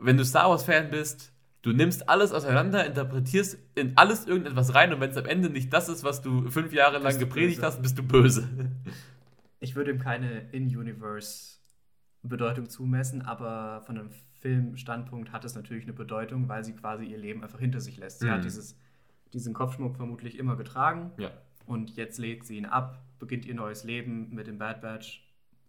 wenn 0.00 0.18
du 0.18 0.24
Star 0.24 0.50
Wars-Fan 0.50 0.90
bist, 0.90 1.32
Du 1.62 1.72
nimmst 1.72 2.08
alles 2.08 2.32
auseinander, 2.32 2.84
interpretierst 2.84 3.56
in 3.76 3.96
alles 3.96 4.26
irgendetwas 4.26 4.74
rein 4.74 4.92
und 4.92 5.00
wenn 5.00 5.10
es 5.10 5.16
am 5.16 5.26
Ende 5.26 5.48
nicht 5.48 5.72
das 5.72 5.88
ist, 5.88 6.02
was 6.02 6.20
du 6.20 6.50
fünf 6.50 6.72
Jahre 6.72 6.98
lang 6.98 7.16
gepredigt 7.20 7.60
böse. 7.60 7.66
hast, 7.66 7.82
bist 7.82 7.96
du 7.96 8.02
böse. 8.02 8.48
Ich 9.60 9.76
würde 9.76 9.92
ihm 9.92 10.00
keine 10.00 10.50
In-Universe-Bedeutung 10.50 12.68
zumessen, 12.68 13.22
aber 13.22 13.82
von 13.86 13.96
einem 13.96 14.10
Filmstandpunkt 14.42 15.30
hat 15.30 15.44
es 15.44 15.54
natürlich 15.54 15.84
eine 15.84 15.92
Bedeutung, 15.92 16.48
weil 16.48 16.64
sie 16.64 16.74
quasi 16.74 17.04
ihr 17.04 17.16
Leben 17.16 17.44
einfach 17.44 17.60
hinter 17.60 17.80
sich 17.80 17.96
lässt. 17.96 18.18
Sie 18.18 18.26
mhm. 18.26 18.32
hat 18.32 18.44
dieses, 18.44 18.76
diesen 19.32 19.54
Kopfschmuck 19.54 19.96
vermutlich 19.96 20.36
immer 20.36 20.56
getragen 20.56 21.12
ja. 21.16 21.30
und 21.64 21.96
jetzt 21.96 22.18
legt 22.18 22.44
sie 22.44 22.56
ihn 22.56 22.66
ab, 22.66 23.00
beginnt 23.20 23.46
ihr 23.46 23.54
neues 23.54 23.84
Leben 23.84 24.34
mit 24.34 24.48
dem 24.48 24.58
Bad 24.58 24.82
Batch 24.82 25.24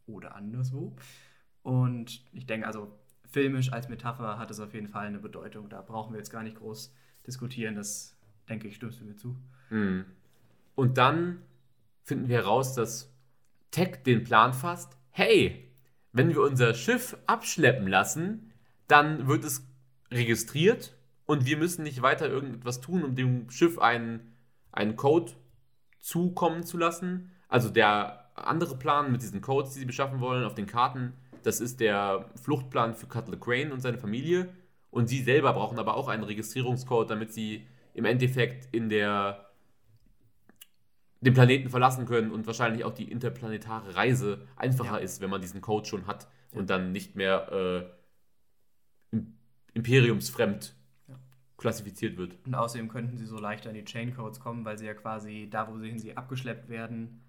oder 0.08 0.36
anderswo. 0.36 0.96
Und 1.62 2.26
ich 2.34 2.48
denke, 2.48 2.66
also 2.66 2.98
filmisch 3.30 3.72
als 3.72 3.90
Metapher 3.90 4.40
hat 4.40 4.50
es 4.50 4.60
auf 4.60 4.74
jeden 4.74 4.88
Fall 4.88 5.06
eine 5.06 5.20
Bedeutung. 5.20 5.70
Da 5.70 5.82
brauchen 5.82 6.14
wir 6.14 6.18
jetzt 6.18 6.32
gar 6.32 6.44
nicht 6.44 6.58
groß 6.58 6.96
diskutieren. 7.28 7.76
Das 7.76 8.18
denke 8.50 8.68
ich, 8.68 8.76
stimmst 8.76 9.00
du 9.00 9.06
mir 9.06 9.16
zu. 9.16 9.38
Mhm. 9.70 10.06
Und 10.74 10.98
dann 10.98 11.44
finden 12.04 12.28
wir 12.28 12.38
heraus, 12.38 12.74
dass 12.74 13.14
Tech 13.70 14.02
den 14.04 14.24
Plan 14.24 14.52
fasst: 14.52 14.98
hey, 15.12 15.72
wenn 16.12 16.30
wir 16.30 16.42
unser 16.42 16.74
Schiff 16.74 17.16
abschleppen 17.28 17.88
lassen, 17.88 18.53
dann 18.88 19.28
wird 19.28 19.44
es 19.44 19.68
registriert 20.12 20.96
und 21.26 21.46
wir 21.46 21.58
müssen 21.58 21.84
nicht 21.84 22.02
weiter 22.02 22.28
irgendetwas 22.28 22.82
tun, 22.82 23.04
um 23.04 23.16
dem 23.16 23.50
Schiff 23.50 23.80
einen, 23.80 24.36
einen 24.72 24.96
Code 24.96 25.34
zukommen 26.00 26.64
zu 26.64 26.78
lassen. 26.78 27.32
Also 27.48 27.70
der 27.70 28.30
andere 28.36 28.78
Plan 28.78 29.12
mit 29.12 29.22
diesen 29.22 29.42
Codes, 29.42 29.74
die 29.74 29.80
sie 29.80 29.86
beschaffen 29.86 30.20
wollen, 30.20 30.44
auf 30.44 30.56
den 30.56 30.68
Karten, 30.68 31.14
das 31.44 31.60
ist 31.60 31.80
der 31.80 32.30
Fluchtplan 32.42 32.96
für 32.96 33.08
Cutler 33.08 33.38
Crane 33.38 33.72
und 33.72 33.82
seine 33.82 33.98
Familie. 33.98 34.54
Und 34.92 35.08
sie 35.08 35.22
selber 35.22 35.54
brauchen 35.54 35.80
aber 35.80 35.96
auch 35.96 36.08
einen 36.08 36.24
Registrierungscode, 36.24 37.10
damit 37.10 37.34
sie 37.34 37.68
im 37.94 38.06
Endeffekt 38.06 38.74
in 38.74 38.90
der 38.90 39.50
den 41.22 41.34
Planeten 41.34 41.70
verlassen 41.70 42.06
können 42.06 42.32
und 42.32 42.48
wahrscheinlich 42.48 42.84
auch 42.84 42.94
die 42.94 43.10
interplanetare 43.10 43.96
Reise 43.96 44.46
einfacher 44.58 44.98
ja. 44.98 45.04
ist, 45.04 45.22
wenn 45.22 45.30
man 45.30 45.40
diesen 45.40 45.62
Code 45.62 45.88
schon 45.88 46.06
hat 46.06 46.28
und 46.52 46.70
dann 46.70 46.92
nicht 46.92 47.16
mehr 47.16 47.52
äh, 47.52 47.86
imperiumsfremd 49.74 50.76
ja. 51.08 51.16
klassifiziert 51.58 52.18
wird. 52.18 52.38
Und 52.46 52.56
außerdem 52.56 52.90
könnten 52.90 53.18
sie 53.18 53.26
so 53.26 53.38
leichter 53.38 53.70
an 53.70 53.76
die 53.76 53.86
Chaincodes 53.86 54.40
kommen, 54.40 54.66
weil 54.66 54.78
sie 54.78 54.86
ja 54.86 54.94
quasi 54.94 55.48
da, 55.50 55.68
wo 55.68 55.78
sie, 55.78 55.98
sie 55.98 56.16
abgeschleppt 56.16 56.70
werden, 56.70 57.22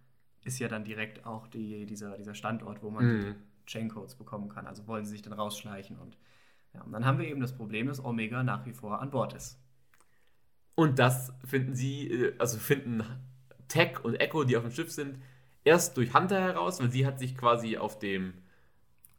ist 0.45 0.59
ja 0.59 0.69
dann 0.69 0.85
direkt 0.85 1.25
auch 1.25 1.47
die, 1.47 1.87
dieser, 1.87 2.17
dieser 2.17 2.35
Standort, 2.35 2.83
wo 2.83 2.91
man 2.91 3.05
mhm. 3.05 3.35
Chaincodes 3.67 4.15
bekommen 4.15 4.49
kann. 4.49 4.67
Also 4.67 4.87
wollen 4.87 5.05
sie 5.05 5.13
sich 5.13 5.23
dann 5.23 5.33
rausschleichen. 5.33 5.99
Und, 5.99 6.19
ja, 6.75 6.83
und 6.83 6.93
dann 6.93 7.05
haben 7.05 7.19
wir 7.19 7.27
eben 7.27 7.41
das 7.41 7.55
Problem, 7.55 7.87
dass 7.87 8.05
Omega 8.05 8.43
nach 8.43 8.67
wie 8.67 8.73
vor 8.73 9.01
an 9.01 9.11
Bord 9.11 9.33
ist. 9.33 9.59
Und 10.75 10.99
das 10.99 11.33
finden 11.45 11.75
sie, 11.75 12.09
äh, 12.09 12.35
also 12.39 12.59
finden 12.59 13.05
Tech 13.69 14.05
und 14.05 14.17
Echo, 14.17 14.45
die 14.45 14.57
auf 14.57 14.65
dem 14.65 14.73
Schiff 14.73 14.93
sind, 14.93 15.19
erst 15.65 15.97
durch 15.97 16.15
Hunter 16.15 16.41
heraus, 16.41 16.81
weil 16.81 16.91
sie 16.91 17.07
hat 17.07 17.19
sich 17.19 17.37
quasi 17.37 17.77
auf 17.79 17.99
dem 17.99 18.35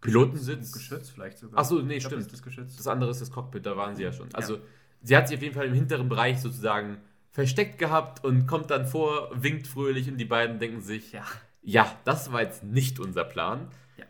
Pilotensitz. 0.06 0.72
Geschütz 0.72 1.10
vielleicht 1.10 1.38
sogar. 1.38 1.60
Achso, 1.60 1.82
nee, 1.82 2.00
glaub, 2.00 2.12
stimmt. 2.12 2.32
Das, 2.32 2.42
Geschütz. 2.42 2.78
das 2.78 2.88
andere 2.88 3.12
ist 3.12 3.22
das 3.22 3.32
Cockpit, 3.32 3.66
da 3.66 3.76
waren 3.78 3.96
sie 3.96 4.04
ja 4.04 4.12
schon. 4.14 4.34
Also 4.34 4.56
ja. 4.56 4.62
sie 5.02 5.18
hat 5.18 5.28
sich 5.28 5.38
auf 5.38 5.44
jeden 5.44 5.56
Fall 5.56 5.68
im 5.68 5.74
hinteren 5.74 6.10
Bereich 6.10 6.40
sozusagen 6.42 6.98
versteckt 7.32 7.78
gehabt 7.80 8.24
und 8.24 8.48
kommt 8.48 8.72
dann 8.72 8.86
vor, 8.86 9.30
winkt 9.34 9.68
fröhlich 9.68 10.10
und 10.10 10.18
die 10.18 10.26
beiden 10.26 10.58
denken 10.60 10.82
sich, 10.82 11.12
ja, 11.12 11.26
Ja, 11.62 11.92
das 12.06 12.32
war 12.32 12.42
jetzt 12.44 12.64
nicht 12.64 13.00
unser 13.00 13.24
Plan. 13.26 13.68
Ja. 13.98 14.06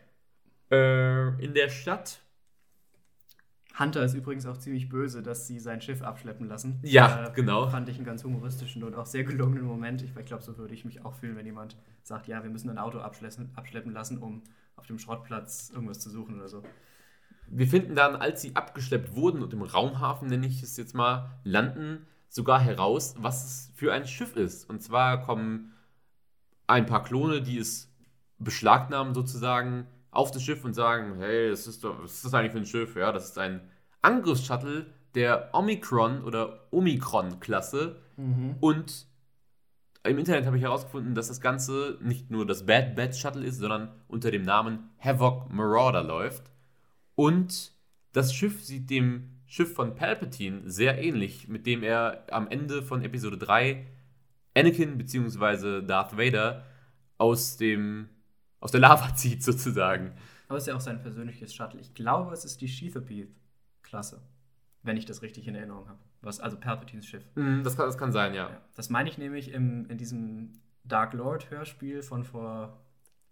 Äh, 0.70 1.44
in 1.44 1.54
der 1.54 1.68
Stadt. 1.70 2.20
Hunter 3.78 4.04
ist 4.04 4.14
übrigens 4.14 4.46
auch 4.46 4.56
ziemlich 4.56 4.88
böse, 4.88 5.22
dass 5.22 5.46
sie 5.46 5.58
sein 5.58 5.80
Schiff 5.80 6.02
abschleppen 6.02 6.48
lassen. 6.48 6.78
Ja, 6.82 7.26
Äh, 7.26 7.32
genau. 7.34 7.68
Fand 7.68 7.88
ich 7.88 7.96
einen 7.96 8.06
ganz 8.06 8.24
humoristischen 8.24 8.82
und 8.84 8.94
auch 8.94 9.06
sehr 9.06 9.24
gelungenen 9.24 9.64
Moment. 9.66 10.02
Ich, 10.02 10.16
ich 10.16 10.24
glaube, 10.24 10.42
so 10.42 10.56
würde 10.56 10.72
ich 10.74 10.84
mich 10.84 11.04
auch 11.04 11.14
fühlen, 11.14 11.36
wenn 11.36 11.46
jemand 11.46 11.76
sagt, 12.02 12.26
ja, 12.26 12.42
wir 12.42 12.50
müssen 12.50 12.70
ein 12.70 12.78
Auto 12.78 12.98
abschleppen, 12.98 13.50
abschleppen 13.54 13.92
lassen, 13.92 14.18
um 14.18 14.42
auf 14.76 14.86
dem 14.86 14.98
Schrottplatz 14.98 15.70
irgendwas 15.74 16.00
zu 16.00 16.10
suchen 16.10 16.36
oder 16.36 16.48
so. 16.48 16.62
Wir 17.48 17.66
finden 17.66 17.94
dann, 17.94 18.16
als 18.16 18.42
sie 18.42 18.54
abgeschleppt 18.54 19.14
wurden 19.14 19.42
und 19.42 19.52
im 19.52 19.62
Raumhafen, 19.62 20.28
nenne 20.28 20.46
ich 20.46 20.62
es 20.62 20.76
jetzt 20.76 20.94
mal, 20.94 21.38
landen, 21.44 22.06
sogar 22.28 22.60
heraus, 22.60 23.14
was 23.18 23.44
es 23.44 23.72
für 23.74 23.92
ein 23.92 24.06
Schiff 24.06 24.36
ist. 24.36 24.68
Und 24.68 24.82
zwar 24.82 25.22
kommen 25.22 25.72
ein 26.66 26.86
paar 26.86 27.02
Klone, 27.02 27.42
die 27.42 27.58
es 27.58 27.92
beschlagnahmen 28.38 29.14
sozusagen, 29.14 29.86
auf 30.10 30.30
das 30.30 30.42
Schiff 30.42 30.64
und 30.64 30.74
sagen, 30.74 31.16
hey, 31.18 31.50
das 31.50 31.66
ist 31.66 31.84
doch, 31.84 32.02
was 32.02 32.14
ist 32.14 32.24
das 32.24 32.34
eigentlich 32.34 32.52
für 32.52 32.58
ein 32.58 32.66
Schiff? 32.66 32.96
Ja, 32.96 33.12
das 33.12 33.30
ist 33.30 33.38
ein 33.38 33.60
Angriffsshuttle 34.02 34.86
der 35.14 35.50
Omicron 35.52 36.24
oder 36.24 36.66
Omikron-Klasse. 36.70 38.00
Und 38.60 39.06
im 40.06 40.18
Internet 40.18 40.46
habe 40.46 40.56
ich 40.56 40.62
herausgefunden, 40.62 41.14
dass 41.14 41.28
das 41.28 41.40
Ganze 41.40 41.98
nicht 42.02 42.30
nur 42.30 42.46
das 42.46 42.66
Bad 42.66 42.96
Batch 42.96 43.20
Shuttle 43.20 43.44
ist, 43.44 43.58
sondern 43.58 43.90
unter 44.08 44.30
dem 44.30 44.42
Namen 44.42 44.90
Havoc 44.98 45.52
Marauder 45.52 46.02
läuft. 46.02 46.50
Und 47.14 47.72
das 48.12 48.34
Schiff 48.34 48.64
sieht 48.64 48.90
dem 48.90 49.30
Schiff 49.46 49.74
von 49.74 49.94
Palpatine 49.94 50.62
sehr 50.64 51.02
ähnlich, 51.02 51.48
mit 51.48 51.66
dem 51.66 51.82
er 51.82 52.26
am 52.30 52.48
Ende 52.48 52.82
von 52.82 53.02
Episode 53.02 53.38
3 53.38 53.86
Anakin 54.56 54.98
bzw. 54.98 55.82
Darth 55.82 56.16
Vader 56.16 56.64
aus 57.18 57.56
dem 57.56 58.08
aus 58.60 58.72
der 58.72 58.80
Lava 58.80 59.14
zieht 59.14 59.42
sozusagen. 59.44 60.12
Aber 60.48 60.58
es 60.58 60.64
ist 60.64 60.68
ja 60.68 60.76
auch 60.76 60.80
sein 60.80 61.00
persönliches 61.00 61.54
Shuttle. 61.54 61.80
Ich 61.80 61.94
glaube, 61.94 62.32
es 62.32 62.44
ist 62.44 62.60
die 62.60 62.68
Sheathapith-Klasse, 62.68 64.22
wenn 64.82 64.96
ich 64.96 65.04
das 65.04 65.22
richtig 65.22 65.46
in 65.46 65.54
Erinnerung 65.54 65.88
habe. 65.88 65.98
Was, 66.26 66.40
also 66.40 66.58
Palpatines 66.58 67.06
Schiff. 67.06 67.24
Mm, 67.36 67.62
Das 67.62 67.76
kann, 67.76 67.86
das 67.86 67.96
kann 67.96 68.12
sein, 68.12 68.34
ja. 68.34 68.50
Ja, 68.50 68.60
das 68.74 68.90
meine 68.90 69.08
ich 69.08 69.16
nämlich 69.18 69.52
im, 69.52 69.88
in 69.88 69.96
diesem 69.96 70.60
Dark 70.84 71.12
Lord-Hörspiel 71.14 72.02
von 72.02 72.24
vor 72.24 72.80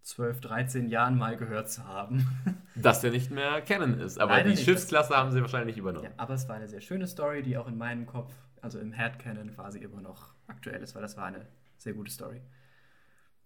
12, 0.02 0.40
13 0.40 0.88
Jahren 0.88 1.16
mal 1.18 1.36
gehört 1.36 1.70
zu 1.70 1.84
haben. 1.84 2.26
Dass 2.74 3.00
der 3.00 3.10
nicht 3.10 3.30
mehr 3.30 3.60
Canon 3.62 3.98
ist. 4.00 4.18
Aber 4.18 4.32
Leider 4.32 4.44
die 4.50 4.54
nicht. 4.56 4.64
Schiffsklasse 4.64 5.14
haben 5.16 5.32
sie 5.32 5.40
wahrscheinlich 5.40 5.76
übernommen. 5.78 6.04
ja, 6.06 6.10
aber 6.16 6.34
es 6.34 6.48
war 6.48 6.56
eine 6.56 6.68
sehr 6.68 6.80
schöne 6.80 7.06
Story, 7.06 7.42
die 7.42 7.56
auch 7.56 7.66
in 7.68 7.76
meinem 7.78 8.06
Kopf, 8.06 8.32
also 8.60 8.78
im 8.78 8.92
Headcanon 8.92 9.54
quasi 9.54 9.78
immer 9.78 10.00
noch 10.00 10.34
aktuell 10.46 10.82
ist, 10.82 10.94
weil 10.94 11.02
das 11.02 11.16
war 11.16 11.24
eine 11.26 11.46
sehr 11.78 11.94
gute 11.94 12.10
Story. 12.10 12.40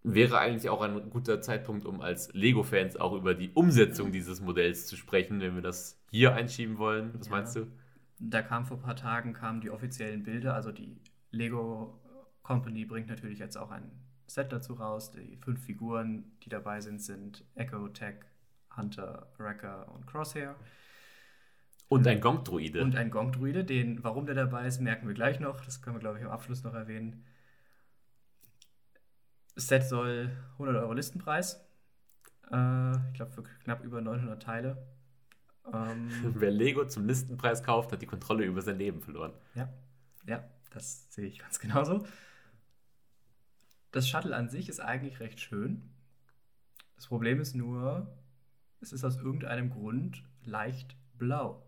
Wäre 0.05 0.39
eigentlich 0.39 0.69
auch 0.71 0.81
ein 0.81 1.11
guter 1.11 1.41
Zeitpunkt, 1.41 1.85
um 1.85 2.01
als 2.01 2.33
Lego-Fans 2.33 2.97
auch 2.97 3.13
über 3.15 3.35
die 3.35 3.51
Umsetzung 3.53 4.13
dieses 4.13 4.41
Modells 4.41 4.87
zu 4.87 4.97
sprechen, 4.97 5.41
wenn 5.41 5.55
wir 5.55 5.63
das 5.63 6.01
hier 6.11 6.35
einschieben 6.35 6.79
wollen. 6.79 7.13
Was 7.19 7.27
Ja. 7.27 7.33
meinst 7.33 7.57
du? 7.57 7.67
Da 8.19 8.43
kam 8.43 8.67
vor 8.67 8.79
ein 8.79 8.83
paar 8.83 8.97
Tagen 8.97 9.33
kamen 9.33 9.61
die 9.61 9.71
offiziellen 9.71 10.25
Bilder, 10.25 10.55
also 10.55 10.73
die 10.73 11.01
Lego 11.31 12.01
Company 12.43 12.85
bringt 12.85 13.09
natürlich 13.09 13.39
jetzt 13.39 13.57
auch 13.57 13.71
ein 13.71 13.91
Set 14.27 14.53
dazu 14.53 14.75
raus. 14.75 15.11
Die 15.11 15.37
fünf 15.37 15.65
Figuren, 15.65 16.33
die 16.43 16.49
dabei 16.49 16.81
sind, 16.81 17.03
sind 17.03 17.45
Echo, 17.55 17.89
Tech, 17.89 18.17
Hunter, 18.77 19.33
Wrecker 19.39 19.91
und 19.95 20.07
Crosshair. 20.07 20.57
Und 21.89 22.07
ein 22.07 22.21
Gong-Droide. 22.21 22.83
Und 22.83 22.97
ein 22.97 23.11
Gong-Druide, 23.11 23.65
den, 23.65 24.05
warum 24.05 24.27
der 24.27 24.35
dabei 24.35 24.67
ist, 24.67 24.81
merken 24.81 25.07
wir 25.09 25.15
gleich 25.15 25.41
noch. 25.41 25.65
Das 25.65 25.81
können 25.81 25.97
wir, 25.97 26.01
glaube 26.01 26.19
ich, 26.19 26.25
am 26.25 26.31
Abschluss 26.31 26.63
noch 26.63 26.75
erwähnen. 26.75 27.25
Das 29.55 29.67
Set 29.67 29.89
soll 29.89 30.31
100 30.53 30.77
Euro 30.77 30.93
Listenpreis. 30.93 31.67
Äh, 32.53 32.93
ich 33.09 33.15
glaube, 33.15 33.33
für 33.33 33.43
knapp 33.43 33.83
über 33.83 34.01
900 34.01 34.43
Teile. 34.43 34.87
Ähm, 35.73 36.09
Wer 36.35 36.51
Lego 36.51 36.87
zum 36.87 37.07
Listenpreis 37.07 37.63
kauft, 37.63 37.93
hat 37.93 38.03
die 38.03 38.07
Kontrolle 38.07 38.45
über 38.45 38.63
sein 38.63 38.79
Leben 38.79 39.01
verloren. 39.03 39.33
ja, 39.55 39.69
ja, 40.27 40.45
das 40.71 41.07
sehe 41.13 41.27
ich 41.27 41.39
ganz 41.39 41.59
genauso. 41.61 42.07
Das 43.93 44.09
Shuttle 44.09 44.37
an 44.37 44.49
sich 44.51 44.69
ist 44.69 44.81
eigentlich 44.81 45.21
recht 45.21 45.41
schön. 45.41 45.91
Das 46.97 47.07
Problem 47.07 47.41
ist 47.41 47.55
nur, 47.55 48.07
es 48.81 48.93
ist 48.93 49.05
aus 49.05 49.17
irgendeinem 49.17 49.71
Grund 49.71 50.23
leicht 50.45 50.97
blau. 51.17 51.65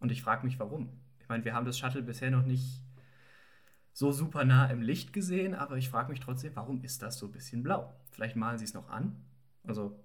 Und 0.00 0.10
ich 0.10 0.22
frage 0.22 0.44
mich, 0.44 0.58
warum. 0.58 0.88
Ich 1.20 1.28
meine, 1.28 1.44
wir 1.44 1.54
haben 1.54 1.66
das 1.66 1.78
Shuttle 1.78 2.02
bisher 2.02 2.30
noch 2.30 2.44
nicht 2.44 2.82
so 3.92 4.10
super 4.10 4.44
nah 4.44 4.66
im 4.66 4.82
Licht 4.82 5.12
gesehen, 5.12 5.54
aber 5.54 5.76
ich 5.76 5.88
frage 5.90 6.10
mich 6.10 6.18
trotzdem, 6.20 6.56
warum 6.56 6.82
ist 6.82 7.02
das 7.02 7.18
so 7.18 7.26
ein 7.26 7.32
bisschen 7.32 7.62
blau? 7.62 7.94
Vielleicht 8.10 8.34
malen 8.36 8.58
sie 8.58 8.64
es 8.64 8.74
noch 8.74 8.88
an. 8.88 9.22
Also, 9.64 9.96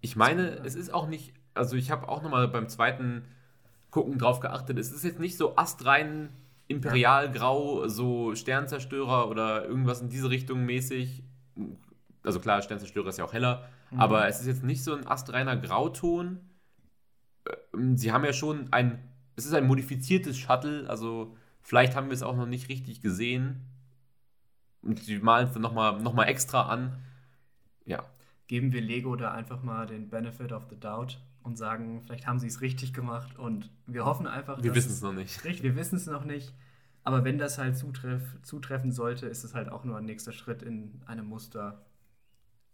Ich 0.00 0.16
meine, 0.16 0.58
es 0.64 0.74
ist 0.74 0.92
auch 0.92 1.08
nicht, 1.08 1.32
also 1.54 1.76
ich 1.76 1.90
habe 1.90 2.08
auch 2.08 2.22
nochmal 2.22 2.48
beim 2.48 2.68
zweiten 2.68 3.24
Gucken 3.90 4.18
drauf 4.18 4.40
geachtet, 4.40 4.78
es 4.78 4.92
ist 4.92 5.04
jetzt 5.04 5.20
nicht 5.20 5.36
so 5.36 5.56
astrein 5.56 6.30
imperialgrau, 6.66 7.86
so 7.88 8.34
Sternzerstörer 8.34 9.28
oder 9.28 9.64
irgendwas 9.66 10.00
in 10.00 10.08
diese 10.08 10.30
Richtung 10.30 10.64
mäßig. 10.64 11.22
Also 12.22 12.40
klar, 12.40 12.62
Sternzerstörer 12.62 13.08
ist 13.08 13.18
ja 13.18 13.24
auch 13.24 13.32
heller, 13.32 13.68
aber 13.96 14.26
es 14.26 14.40
ist 14.40 14.46
jetzt 14.46 14.64
nicht 14.64 14.82
so 14.82 14.94
ein 14.94 15.06
astreiner 15.06 15.56
Grauton. 15.56 16.40
Ähm, 17.74 17.96
Sie 17.96 18.12
haben 18.12 18.24
ja 18.24 18.32
schon 18.32 18.72
ein, 18.72 18.98
es 19.36 19.46
ist 19.46 19.54
ein 19.54 19.66
modifiziertes 19.66 20.36
Shuttle, 20.38 20.88
also 20.88 21.36
vielleicht 21.60 21.94
haben 21.94 22.08
wir 22.08 22.14
es 22.14 22.22
auch 22.22 22.36
noch 22.36 22.46
nicht 22.46 22.68
richtig 22.68 23.00
gesehen. 23.00 23.60
Und 24.82 25.02
sie 25.02 25.18
malen 25.18 25.46
es 25.46 25.52
dann 25.52 25.62
nochmal 25.62 26.00
noch 26.00 26.12
mal 26.12 26.24
extra 26.24 26.66
an. 26.68 26.98
Ja, 27.86 28.02
geben 28.46 28.72
wir 28.72 28.80
Lego 28.82 29.16
da 29.16 29.32
einfach 29.32 29.62
mal 29.62 29.86
den 29.86 30.10
Benefit 30.10 30.52
of 30.52 30.66
the 30.68 30.78
Doubt 30.78 31.18
und 31.44 31.56
sagen, 31.56 32.02
vielleicht 32.04 32.26
haben 32.26 32.38
sie 32.38 32.46
es 32.46 32.60
richtig 32.62 32.92
gemacht 32.94 33.38
und 33.38 33.70
wir 33.86 34.04
hoffen 34.04 34.26
einfach, 34.26 34.62
wir 34.62 34.74
wissen 34.74 34.90
es 34.90 35.02
noch 35.02 35.12
nicht. 35.12 35.44
Richtig, 35.44 35.62
wir 35.62 35.76
wissen 35.76 35.96
es 35.96 36.06
noch 36.06 36.24
nicht. 36.24 36.52
Aber 37.04 37.22
wenn 37.22 37.36
das 37.36 37.58
halt 37.58 37.76
zutreff, 37.76 38.22
zutreffen 38.42 38.90
sollte, 38.90 39.26
ist 39.26 39.44
es 39.44 39.54
halt 39.54 39.68
auch 39.68 39.84
nur 39.84 39.98
ein 39.98 40.06
nächster 40.06 40.32
Schritt 40.32 40.62
in 40.62 41.02
einem 41.04 41.26
Muster, 41.26 41.84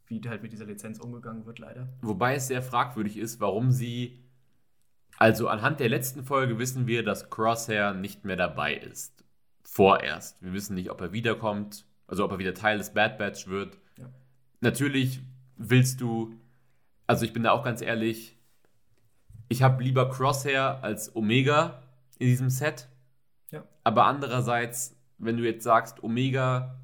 wie 0.06 0.20
halt 0.28 0.42
mit 0.42 0.52
dieser 0.52 0.66
Lizenz 0.66 1.00
umgegangen 1.00 1.46
wird, 1.46 1.58
leider. 1.58 1.88
Wobei 2.00 2.36
es 2.36 2.46
sehr 2.46 2.62
fragwürdig 2.62 3.16
ist, 3.16 3.40
warum 3.40 3.72
sie. 3.72 4.22
Also 5.18 5.48
anhand 5.48 5.80
der 5.80 5.88
letzten 5.88 6.24
Folge 6.24 6.58
wissen 6.58 6.86
wir, 6.86 7.04
dass 7.04 7.28
Crosshair 7.28 7.92
nicht 7.92 8.24
mehr 8.24 8.36
dabei 8.36 8.74
ist. 8.74 9.24
Vorerst. 9.64 10.40
Wir 10.40 10.52
wissen 10.52 10.74
nicht, 10.74 10.90
ob 10.90 11.00
er 11.00 11.12
wiederkommt, 11.12 11.84
also 12.06 12.24
ob 12.24 12.30
er 12.30 12.38
wieder 12.38 12.54
Teil 12.54 12.78
des 12.78 12.94
Bad 12.94 13.18
Batch 13.18 13.48
wird. 13.48 13.78
Ja. 13.98 14.08
Natürlich 14.60 15.20
willst 15.56 16.00
du, 16.00 16.34
also 17.08 17.24
ich 17.24 17.32
bin 17.32 17.42
da 17.42 17.50
auch 17.50 17.64
ganz 17.64 17.82
ehrlich, 17.82 18.39
ich 19.50 19.62
habe 19.62 19.82
lieber 19.82 20.08
Crosshair 20.08 20.78
als 20.82 21.14
Omega 21.16 21.82
in 22.18 22.28
diesem 22.28 22.50
Set. 22.50 22.88
Ja. 23.50 23.64
Aber 23.82 24.06
andererseits, 24.06 24.96
wenn 25.18 25.36
du 25.36 25.42
jetzt 25.42 25.64
sagst, 25.64 26.04
Omega 26.04 26.78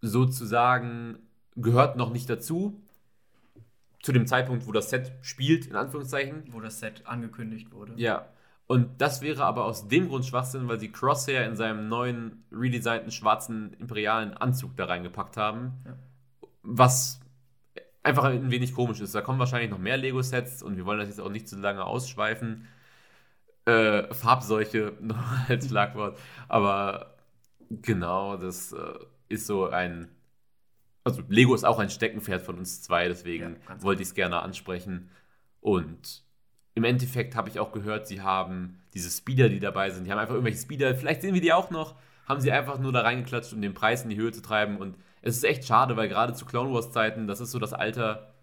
sozusagen 0.00 1.18
gehört 1.56 1.96
noch 1.96 2.10
nicht 2.10 2.30
dazu, 2.30 2.80
zu 4.00 4.12
dem 4.12 4.26
Zeitpunkt, 4.28 4.66
wo 4.68 4.72
das 4.72 4.90
Set 4.90 5.12
spielt, 5.22 5.66
in 5.66 5.74
Anführungszeichen. 5.74 6.44
Wo 6.50 6.60
das 6.60 6.78
Set 6.78 7.04
angekündigt 7.04 7.72
wurde. 7.72 7.94
Ja. 7.96 8.26
Und 8.68 9.00
das 9.00 9.20
wäre 9.20 9.44
aber 9.44 9.64
aus 9.64 9.88
dem 9.88 10.08
Grund 10.08 10.24
Schwachsinn, 10.24 10.68
weil 10.68 10.78
sie 10.78 10.92
Crosshair 10.92 11.46
in 11.46 11.56
seinem 11.56 11.88
neuen, 11.88 12.44
redesignten 12.52 13.10
schwarzen 13.10 13.74
imperialen 13.80 14.34
Anzug 14.34 14.76
da 14.76 14.84
reingepackt 14.84 15.36
haben. 15.36 15.72
Ja. 15.84 15.96
Was 16.62 17.20
einfach 18.04 18.24
ein 18.24 18.50
wenig 18.50 18.74
komisch 18.74 19.00
ist. 19.00 19.14
Da 19.14 19.22
kommen 19.22 19.38
wahrscheinlich 19.38 19.70
noch 19.70 19.78
mehr 19.78 19.96
Lego-Sets 19.96 20.62
und 20.62 20.76
wir 20.76 20.86
wollen 20.86 21.00
das 21.00 21.08
jetzt 21.08 21.20
auch 21.20 21.30
nicht 21.30 21.48
zu 21.48 21.58
lange 21.58 21.84
ausschweifen. 21.84 22.68
Äh, 23.64 24.12
Farbseuche 24.14 24.92
noch 25.00 25.48
als 25.48 25.68
Schlagwort. 25.68 26.18
Aber 26.48 27.16
genau, 27.70 28.36
das 28.36 28.72
äh, 28.72 28.98
ist 29.28 29.46
so 29.46 29.68
ein. 29.68 30.08
Also, 31.02 31.22
Lego 31.28 31.54
ist 31.54 31.64
auch 31.64 31.78
ein 31.78 31.90
Steckenpferd 31.90 32.42
von 32.42 32.58
uns 32.58 32.82
zwei, 32.82 33.08
deswegen 33.08 33.56
Ja, 33.68 33.82
wollte 33.82 34.02
ich 34.02 34.08
es 34.08 34.14
gerne 34.14 34.40
ansprechen. 34.40 35.10
Und 35.60 36.22
im 36.74 36.84
Endeffekt 36.84 37.36
habe 37.36 37.48
ich 37.48 37.58
auch 37.58 37.72
gehört, 37.72 38.06
sie 38.06 38.22
haben 38.22 38.80
diese 38.94 39.10
Speeder, 39.10 39.48
die 39.48 39.60
dabei 39.60 39.90
sind, 39.90 40.04
die 40.04 40.12
haben 40.12 40.18
einfach 40.18 40.34
irgendwelche 40.34 40.60
Speeder, 40.60 40.94
vielleicht 40.94 41.22
sehen 41.22 41.34
wir 41.34 41.40
die 41.40 41.52
auch 41.52 41.70
noch, 41.70 41.94
haben 42.26 42.40
sie 42.40 42.52
einfach 42.52 42.78
nur 42.78 42.92
da 42.92 43.02
reingeklatscht, 43.02 43.52
um 43.52 43.60
den 43.60 43.74
Preis 43.74 44.02
in 44.02 44.10
die 44.10 44.16
Höhe 44.16 44.32
zu 44.32 44.40
treiben. 44.40 44.78
Und 44.78 44.96
es 45.24 45.36
ist 45.36 45.44
echt 45.44 45.64
schade, 45.64 45.96
weil 45.96 46.08
gerade 46.08 46.34
zu 46.34 46.44
Clone 46.44 46.72
Wars 46.72 46.90
Zeiten, 46.90 47.26
das 47.26 47.40
ist 47.40 47.50
so 47.50 47.58
das 47.58 47.72
Alter. 47.72 48.34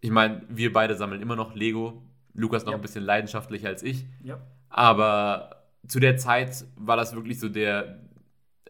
Ich 0.00 0.10
meine, 0.10 0.42
wir 0.48 0.72
beide 0.72 0.96
sammeln 0.96 1.20
immer 1.20 1.36
noch 1.36 1.54
Lego. 1.54 2.02
Lukas 2.32 2.64
noch 2.64 2.72
Ja. 2.72 2.78
ein 2.78 2.82
bisschen 2.82 3.04
leidenschaftlicher 3.04 3.68
als 3.68 3.82
ich. 3.82 4.06
Ja. 4.22 4.38
Aber 4.68 5.64
zu 5.86 5.98
der 6.00 6.16
Zeit 6.16 6.64
war 6.76 6.96
das 6.96 7.14
wirklich 7.14 7.40
so 7.40 7.48
der, 7.48 7.98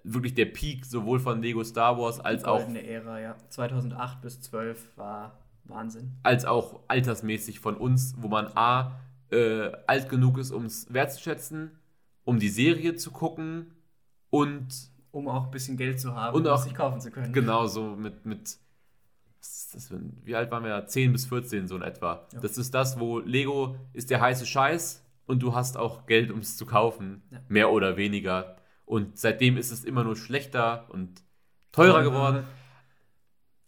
wirklich 0.03 0.35
der 0.35 0.47
Peak 0.47 0.87
sowohl 0.87 1.21
von 1.21 1.43
Lego 1.43 1.63
Star 1.63 1.99
Wars 1.99 2.19
als 2.21 2.45
auch, 2.45 2.57
Goldene 2.59 2.87
Ära, 2.87 3.21
ja. 3.21 3.37
2008 3.51 4.23
bis 4.23 4.41
12 4.41 4.97
war 4.97 5.39
Wahnsinn. 5.65 6.17
als 6.23 6.45
auch 6.47 6.81
altersmäßig 6.89 7.61
von 7.61 7.77
uns, 7.77 8.15
wo 8.19 8.29
man 8.29 8.47
A, 8.57 8.99
äh, 9.31 9.71
alt 9.87 10.09
genug 10.09 10.39
ist, 10.39 10.51
um 10.51 10.65
es 10.65 10.93
wertzuschätzen, 10.93 11.79
um 12.25 12.39
die 12.39 12.49
Serie 12.49 12.97
zu 12.97 13.11
gucken 13.13 13.75
und 14.31 14.69
um 15.13 15.29
auch 15.29 15.45
ein 15.47 15.51
bisschen 15.51 15.77
Geld 15.77 16.01
zu 16.01 16.15
haben 16.15 16.35
Und 16.37 16.47
um 16.47 16.53
auch- 16.53 16.59
es 16.59 16.65
sich 16.65 16.75
kaufen 16.75 17.01
zu 17.01 17.11
können. 17.11 17.33
Genau, 17.33 17.67
so 17.67 17.97
mit, 17.97 18.25
mit 18.27 18.59
ein, 19.91 20.21
wie 20.25 20.35
alt 20.37 20.51
waren 20.51 20.65
wir? 20.65 20.87
10 20.87 21.13
bis 21.13 21.27
14 21.27 21.67
so 21.69 21.77
in 21.77 21.83
etwa. 21.83 22.27
Ja. 22.33 22.41
Das 22.41 22.59
ist 22.59 22.75
das, 22.75 22.99
wo 23.01 23.21
Lego 23.21 23.77
ist 23.93 24.11
der 24.11 24.21
heiße 24.21 24.45
Scheiß 24.47 25.05
und 25.27 25.43
du 25.43 25.55
hast 25.55 25.77
auch 25.77 26.07
Geld, 26.07 26.31
um 26.31 26.41
es 26.41 26.57
zu 26.57 26.67
kaufen. 26.67 27.23
Ja. 27.31 27.41
Mehr 27.49 27.71
oder 27.71 27.97
weniger. 27.97 28.57
Und 28.85 29.19
seitdem 29.19 29.57
ist 29.57 29.71
es 29.71 29.85
immer 29.85 30.03
nur 30.05 30.17
schlechter 30.17 30.87
und 30.91 31.23
teurer 31.73 32.03
geworden. 32.03 32.45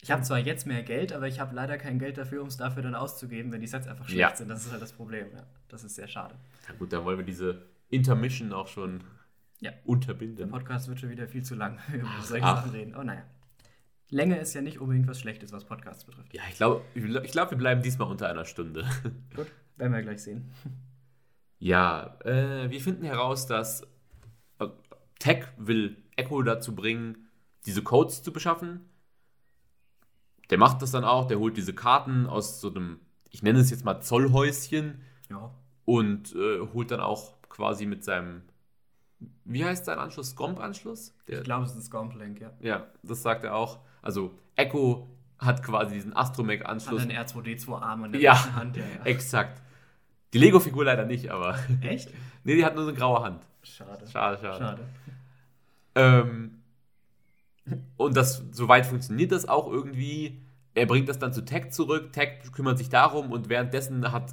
Ich 0.03 0.11
habe 0.11 0.23
zwar 0.23 0.39
jetzt 0.41 0.67
mehr 0.67 0.83
Geld, 0.83 1.13
aber 1.13 1.29
ich 1.29 1.39
habe 1.39 1.55
leider 1.55 1.79
kein 1.79 2.01
Geld 2.01 2.19
dafür, 2.19 2.43
um 2.43 2.49
es 2.49 2.57
dafür 2.57 2.83
dann 2.83 2.97
auszugeben, 2.97 3.53
wenn 3.53 3.61
die 3.61 3.69
Sets 3.69 3.87
einfach 3.87 4.07
schlecht 4.09 4.19
Ja. 4.21 4.35
sind. 4.37 4.49
Das 4.49 4.65
ist 4.67 4.73
halt 4.73 4.83
das 4.83 4.93
Problem. 4.93 5.29
Ja, 5.33 5.47
das 5.69 5.85
ist 5.85 5.95
sehr 5.95 6.09
schade. 6.09 6.35
Ja 6.69 6.75
gut, 6.75 6.93
dann 6.93 7.05
wollen 7.05 7.19
wir 7.19 7.25
diese 7.25 7.63
Intermission 7.89 8.53
auch 8.53 8.67
schon 8.67 9.05
Ja. 9.63 9.71
Der 9.71 9.87
unterbinden. 9.89 10.51
Podcast 10.51 10.89
wird 10.89 11.01
schon 11.01 11.11
wieder 11.11 11.27
viel 11.29 11.43
zu 11.45 11.55
lang, 11.55 11.79
wenn 11.89 12.01
wir 12.03 12.11
über 12.11 12.23
solche 12.23 12.45
ach. 12.45 12.57
Sachen 12.59 12.73
reden. 12.73 12.95
Oh 12.97 13.03
naja. 13.03 13.23
Länge 14.11 14.39
ist 14.39 14.53
ja 14.55 14.61
nicht 14.61 14.79
unbedingt 14.79 15.07
was 15.09 15.21
Schlechtes, 15.21 15.53
was 15.53 15.65
Podcasts 15.65 16.05
betrifft. 16.05 16.35
Ja, 16.35 16.43
ich 16.51 16.57
glaube, 16.57 16.83
ich 16.95 17.33
glaub, 17.33 17.51
wir 17.51 17.57
bleiben 17.57 17.81
diesmal 17.81 18.09
unter 18.09 18.29
einer 18.29 18.45
Stunde. 18.45 18.85
Gut, 19.35 19.47
werden 19.77 19.93
wir 19.95 20.03
gleich 20.03 20.23
sehen. 20.23 20.51
Ja, 21.59 22.19
äh, 22.25 22.69
wir 22.71 22.81
finden 22.81 23.05
heraus, 23.05 23.47
dass 23.47 23.83
äh, 24.59 24.67
Tech 25.19 25.47
will 25.57 25.97
Echo 26.17 26.43
dazu 26.43 26.75
bringen, 26.75 27.29
diese 27.65 27.83
Codes 27.83 28.23
zu 28.23 28.33
beschaffen. 28.33 28.81
Der 30.51 30.59
macht 30.59 30.83
das 30.83 30.91
dann 30.91 31.05
auch, 31.05 31.27
der 31.27 31.39
holt 31.39 31.57
diese 31.57 31.73
Karten 31.73 32.27
aus 32.27 32.61
so 32.61 32.69
einem, 32.69 32.99
ich 33.31 33.43
nenne 33.43 33.61
es 33.61 33.71
jetzt 33.71 33.85
mal 33.85 34.01
Zollhäuschen 34.01 35.01
Ja. 35.31 35.55
und 35.87 36.35
äh, 36.35 36.61
holt 36.75 36.91
dann 36.91 37.01
auch 37.01 37.41
quasi 37.49 37.87
mit 37.87 38.05
seinem, 38.05 38.43
wie 39.45 39.65
heißt 39.65 39.85
sein 39.85 39.99
Anschluss? 39.99 40.31
Scomp-Anschluss? 40.31 41.15
Ich 41.27 41.43
glaube, 41.43 41.65
es 41.65 41.73
ist 41.73 41.77
ein 41.79 41.83
Scomplink, 41.83 42.41
ja. 42.41 42.51
Ja, 42.61 42.87
das 43.03 43.23
sagt 43.23 43.45
er 43.45 43.55
auch. 43.55 43.81
Also 44.03 44.33
Echo 44.57 45.09
hat 45.39 45.63
quasi 45.63 45.95
diesen 45.95 46.15
Hat 46.15 46.21
Astromech-Anschluss. 46.31 47.03
einen 47.03 47.11
R2D2-Arm 47.13 48.05
an 48.05 48.13
der 48.13 48.21
Ja. 48.21 48.55
Hand. 48.55 48.77
Ja, 48.77 48.83
ja. 48.83 49.05
Exakt. 49.05 49.61
Die 50.33 50.39
Lego-Figur 50.39 50.85
leider 50.85 51.05
nicht, 51.05 51.31
aber. 51.31 51.59
Echt? 51.83 52.11
nee, 52.45 52.55
die 52.57 52.65
hat 52.65 52.75
nur 52.75 52.85
so 52.85 52.91
eine 52.91 52.99
graue 52.99 53.23
Hand. 53.23 53.43
Schade. 53.63 54.07
Schade, 54.09 54.39
schade. 54.41 54.59
Schade. 54.59 54.83
Ähm, 55.95 56.63
und 57.97 58.17
das, 58.17 58.43
soweit 58.53 58.87
funktioniert 58.87 59.33
das 59.33 59.49
auch 59.49 59.69
irgendwie. 59.71 60.41
Er 60.75 60.87
bringt 60.87 61.09
das 61.09 61.19
dann 61.19 61.33
zu 61.33 61.45
Tech 61.45 61.71
zurück. 61.71 62.13
Tech 62.13 62.51
kümmert 62.53 62.79
sich 62.79 62.89
darum 62.89 63.31
und 63.31 63.49
währenddessen 63.51 64.11
hat, 64.11 64.33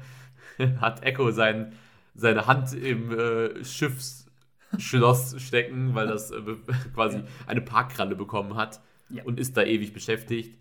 hat 0.80 1.02
Echo 1.02 1.30
sein, 1.30 1.72
seine 2.14 2.46
Hand 2.46 2.72
im 2.74 3.10
äh, 3.18 3.64
Schiffsschloss 3.64 5.40
stecken, 5.40 5.94
weil 5.94 6.06
das 6.06 6.30
äh, 6.30 6.40
quasi 6.94 7.18
Ja. 7.18 7.24
eine 7.46 7.60
Parkkralle 7.60 8.16
bekommen 8.16 8.56
hat 8.56 8.80
Ja. 9.08 9.22
und 9.24 9.40
ist 9.40 9.56
da 9.56 9.62
ewig 9.62 9.92
beschäftigt. 9.92 10.58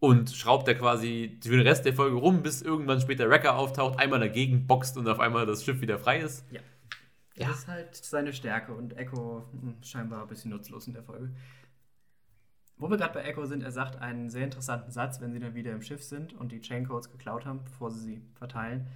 Und 0.00 0.30
schraubt 0.30 0.68
da 0.68 0.74
quasi 0.74 1.38
für 1.42 1.56
den 1.56 1.66
Rest 1.66 1.84
der 1.84 1.92
Folge 1.92 2.16
rum, 2.16 2.42
bis 2.42 2.62
irgendwann 2.62 3.00
später 3.00 3.28
Wrecker 3.28 3.56
auftaucht, 3.56 3.98
einmal 3.98 4.20
dagegen 4.20 4.66
boxt 4.68 4.96
und 4.96 5.08
auf 5.08 5.18
einmal 5.18 5.44
das 5.44 5.64
Schiff 5.64 5.80
wieder 5.80 5.98
frei 5.98 6.20
ist. 6.20 6.44
Ja. 6.52 6.60
Ja. 7.34 7.48
Das 7.48 7.58
ist 7.60 7.68
halt 7.68 7.94
seine 7.96 8.32
Stärke 8.32 8.72
und 8.74 8.96
Echo 8.96 9.44
hm, 9.52 9.74
scheinbar 9.82 10.22
ein 10.22 10.28
bisschen 10.28 10.50
nutzlos 10.52 10.86
in 10.86 10.94
der 10.94 11.02
Folge. 11.04 11.30
Wo 12.76 12.88
wir 12.88 12.96
gerade 12.96 13.14
bei 13.14 13.22
Echo 13.22 13.44
sind, 13.46 13.62
er 13.64 13.72
sagt 13.72 13.96
einen 14.00 14.30
sehr 14.30 14.44
interessanten 14.44 14.92
Satz, 14.92 15.20
wenn 15.20 15.32
sie 15.32 15.40
dann 15.40 15.54
wieder 15.54 15.72
im 15.72 15.82
Schiff 15.82 16.02
sind 16.04 16.32
und 16.32 16.52
die 16.52 16.60
Chaincodes 16.60 17.10
geklaut 17.10 17.44
haben, 17.44 17.64
bevor 17.64 17.90
sie 17.90 18.00
sie 18.00 18.22
verteilen. 18.34 18.86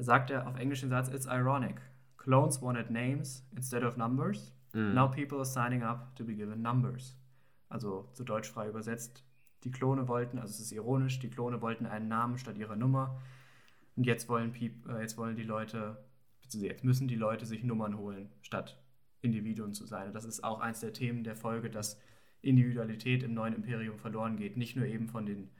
Da 0.00 0.04
sagt 0.04 0.30
er 0.30 0.48
auf 0.48 0.56
Englisch 0.56 0.80
den 0.80 0.88
Satz: 0.88 1.10
It's 1.10 1.26
ironic. 1.26 1.78
Clones 2.16 2.62
wanted 2.62 2.90
names 2.90 3.46
instead 3.54 3.84
of 3.84 3.98
numbers. 3.98 4.54
Mhm. 4.72 4.94
Now 4.94 5.10
people 5.10 5.36
are 5.36 5.44
signing 5.44 5.82
up 5.82 6.16
to 6.16 6.24
be 6.24 6.34
given 6.34 6.62
numbers. 6.62 7.18
Also 7.68 8.08
zu 8.14 8.24
Deutsch 8.24 8.50
frei 8.50 8.70
übersetzt. 8.70 9.22
Die 9.62 9.70
Klone 9.70 10.08
wollten, 10.08 10.38
also 10.38 10.52
es 10.52 10.60
ist 10.60 10.72
ironisch, 10.72 11.18
die 11.18 11.28
Klone 11.28 11.60
wollten 11.60 11.84
einen 11.84 12.08
Namen 12.08 12.38
statt 12.38 12.56
ihrer 12.56 12.76
Nummer. 12.76 13.20
Und 13.94 14.06
jetzt 14.06 14.26
wollen, 14.30 14.52
Piep, 14.52 14.88
äh, 14.88 15.02
jetzt 15.02 15.18
wollen 15.18 15.36
die 15.36 15.42
Leute, 15.42 16.02
beziehungsweise 16.40 16.72
jetzt 16.72 16.84
müssen 16.84 17.06
die 17.06 17.16
Leute 17.16 17.44
sich 17.44 17.62
Nummern 17.62 17.98
holen, 17.98 18.30
statt 18.40 18.82
Individuen 19.20 19.74
zu 19.74 19.84
sein. 19.84 20.06
Und 20.06 20.14
das 20.14 20.24
ist 20.24 20.42
auch 20.42 20.60
eins 20.60 20.80
der 20.80 20.94
Themen 20.94 21.24
der 21.24 21.36
Folge, 21.36 21.68
dass 21.68 22.00
Individualität 22.40 23.22
im 23.22 23.34
neuen 23.34 23.52
Imperium 23.52 23.98
verloren 23.98 24.38
geht. 24.38 24.56
Nicht 24.56 24.76
nur 24.76 24.86
eben 24.86 25.08
von 25.08 25.26
den 25.26 25.50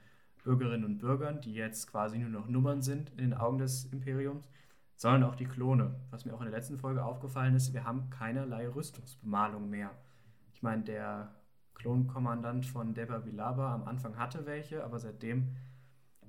Bürgerinnen 0.43 0.85
und 0.85 0.97
Bürgern, 0.99 1.41
die 1.41 1.53
jetzt 1.53 1.89
quasi 1.91 2.17
nur 2.17 2.29
noch 2.29 2.47
Nummern 2.47 2.81
sind 2.81 3.09
in 3.11 3.17
den 3.17 3.33
Augen 3.33 3.57
des 3.57 3.85
Imperiums, 3.85 4.49
sondern 4.95 5.23
auch 5.23 5.35
die 5.35 5.45
Klone. 5.45 5.95
Was 6.09 6.25
mir 6.25 6.33
auch 6.33 6.41
in 6.41 6.49
der 6.49 6.55
letzten 6.55 6.77
Folge 6.77 7.03
aufgefallen 7.03 7.55
ist, 7.55 7.73
wir 7.73 7.83
haben 7.83 8.09
keinerlei 8.09 8.67
Rüstungsbemalung 8.69 9.69
mehr. 9.69 9.91
Ich 10.53 10.61
meine, 10.61 10.83
der 10.83 11.35
Klonkommandant 11.75 12.65
von 12.65 12.93
Deba 12.93 13.25
Vilaba 13.25 13.73
am 13.73 13.83
Anfang 13.85 14.17
hatte 14.17 14.45
welche, 14.45 14.83
aber 14.83 14.99
seitdem 14.99 15.55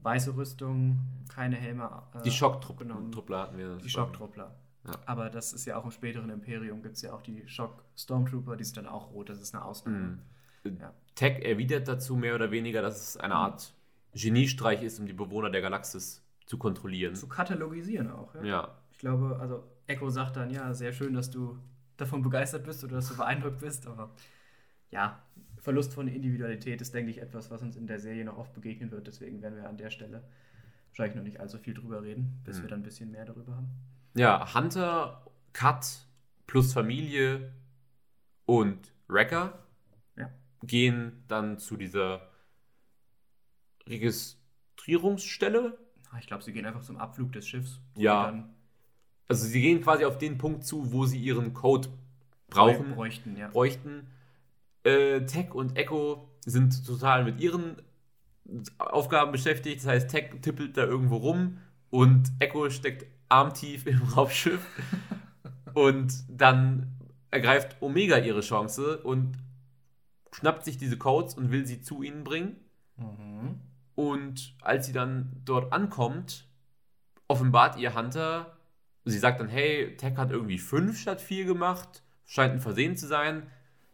weiße 0.02 0.34
Rüstung, 0.36 0.98
keine 1.32 1.56
Helme. 1.56 2.02
äh, 2.14 2.22
Die. 2.22 2.30
Schocktruppler 2.30 3.42
hatten 3.42 3.58
wir. 3.58 3.76
Die 3.76 3.88
Schocktruppler. 3.88 4.54
Ja. 4.86 4.92
Aber 5.06 5.30
das 5.30 5.52
ist 5.52 5.64
ja 5.64 5.76
auch 5.76 5.84
im 5.84 5.90
späteren 5.92 6.28
Imperium, 6.30 6.82
gibt 6.82 6.96
es 6.96 7.02
ja 7.02 7.12
auch 7.12 7.22
die 7.22 7.46
Schock-Stormtrooper, 7.46 8.56
die 8.56 8.64
sind 8.64 8.78
dann 8.78 8.88
auch 8.88 9.12
rot, 9.12 9.28
das 9.28 9.40
ist 9.40 9.54
eine 9.54 9.64
Ausnahme. 9.64 10.18
Mhm. 10.64 10.78
Ja. 10.80 10.92
Tech 11.14 11.44
erwidert 11.44 11.86
dazu 11.86 12.16
mehr 12.16 12.34
oder 12.34 12.50
weniger, 12.50 12.82
dass 12.82 13.00
es 13.00 13.16
eine 13.16 13.34
Art 13.34 13.74
Geniestreich 14.14 14.82
ist, 14.82 14.98
um 15.00 15.06
die 15.06 15.12
Bewohner 15.12 15.50
der 15.50 15.60
Galaxis 15.62 16.22
zu 16.46 16.58
kontrollieren. 16.58 17.14
Zu 17.14 17.28
katalogisieren 17.28 18.10
auch. 18.10 18.34
Ja. 18.36 18.44
Ja, 18.44 18.78
Ich 18.90 18.98
glaube, 18.98 19.38
also 19.40 19.64
Echo 19.86 20.10
sagt 20.10 20.36
dann, 20.36 20.50
ja, 20.50 20.72
sehr 20.74 20.92
schön, 20.92 21.14
dass 21.14 21.30
du 21.30 21.58
davon 21.96 22.22
begeistert 22.22 22.64
bist 22.64 22.82
oder 22.84 22.96
dass 22.96 23.08
du 23.08 23.16
beeindruckt 23.16 23.58
bist, 23.60 23.86
aber 23.86 24.10
ja, 24.90 25.22
Verlust 25.60 25.94
von 25.94 26.08
Individualität 26.08 26.80
ist, 26.80 26.92
denke 26.92 27.10
ich, 27.10 27.20
etwas, 27.22 27.50
was 27.50 27.62
uns 27.62 27.76
in 27.76 27.86
der 27.86 28.00
Serie 28.00 28.24
noch 28.24 28.36
oft 28.36 28.52
begegnen 28.52 28.90
wird. 28.90 29.06
Deswegen 29.06 29.40
werden 29.42 29.56
wir 29.56 29.68
an 29.68 29.76
der 29.78 29.90
Stelle 29.90 30.22
wahrscheinlich 30.88 31.16
noch 31.16 31.22
nicht 31.22 31.40
allzu 31.40 31.58
viel 31.58 31.72
drüber 31.74 32.02
reden, 32.02 32.40
bis 32.44 32.58
Mhm. 32.58 32.62
wir 32.62 32.68
dann 32.70 32.80
ein 32.80 32.84
bisschen 32.84 33.10
mehr 33.10 33.24
darüber 33.24 33.56
haben. 33.56 33.70
ja 34.14 34.52
Hunter, 34.54 35.24
Cut 35.54 36.06
plus 36.46 36.72
Familie 36.74 37.52
und 38.44 38.92
Wrecker 39.08 39.58
Ja. 40.16 40.30
gehen 40.64 41.22
dann 41.28 41.58
zu 41.58 41.76
dieser 41.76 42.28
Registrierungsstelle. 43.88 45.78
Ich 46.20 46.26
glaube, 46.26 46.42
sie 46.42 46.52
gehen 46.52 46.66
einfach 46.66 46.82
zum 46.82 46.96
Abflug 46.98 47.32
des 47.32 47.48
Schiffs. 47.48 47.80
Ja. 47.96 48.26
sie 48.26 48.30
Dann 48.30 48.54
Also 49.28 49.46
sie 49.46 49.60
gehen 49.60 49.80
quasi 49.80 50.04
auf 50.04 50.18
den 50.18 50.38
Punkt 50.38 50.64
zu, 50.64 50.92
wo 50.92 51.06
sie 51.06 51.18
ihren 51.18 51.54
Code 51.54 51.88
brauchen. 52.48 52.94
bräuchten, 52.94 53.36
ja. 53.36 53.48
bräuchten. 53.48 54.06
Äh, 54.84 55.24
Tech 55.26 55.54
und 55.54 55.76
Echo 55.76 56.28
sind 56.44 56.84
total 56.86 57.24
mit 57.24 57.40
ihren 57.40 57.76
Aufgaben 58.78 59.32
beschäftigt. 59.32 59.80
Das 59.80 59.86
heißt, 59.86 60.10
Tech 60.10 60.30
tippelt 60.42 60.76
da 60.76 60.84
irgendwo 60.84 61.16
rum 61.16 61.58
und 61.90 62.30
Echo 62.40 62.68
steckt 62.70 63.06
armtief 63.28 63.86
im 63.86 64.02
Raumschiff. 64.02 64.60
und 65.74 66.12
dann 66.28 66.92
ergreift 67.30 67.80
Omega 67.80 68.18
ihre 68.18 68.40
Chance 68.40 68.98
und 68.98 69.38
schnappt 70.32 70.64
sich 70.64 70.76
diese 70.76 70.98
Codes 70.98 71.34
und 71.34 71.50
will 71.50 71.66
sie 71.66 71.80
zu 71.80 72.02
ihnen 72.02 72.24
bringen. 72.24 72.56
Mhm. 72.96 73.60
Und 74.02 74.56
als 74.62 74.86
sie 74.86 74.92
dann 74.92 75.30
dort 75.44 75.72
ankommt, 75.72 76.48
offenbart 77.28 77.76
ihr 77.76 77.94
Hunter, 77.94 78.58
sie 79.04 79.16
sagt 79.16 79.38
dann, 79.38 79.46
hey, 79.46 79.96
Tech 79.96 80.16
hat 80.16 80.32
irgendwie 80.32 80.58
5 80.58 80.98
statt 80.98 81.20
4 81.20 81.44
gemacht, 81.44 82.02
scheint 82.24 82.52
ein 82.52 82.60
Versehen 82.60 82.96
zu 82.96 83.06
sein. 83.06 83.46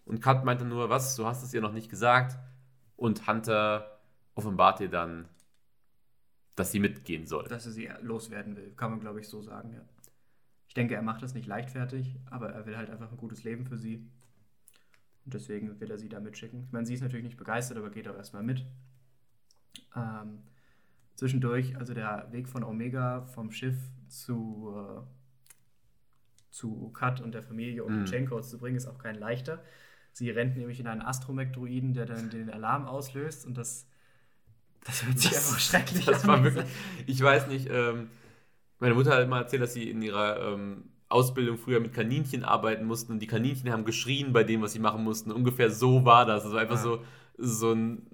Und 0.06 0.22
Kat 0.22 0.46
meinte 0.46 0.64
nur, 0.64 0.88
was, 0.88 1.14
du 1.16 1.26
hast 1.26 1.42
es 1.42 1.52
ihr 1.52 1.60
noch 1.60 1.74
nicht 1.74 1.90
gesagt. 1.90 2.38
Und 2.96 3.26
Hunter 3.26 4.00
offenbart 4.34 4.80
ihr 4.80 4.88
dann, 4.88 5.28
dass 6.54 6.72
sie 6.72 6.80
mitgehen 6.80 7.26
soll. 7.26 7.46
Dass 7.46 7.66
er 7.66 7.72
sie 7.72 7.90
loswerden 8.00 8.56
will, 8.56 8.72
kann 8.76 8.90
man, 8.90 9.00
glaube 9.00 9.20
ich, 9.20 9.28
so 9.28 9.42
sagen, 9.42 9.74
ja. 9.74 9.82
Ich 10.68 10.74
denke, 10.74 10.94
er 10.94 11.02
macht 11.02 11.22
das 11.22 11.34
nicht 11.34 11.46
leichtfertig, 11.46 12.16
aber 12.30 12.48
er 12.48 12.64
will 12.64 12.78
halt 12.78 12.88
einfach 12.88 13.10
ein 13.10 13.18
gutes 13.18 13.44
Leben 13.44 13.66
für 13.66 13.76
sie. 13.76 13.96
Und 15.26 15.34
deswegen 15.34 15.78
will 15.80 15.90
er 15.90 15.98
sie 15.98 16.08
da 16.08 16.18
mitschicken. 16.18 16.64
Ich 16.64 16.72
meine, 16.72 16.86
sie 16.86 16.94
ist 16.94 17.02
natürlich 17.02 17.26
nicht 17.26 17.36
begeistert, 17.36 17.76
aber 17.76 17.90
geht 17.90 18.08
auch 18.08 18.16
erstmal 18.16 18.42
mit. 18.42 18.64
Ähm, 19.96 20.40
zwischendurch, 21.14 21.76
also 21.76 21.94
der 21.94 22.28
Weg 22.30 22.48
von 22.48 22.62
Omega 22.64 23.22
vom 23.34 23.50
Schiff 23.50 23.76
zu, 24.08 24.72
äh, 24.76 25.00
zu 26.50 26.90
Kat 26.92 27.20
und 27.20 27.32
der 27.32 27.42
Familie, 27.42 27.84
um 27.84 28.00
Mhm. 28.00 28.04
Chaincodes 28.04 28.50
zu 28.50 28.58
bringen, 28.58 28.76
ist 28.76 28.86
auch 28.86 28.98
kein 28.98 29.16
leichter. 29.16 29.62
Sie 30.12 30.30
rennt 30.30 30.56
nämlich 30.56 30.80
in 30.80 30.86
einen 30.86 31.02
Astromech-Druiden, 31.02 31.94
der 31.94 32.06
dann 32.06 32.30
den 32.30 32.50
Alarm 32.50 32.86
auslöst 32.86 33.46
und 33.46 33.56
das, 33.56 33.86
das 34.84 35.04
hört 35.06 35.18
sich 35.18 35.36
einfach 35.36 35.58
schrecklich 35.58 36.04
Das 36.06 36.22
an. 36.24 36.28
war 36.28 36.44
wirklich, 36.44 36.64
ich 37.06 37.20
weiß 37.22 37.46
nicht, 37.48 37.68
ähm, 37.70 38.08
meine 38.78 38.94
Mutter 38.94 39.12
hat 39.14 39.22
immer 39.22 39.38
erzählt, 39.38 39.62
dass 39.62 39.74
sie 39.74 39.90
in 39.90 40.02
ihrer 40.02 40.54
ähm, 40.54 40.84
Ausbildung 41.08 41.58
früher 41.58 41.80
mit 41.80 41.92
Kaninchen 41.92 42.44
arbeiten 42.44 42.84
mussten 42.84 43.12
und 43.12 43.20
die 43.20 43.26
Kaninchen 43.26 43.70
haben 43.70 43.84
geschrien 43.84 44.32
bei 44.32 44.44
dem, 44.44 44.62
was 44.62 44.72
sie 44.72 44.78
machen 44.78 45.02
mussten. 45.04 45.32
Ungefähr 45.32 45.70
so 45.70 46.04
war 46.04 46.26
das. 46.26 46.44
Also 46.44 46.56
einfach 46.56 46.76
Ja. 46.76 46.82
so, 46.82 47.04
so 47.36 47.72
ein 47.72 48.06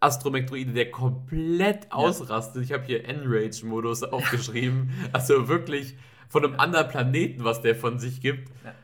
Astromech-Droide, 0.00 0.72
der 0.72 0.90
komplett 0.90 1.92
ausrastet. 1.92 2.64
Ich 2.64 2.72
habe 2.72 2.84
hier 2.84 3.04
Enrage-Modus 3.06 4.02
aufgeschrieben. 4.02 4.90
Also 5.12 5.48
wirklich 5.48 5.96
von 6.28 6.44
einem 6.44 6.58
anderen 6.58 6.88
Planeten, 6.88 7.44
was 7.44 7.60
der 7.60 7.74
von 7.74 7.98
sich 7.98 8.20
gibt. 8.20 8.48
Ja. 8.64 8.74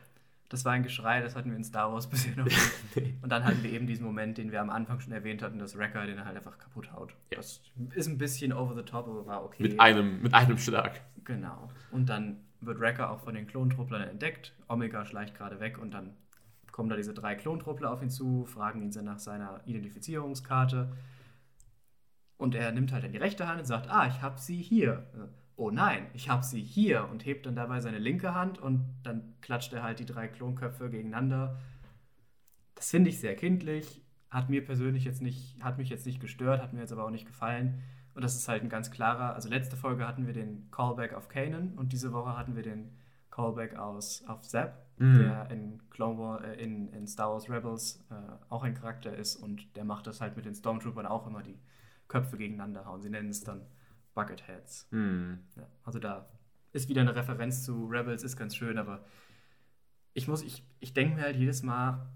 Das 0.49 0.63
war 0.63 0.71
ein 0.71 0.83
Geschrei, 0.83 1.21
das 1.21 1.35
hatten 1.35 1.49
wir 1.49 1.57
in 1.57 1.63
Star 1.63 1.91
Wars 1.91 2.07
bisher 2.07 2.35
noch 2.37 2.45
nicht. 2.45 2.95
nee. 2.95 3.15
Und 3.21 3.31
dann 3.31 3.43
hatten 3.43 3.61
wir 3.63 3.71
eben 3.71 3.85
diesen 3.87 4.05
Moment, 4.05 4.37
den 4.37 4.51
wir 4.51 4.61
am 4.61 4.69
Anfang 4.69 4.99
schon 5.01 5.11
erwähnt 5.11 5.41
hatten, 5.41 5.59
dass 5.59 5.77
Wrecker 5.77 6.05
den 6.05 6.23
halt 6.23 6.37
einfach 6.37 6.57
kaputt 6.57 6.91
haut. 6.93 7.11
Ja. 7.31 7.37
Das 7.37 7.61
ist 7.95 8.07
ein 8.07 8.17
bisschen 8.17 8.53
over 8.53 8.73
the 8.75 8.83
top, 8.83 9.07
aber 9.07 9.25
war 9.25 9.43
okay. 9.43 9.63
Mit 9.63 9.79
einem, 9.79 10.21
mit 10.21 10.33
einem 10.33 10.57
Schlag. 10.57 11.01
Genau. 11.25 11.69
Und 11.91 12.07
dann 12.07 12.37
wird 12.61 12.79
Wrecker 12.79 13.11
auch 13.11 13.19
von 13.19 13.33
den 13.35 13.45
Klontruppeln 13.47 14.01
entdeckt. 14.03 14.53
Omega 14.69 15.05
schleicht 15.05 15.35
gerade 15.35 15.59
weg 15.59 15.77
und 15.77 15.91
dann 15.93 16.13
kommen 16.77 16.89
da 16.89 16.95
diese 16.95 17.15
drei 17.15 17.33
Klontruppler 17.33 17.91
auf 17.91 18.03
ihn 18.03 18.11
zu, 18.11 18.45
fragen 18.45 18.83
ihn 18.83 19.03
nach 19.03 19.17
seiner 19.17 19.61
Identifizierungskarte. 19.65 20.95
Und 22.37 22.53
er 22.53 22.71
nimmt 22.71 22.93
halt 22.93 23.03
in 23.03 23.11
die 23.11 23.17
rechte 23.17 23.47
Hand 23.47 23.61
und 23.61 23.65
sagt, 23.65 23.89
ah, 23.89 24.05
ich 24.05 24.21
habe 24.21 24.39
sie 24.39 24.61
hier. 24.61 25.07
Oh 25.55 25.71
nein, 25.71 26.05
ich 26.13 26.29
habe 26.29 26.43
sie 26.43 26.61
hier 26.61 27.09
und 27.09 27.25
hebt 27.25 27.47
dann 27.47 27.55
dabei 27.55 27.79
seine 27.79 27.97
linke 27.97 28.35
Hand 28.35 28.59
und 28.59 28.85
dann 29.01 29.33
klatscht 29.41 29.73
er 29.73 29.81
halt 29.81 29.97
die 29.97 30.05
drei 30.05 30.27
Klonköpfe 30.27 30.91
gegeneinander. 30.91 31.57
Das 32.75 32.91
finde 32.91 33.09
ich 33.09 33.19
sehr 33.19 33.35
kindlich, 33.35 34.05
hat 34.29 34.51
mir 34.51 34.63
persönlich 34.63 35.03
jetzt 35.03 35.23
nicht, 35.23 35.59
hat 35.63 35.79
mich 35.79 35.89
jetzt 35.89 36.05
nicht 36.05 36.19
gestört, 36.19 36.61
hat 36.61 36.73
mir 36.73 36.81
jetzt 36.81 36.91
aber 36.91 37.05
auch 37.05 37.09
nicht 37.09 37.25
gefallen. 37.25 37.81
Und 38.13 38.23
das 38.23 38.35
ist 38.35 38.47
halt 38.47 38.61
ein 38.61 38.69
ganz 38.69 38.91
klarer, 38.91 39.33
also 39.33 39.49
letzte 39.49 39.77
Folge 39.77 40.07
hatten 40.07 40.27
wir 40.27 40.33
den 40.33 40.69
Callback 40.69 41.15
auf 41.15 41.27
Kanan 41.27 41.73
und 41.75 41.91
diese 41.91 42.13
Woche 42.13 42.37
hatten 42.37 42.55
wir 42.55 42.61
den 42.61 42.95
Callback 43.31 43.77
aus, 43.77 44.23
auf 44.27 44.43
Zap, 44.43 44.86
mhm. 44.97 45.19
der 45.19 45.49
in 45.51 45.81
Clone 45.89 46.17
War, 46.17 46.43
äh, 46.43 46.61
in, 46.61 46.91
in 46.93 47.07
Star 47.07 47.31
Wars 47.31 47.49
Rebels 47.49 48.03
äh, 48.09 48.15
auch 48.49 48.63
ein 48.63 48.73
Charakter 48.73 49.15
ist 49.15 49.35
und 49.35 49.75
der 49.75 49.83
macht 49.83 50.07
das 50.07 50.21
halt 50.21 50.35
mit 50.35 50.45
den 50.45 50.55
Stormtroopern 50.55 51.05
auch 51.05 51.27
immer, 51.27 51.43
die 51.43 51.59
Köpfe 52.07 52.37
gegeneinander 52.37 52.85
hauen. 52.85 53.01
Sie 53.01 53.09
nennen 53.09 53.29
es 53.29 53.43
dann 53.43 53.61
Bucketheads. 54.13 54.87
Mhm. 54.91 55.39
Ja, 55.55 55.67
also 55.83 55.99
da 55.99 56.27
ist 56.73 56.89
wieder 56.89 57.01
eine 57.01 57.15
Referenz 57.15 57.63
zu 57.63 57.85
Rebels, 57.85 58.23
ist 58.23 58.37
ganz 58.37 58.55
schön, 58.55 58.77
aber 58.77 59.05
ich 60.13 60.27
muss, 60.27 60.41
ich, 60.41 60.63
ich 60.79 60.93
denke 60.93 61.15
mir 61.15 61.21
halt 61.23 61.35
jedes 61.35 61.63
Mal, 61.63 62.07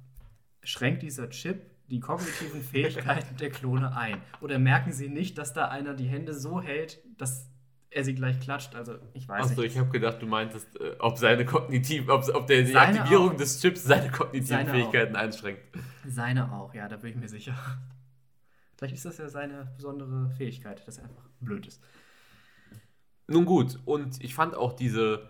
schränkt 0.64 1.04
dieser 1.04 1.30
Chip 1.30 1.70
die 1.92 2.00
kognitiven 2.00 2.62
Fähigkeiten 2.72 3.38
der 3.38 3.50
Klone 3.50 3.96
ein? 3.96 4.22
Oder 4.40 4.58
merken 4.58 4.92
sie 4.92 5.10
nicht, 5.10 5.38
dass 5.38 5.54
da 5.54 5.68
einer 5.68 5.94
die 5.94 6.08
Hände 6.08 6.34
so 6.34 6.62
hält, 6.62 7.00
dass 7.18 7.51
er 7.92 8.04
sie 8.04 8.16
gleich 8.16 8.40
klatscht. 8.40 8.74
Also 8.74 8.96
ich 9.14 9.28
weiß 9.28 9.52
Achso, 9.52 9.62
ich 9.62 9.78
habe 9.78 9.90
gedacht, 9.90 10.22
du 10.22 10.26
meintest, 10.26 10.80
äh, 10.80 10.96
ob 11.00 11.18
seine 11.18 11.46
kognitiv, 11.46 12.10
ob, 12.10 12.28
ob 12.34 12.48
der, 12.48 12.64
die 12.64 12.72
seine 12.72 13.00
Aktivierung 13.00 13.32
auch. 13.32 13.38
des 13.38 13.62
Chips 13.62 13.84
seine 13.84 14.10
kognitiven 14.10 14.48
seine 14.48 14.72
Fähigkeiten 14.72 15.16
auch. 15.16 15.20
einschränkt. 15.20 15.62
Seine 16.08 16.52
auch, 16.52 16.74
ja, 16.74 16.88
da 16.88 16.98
bin 16.98 17.12
ich 17.12 17.16
mir 17.18 17.30
sicher. 17.30 17.56
Vielleicht 18.78 18.96
ist 18.96 19.06
das 19.06 19.18
ja 19.20 19.30
seine 19.30 19.72
besondere 19.76 20.32
Fähigkeit, 20.32 20.86
dass 20.88 20.98
er 20.98 21.04
einfach 21.04 21.30
blöd 21.40 21.68
ist. 21.68 21.84
Nun 23.28 23.46
gut, 23.46 23.80
und 23.86 24.24
ich 24.24 24.34
fand 24.34 24.56
auch 24.56 24.74
diese, 24.74 25.30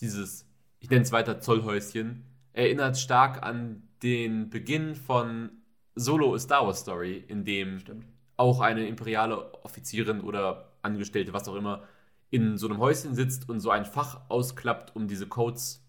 dieses, 0.00 0.46
ich 0.80 0.90
nenne 0.90 1.02
es 1.02 1.12
weiter 1.12 1.40
Zollhäuschen, 1.40 2.24
erinnert 2.52 2.98
stark 2.98 3.42
an 3.42 3.88
den 4.02 4.50
Beginn 4.50 4.94
von 4.94 5.50
Solo 5.94 6.34
A 6.34 6.38
Star 6.38 6.66
Wars 6.66 6.80
Story, 6.80 7.24
in 7.26 7.44
dem 7.44 7.80
Stimmt. 7.80 8.04
auch 8.36 8.60
eine 8.60 8.86
imperiale 8.86 9.54
Offizierin 9.64 10.20
oder 10.20 10.67
Angestellte, 10.82 11.32
was 11.32 11.48
auch 11.48 11.54
immer, 11.54 11.86
in 12.30 12.58
so 12.58 12.68
einem 12.68 12.78
Häuschen 12.78 13.14
sitzt 13.14 13.48
und 13.48 13.60
so 13.60 13.70
ein 13.70 13.84
Fach 13.84 14.28
ausklappt, 14.28 14.94
um 14.94 15.08
diese 15.08 15.26
Codes 15.26 15.84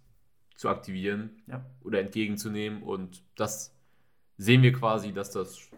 zu 0.56 0.70
aktivieren 0.70 1.42
ja. 1.48 1.66
oder 1.82 2.00
entgegenzunehmen. 2.00 2.84
Und 2.84 3.24
das 3.36 3.76
sehen 4.38 4.62
wir 4.62 4.74
quasi, 4.74 5.12
dass 5.12 5.32
das 5.32 5.70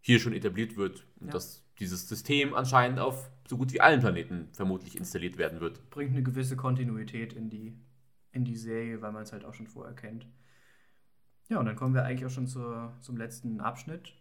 hier 0.00 0.18
schon 0.18 0.32
etabliert 0.32 0.76
wird 0.76 1.06
und 1.20 1.28
ja. 1.28 1.32
dass 1.32 1.64
dieses 1.78 2.08
System 2.08 2.54
anscheinend 2.54 2.98
auf 3.00 3.30
so 3.48 3.56
gut 3.56 3.72
wie 3.72 3.80
allen 3.80 4.00
Planeten 4.00 4.48
vermutlich 4.52 4.96
installiert 4.96 5.36
werden 5.36 5.60
wird. 5.60 5.90
Bringt 5.90 6.12
eine 6.12 6.22
gewisse 6.22 6.56
Kontinuität 6.56 7.32
in 7.32 7.50
die, 7.50 7.76
in 8.32 8.44
die 8.44 8.56
Serie, 8.56 9.02
weil 9.02 9.12
man 9.12 9.22
es 9.22 9.32
halt 9.32 9.44
auch 9.44 9.54
schon 9.54 9.66
vorher 9.66 9.94
kennt. 9.94 10.26
Ja, 11.48 11.58
und 11.58 11.66
dann 11.66 11.76
kommen 11.76 11.94
wir 11.94 12.04
eigentlich 12.04 12.24
auch 12.26 12.30
schon 12.30 12.46
zur, 12.46 12.94
zum 13.00 13.16
letzten 13.16 13.60
Abschnitt 13.60 14.14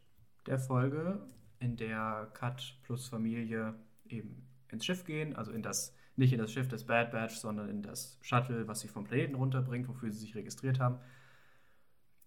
der 0.47 0.58
Folge, 0.58 1.22
in 1.60 1.78
der 1.78 2.32
Kat 2.34 2.78
plus 2.84 3.08
Familie 3.08 3.76
eben 4.10 4.47
ins 4.70 4.86
Schiff 4.86 5.05
gehen, 5.05 5.36
also 5.36 5.51
in 5.51 5.62
das, 5.62 5.95
nicht 6.16 6.34
in 6.34 6.39
das 6.39 6.51
Schiff 6.51 6.68
des 6.68 6.86
Bad 6.86 7.12
Batch, 7.12 7.36
sondern 7.36 7.70
in 7.70 7.82
das 7.82 8.18
Shuttle, 8.22 8.68
was 8.68 8.82
sie 8.82 8.88
vom 8.88 9.03
Planeten 9.03 9.36
runterbringt, 9.36 9.88
wofür 9.88 10.12
sie 10.12 10.20
sich 10.20 10.36
registriert 10.36 10.80
haben. 10.80 10.99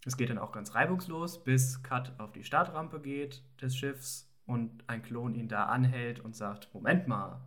Es 0.05 0.17
geht 0.17 0.31
dann 0.31 0.39
auch 0.39 0.53
ganz 0.53 0.75
reibungslos, 0.75 1.45
bis 1.45 1.83
Cut 1.83 2.13
auf 2.19 2.33
die 2.33 2.43
Startrampe 2.43 3.01
geht 3.01 3.45
des 3.61 3.77
Schiffs 3.77 4.29
und 4.47 4.83
ein 4.89 5.03
Klon 5.03 5.35
ihn 5.35 5.49
da 5.49 5.67
anhält 5.67 6.21
und 6.21 6.35
sagt, 6.35 6.73
Moment 6.75 7.07
mal, 7.07 7.41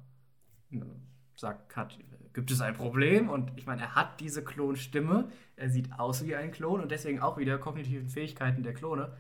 sagt 1.36 1.70
Cut, 1.70 2.00
gibt 2.34 2.52
es 2.52 2.62
ein 2.62 2.74
Problem? 2.74 3.30
Und 3.30 3.52
ich 3.58 3.66
meine, 3.66 3.82
er 3.82 3.96
hat 3.96 4.22
diese 4.22 4.44
Klonstimme, 4.44 5.30
er 5.58 5.70
sieht 5.70 5.92
aus 6.00 6.26
wie 6.26 6.36
ein 6.36 6.52
Klon 6.52 6.82
und 6.82 6.92
deswegen 6.92 7.20
auch 7.20 7.38
wieder 7.38 7.58
kognitiven 7.58 8.10
Fähigkeiten 8.10 8.64
der 8.64 8.74
Klone. 8.74 9.18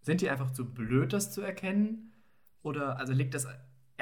Sind 0.00 0.20
die 0.20 0.30
einfach 0.30 0.50
zu 0.50 0.72
blöd, 0.72 1.12
das 1.12 1.32
zu 1.32 1.40
erkennen? 1.40 2.12
Oder 2.62 2.98
also 2.98 3.12
liegt 3.12 3.34
das 3.34 3.46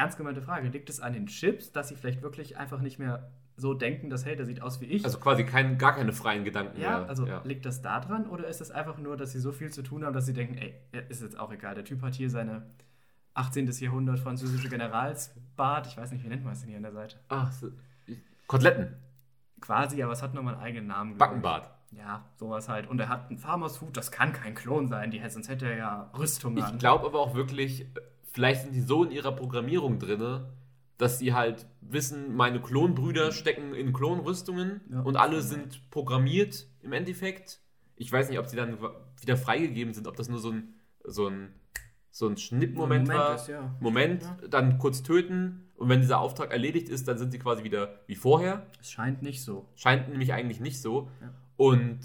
ernst 0.00 0.16
gemeinte 0.16 0.42
Frage. 0.42 0.68
Liegt 0.68 0.88
es 0.88 1.00
an 1.00 1.12
den 1.12 1.26
Chips, 1.26 1.72
dass 1.72 1.88
sie 1.88 1.94
vielleicht 1.94 2.22
wirklich 2.22 2.56
einfach 2.56 2.80
nicht 2.80 2.98
mehr 2.98 3.30
so 3.56 3.74
denken, 3.74 4.08
dass, 4.08 4.24
hey, 4.24 4.34
der 4.34 4.46
sieht 4.46 4.62
aus 4.62 4.80
wie 4.80 4.86
ich? 4.86 5.04
Also 5.04 5.18
quasi 5.18 5.44
kein, 5.44 5.76
gar 5.76 5.94
keine 5.94 6.12
freien 6.12 6.44
Gedanken 6.44 6.80
ja, 6.80 7.00
mehr. 7.00 7.08
Also 7.08 7.26
ja, 7.26 7.36
also 7.36 7.48
liegt 7.48 7.66
das 7.66 7.82
da 7.82 8.00
dran 8.00 8.26
oder 8.26 8.46
ist 8.48 8.60
es 8.60 8.70
einfach 8.70 8.96
nur, 8.96 9.16
dass 9.16 9.32
sie 9.32 9.40
so 9.40 9.52
viel 9.52 9.70
zu 9.70 9.82
tun 9.82 10.04
haben, 10.04 10.14
dass 10.14 10.24
sie 10.26 10.32
denken, 10.32 10.56
ey, 10.56 10.74
ist 11.08 11.22
jetzt 11.22 11.38
auch 11.38 11.52
egal, 11.52 11.74
der 11.74 11.84
Typ 11.84 12.00
hat 12.02 12.14
hier 12.14 12.30
seine 12.30 12.62
18. 13.34 13.70
Jahrhundert 13.70 14.18
französische 14.18 14.68
Generalsbart, 14.68 15.86
ich 15.86 15.96
weiß 15.96 16.10
nicht, 16.12 16.24
wie 16.24 16.28
nennt 16.28 16.44
man 16.44 16.54
es 16.54 16.60
denn 16.60 16.68
hier 16.68 16.78
an 16.78 16.82
der 16.82 16.92
Seite? 16.92 17.18
Ach, 17.28 17.52
so. 17.52 17.68
Koteletten. 18.46 18.96
Quasi, 19.60 20.02
aber 20.02 20.12
es 20.12 20.22
hat 20.22 20.32
nochmal 20.32 20.54
einen 20.54 20.62
eigenen 20.62 20.86
Namen. 20.86 21.18
Backenbart. 21.18 21.70
Ja, 21.92 22.24
sowas 22.36 22.68
halt. 22.68 22.88
Und 22.88 22.98
er 22.98 23.08
hat 23.08 23.28
einen 23.28 23.38
Farmers 23.38 23.80
Hut, 23.80 23.96
das 23.96 24.10
kann 24.10 24.32
kein 24.32 24.54
Klon 24.54 24.88
sein, 24.88 25.10
die, 25.10 25.20
sonst 25.28 25.48
hätte 25.48 25.66
er 25.66 25.76
ja 25.76 26.10
Rüstung 26.16 26.56
an. 26.60 26.72
Ich 26.72 26.78
glaube 26.78 27.06
aber 27.06 27.20
auch 27.20 27.34
wirklich, 27.34 27.86
vielleicht 28.32 28.62
sind 28.62 28.74
die 28.74 28.80
so 28.80 29.04
in 29.04 29.10
ihrer 29.10 29.32
Programmierung 29.32 29.98
drin, 29.98 30.44
dass 30.98 31.18
sie 31.18 31.32
halt 31.32 31.66
wissen, 31.80 32.34
meine 32.34 32.60
Klonbrüder 32.60 33.32
stecken 33.32 33.74
in 33.74 33.92
Klonrüstungen 33.92 34.82
ja, 34.90 35.00
und 35.00 35.16
alle 35.16 35.40
sind 35.40 35.90
programmiert 35.90 36.66
im 36.82 36.92
Endeffekt. 36.92 37.60
Ich 37.96 38.12
weiß 38.12 38.28
nicht, 38.28 38.38
ob 38.38 38.46
sie 38.46 38.56
dann 38.56 38.78
wieder 39.20 39.36
freigegeben 39.36 39.94
sind, 39.94 40.06
ob 40.06 40.16
das 40.16 40.28
nur 40.28 40.38
so 40.38 40.50
ein, 40.50 40.74
so 41.04 41.28
ein, 41.28 41.54
so 42.10 42.28
ein 42.28 42.36
Schnittmoment 42.36 43.08
Moment 43.08 43.18
war. 43.18 43.34
Ist, 43.34 43.48
ja. 43.48 43.74
Moment, 43.80 44.22
ja. 44.22 44.48
dann 44.48 44.78
kurz 44.78 45.02
töten 45.02 45.70
und 45.76 45.88
wenn 45.88 46.02
dieser 46.02 46.20
Auftrag 46.20 46.50
erledigt 46.50 46.90
ist, 46.90 47.08
dann 47.08 47.16
sind 47.16 47.32
sie 47.32 47.38
quasi 47.38 47.64
wieder 47.64 48.00
wie 48.06 48.16
vorher. 48.16 48.66
Es 48.80 48.90
scheint 48.90 49.22
nicht 49.22 49.42
so. 49.42 49.66
Scheint 49.76 50.08
nämlich 50.10 50.34
eigentlich 50.34 50.60
nicht 50.60 50.82
so. 50.82 51.08
Und 51.56 52.00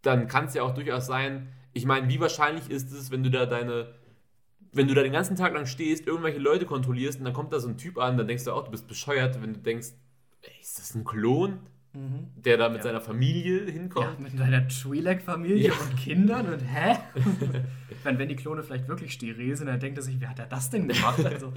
dann 0.00 0.26
kann 0.26 0.46
es 0.46 0.54
ja 0.54 0.62
auch 0.62 0.72
durchaus 0.72 1.06
sein, 1.06 1.48
ich 1.74 1.84
meine, 1.84 2.08
wie 2.08 2.20
wahrscheinlich 2.20 2.70
ist 2.70 2.92
es, 2.92 3.10
wenn 3.10 3.22
du 3.22 3.30
da 3.30 3.46
deine 3.46 3.94
wenn 4.72 4.88
du 4.88 4.94
da 4.94 5.02
den 5.02 5.12
ganzen 5.12 5.36
Tag 5.36 5.54
lang 5.54 5.66
stehst, 5.66 6.06
irgendwelche 6.06 6.38
Leute 6.38 6.66
kontrollierst 6.66 7.18
und 7.18 7.24
dann 7.24 7.34
kommt 7.34 7.52
da 7.52 7.60
so 7.60 7.68
ein 7.68 7.76
Typ 7.76 7.98
an, 7.98 8.16
dann 8.16 8.26
denkst 8.26 8.44
du 8.44 8.52
auch, 8.52 8.64
du 8.64 8.70
bist 8.70 8.88
bescheuert, 8.88 9.40
wenn 9.42 9.54
du 9.54 9.60
denkst, 9.60 9.88
ey, 10.42 10.60
ist 10.60 10.78
das 10.78 10.94
ein 10.94 11.04
Klon? 11.04 11.60
Mhm. 11.94 12.28
Der 12.36 12.56
da 12.56 12.70
mit 12.70 12.78
ja. 12.78 12.84
seiner 12.84 13.02
Familie 13.02 13.70
hinkommt. 13.70 14.18
Ja, 14.18 14.18
mit 14.18 14.38
seiner 14.38 14.66
Twi'lek-Familie 14.66 15.68
ja. 15.68 15.72
und 15.74 15.96
Kindern 15.98 16.50
und 16.50 16.60
hä? 16.60 16.96
meine, 18.04 18.18
wenn 18.18 18.28
die 18.28 18.36
Klone 18.36 18.62
vielleicht 18.62 18.88
wirklich 18.88 19.12
steril 19.12 19.56
sind, 19.56 19.66
dann 19.66 19.80
denkt 19.80 19.98
er 19.98 20.02
sich, 20.02 20.20
wie 20.20 20.26
hat 20.26 20.38
er 20.38 20.46
das 20.46 20.70
denn 20.70 20.88
gemacht? 20.88 21.24
Also, 21.24 21.52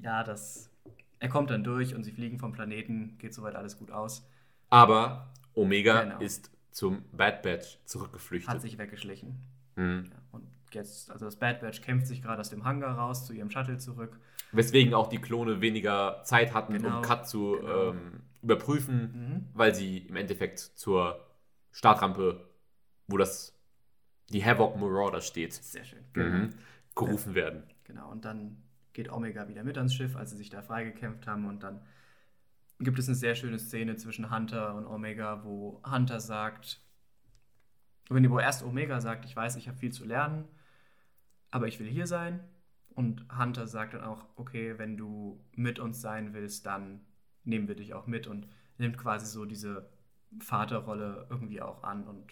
ja, 0.00 0.24
das. 0.24 0.70
Er 1.18 1.28
kommt 1.28 1.50
dann 1.50 1.64
durch 1.64 1.94
und 1.94 2.04
sie 2.04 2.12
fliegen 2.12 2.38
vom 2.38 2.52
Planeten, 2.52 3.16
geht 3.18 3.34
soweit 3.34 3.54
alles 3.54 3.78
gut 3.78 3.90
aus. 3.90 4.28
Aber 4.68 5.32
Omega 5.54 6.02
genau. 6.02 6.20
ist 6.20 6.50
zum 6.70 7.04
Bad 7.12 7.42
Batch 7.42 7.78
zurückgeflüchtet. 7.86 8.52
Hat 8.52 8.60
sich 8.60 8.76
weggeschlichen. 8.78 9.42
Mhm. 9.76 10.04
Ja, 10.10 10.16
jetzt, 10.74 11.10
also 11.10 11.24
das 11.24 11.36
Bad 11.36 11.60
Batch 11.60 11.82
kämpft 11.82 12.06
sich 12.06 12.22
gerade 12.22 12.40
aus 12.40 12.50
dem 12.50 12.64
Hangar 12.64 12.96
raus 12.96 13.26
zu 13.26 13.32
ihrem 13.32 13.50
Shuttle 13.50 13.78
zurück. 13.78 14.18
Weswegen 14.52 14.94
auch 14.94 15.08
die 15.08 15.18
Klone 15.18 15.60
weniger 15.60 16.22
Zeit 16.24 16.54
hatten, 16.54 16.74
genau, 16.74 16.98
um 16.98 17.02
Cut 17.02 17.28
zu 17.28 17.56
genau. 17.58 17.90
ähm, 17.90 18.20
überprüfen, 18.42 19.00
mhm. 19.00 19.48
weil 19.54 19.74
sie 19.74 19.98
im 19.98 20.16
Endeffekt 20.16 20.58
zur 20.58 21.20
Startrampe, 21.72 22.48
wo 23.08 23.16
das 23.16 23.52
die 24.30 24.44
Havoc 24.44 24.76
Marauder 24.76 25.20
steht, 25.20 25.54
Sehr 25.54 25.84
schön. 25.84 26.04
Mhm, 26.14 26.54
gerufen 26.94 27.30
ja. 27.30 27.36
werden. 27.36 27.62
Genau, 27.84 28.10
und 28.10 28.24
dann 28.24 28.62
geht 28.92 29.10
Omega 29.10 29.46
wieder 29.48 29.62
mit 29.62 29.76
ans 29.76 29.94
Schiff, 29.94 30.16
als 30.16 30.30
sie 30.30 30.36
sich 30.36 30.50
da 30.50 30.62
freigekämpft 30.62 31.26
haben 31.26 31.46
und 31.46 31.62
dann 31.62 31.80
gibt 32.80 32.98
es 32.98 33.08
eine 33.08 33.14
sehr 33.14 33.34
schöne 33.34 33.58
Szene 33.58 33.96
zwischen 33.96 34.30
Hunter 34.30 34.74
und 34.74 34.86
Omega, 34.86 35.44
wo 35.44 35.80
Hunter 35.84 36.20
sagt, 36.20 36.80
wenn 38.08 38.28
wo 38.30 38.38
erst 38.38 38.62
Omega 38.62 39.00
sagt, 39.00 39.24
ich 39.24 39.34
weiß, 39.34 39.56
ich 39.56 39.68
habe 39.68 39.78
viel 39.78 39.92
zu 39.92 40.04
lernen, 40.04 40.44
aber 41.56 41.68
ich 41.68 41.80
will 41.80 41.88
hier 41.88 42.06
sein. 42.06 42.40
Und 42.94 43.24
Hunter 43.34 43.66
sagt 43.66 43.94
dann 43.94 44.04
auch, 44.04 44.26
okay, 44.36 44.74
wenn 44.76 44.98
du 44.98 45.42
mit 45.52 45.78
uns 45.78 46.02
sein 46.02 46.34
willst, 46.34 46.66
dann 46.66 47.00
nehmen 47.44 47.66
wir 47.66 47.76
dich 47.76 47.94
auch 47.94 48.06
mit 48.06 48.26
und 48.26 48.46
nimmt 48.76 48.98
quasi 48.98 49.24
so 49.24 49.46
diese 49.46 49.88
Vaterrolle 50.38 51.26
irgendwie 51.30 51.62
auch 51.62 51.82
an 51.82 52.06
und 52.06 52.26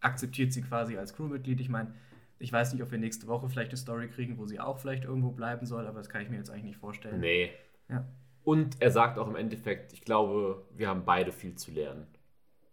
akzeptiert 0.00 0.52
sie 0.52 0.62
quasi 0.62 0.96
als 0.96 1.14
Crewmitglied. 1.14 1.60
Ich 1.60 1.68
meine, 1.68 1.94
ich 2.40 2.52
weiß 2.52 2.72
nicht, 2.72 2.82
ob 2.82 2.90
wir 2.90 2.98
nächste 2.98 3.28
Woche 3.28 3.48
vielleicht 3.48 3.70
eine 3.70 3.76
Story 3.76 4.08
kriegen, 4.08 4.38
wo 4.38 4.46
sie 4.46 4.58
auch 4.58 4.80
vielleicht 4.80 5.04
irgendwo 5.04 5.30
bleiben 5.30 5.66
soll, 5.66 5.86
aber 5.86 5.98
das 5.98 6.08
kann 6.08 6.22
ich 6.22 6.28
mir 6.28 6.38
jetzt 6.38 6.50
eigentlich 6.50 6.64
nicht 6.64 6.78
vorstellen. 6.78 7.20
Nee. 7.20 7.52
Ja. 7.88 8.04
Und 8.42 8.82
er 8.82 8.90
sagt 8.90 9.20
auch 9.20 9.28
im 9.28 9.36
Endeffekt, 9.36 9.92
ich 9.92 10.02
glaube, 10.02 10.66
wir 10.74 10.88
haben 10.88 11.04
beide 11.04 11.30
viel 11.30 11.54
zu 11.54 11.70
lernen. 11.70 12.08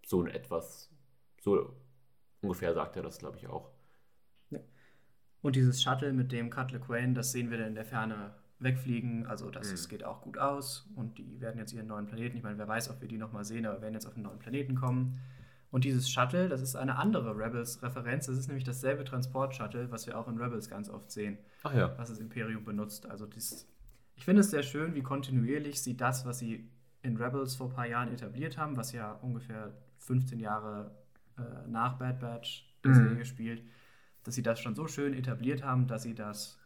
So 0.04 0.26
etwas. 0.26 0.92
So 1.40 1.76
ungefähr 2.42 2.74
sagt 2.74 2.96
er 2.96 3.04
das, 3.04 3.20
glaube 3.20 3.38
ich, 3.38 3.48
auch. 3.48 3.71
Und 5.42 5.56
dieses 5.56 5.82
Shuttle 5.82 6.14
mit 6.14 6.32
dem 6.32 6.50
Cut 6.50 6.72
LeQuain, 6.72 7.14
das 7.16 7.32
sehen 7.32 7.50
wir 7.50 7.58
dann 7.58 7.68
in 7.70 7.76
der 7.76 7.86
Ferne 7.86 8.32
wegfliegen. 8.60 9.26
Also 9.26 9.50
das 9.50 9.72
Mhm. 9.86 9.90
geht 9.90 10.04
auch 10.04 10.22
gut 10.22 10.38
aus. 10.38 10.88
Und 10.96 11.18
die 11.18 11.42
werden 11.42 11.58
jetzt 11.58 11.74
ihren 11.74 11.88
neuen 11.88 12.06
Planeten, 12.06 12.38
ich 12.38 12.44
meine, 12.44 12.58
wer 12.60 12.68
weiß, 12.68 12.90
ob 12.92 13.02
wir 13.02 13.08
die 13.08 13.18
nochmal 13.18 13.44
sehen, 13.44 13.66
aber 13.66 13.82
werden 13.82 13.94
jetzt 13.96 14.06
auf 14.06 14.14
einen 14.16 14.24
neuen 14.24 14.40
Planeten 14.40 14.76
kommen. 14.76 15.20
Und 15.72 15.86
dieses 15.86 16.12
Shuttle, 16.12 16.50
das 16.50 16.62
ist 16.62 16.76
eine 16.76 16.98
andere 16.98 17.36
Rebels-Referenz. 17.36 18.26
Das 18.28 18.38
ist 18.38 18.48
nämlich 18.48 18.66
dasselbe 18.66 19.04
Transport-Shuttle, 19.06 19.90
was 19.90 20.06
wir 20.06 20.18
auch 20.20 20.28
in 20.28 20.38
Rebels 20.38 20.70
ganz 20.70 20.90
oft 20.90 21.10
sehen, 21.12 21.38
Ach 21.64 21.74
ja. 21.74 21.98
was 21.98 22.10
das 22.10 22.20
Imperium 22.20 22.64
benutzt. 22.66 23.10
Also 23.10 23.26
dies, 23.26 23.68
ich 24.16 24.26
finde 24.26 24.42
es 24.42 24.52
sehr 24.52 24.64
schön, 24.64 24.94
wie 24.96 25.02
kontinuierlich 25.02 25.82
sie 25.82 25.96
das, 25.96 26.26
was 26.26 26.40
sie 26.40 26.70
in 27.04 27.16
Rebels 27.18 27.56
vor 27.56 27.70
ein 27.70 27.74
paar 27.74 27.88
Jahren 27.88 28.12
etabliert 28.14 28.58
haben, 28.58 28.76
was 28.78 28.92
ja 28.92 29.14
ungefähr 29.14 29.74
15 30.00 30.40
Jahre 30.40 30.92
äh, 31.38 31.68
nach 31.68 31.98
Bad 31.98 32.20
Batch 32.20 32.68
der 32.84 32.92
Mhm. 32.92 32.96
Serie 32.96 33.26
spielt, 33.26 33.64
dass 34.24 34.36
sie 34.36 34.44
das 34.44 34.60
schon 34.60 34.76
so 34.76 34.88
schön 34.88 35.14
etabliert 35.14 35.64
haben, 35.64 35.88
dass 35.88 36.04
sie 36.04 36.14
das 36.16 36.60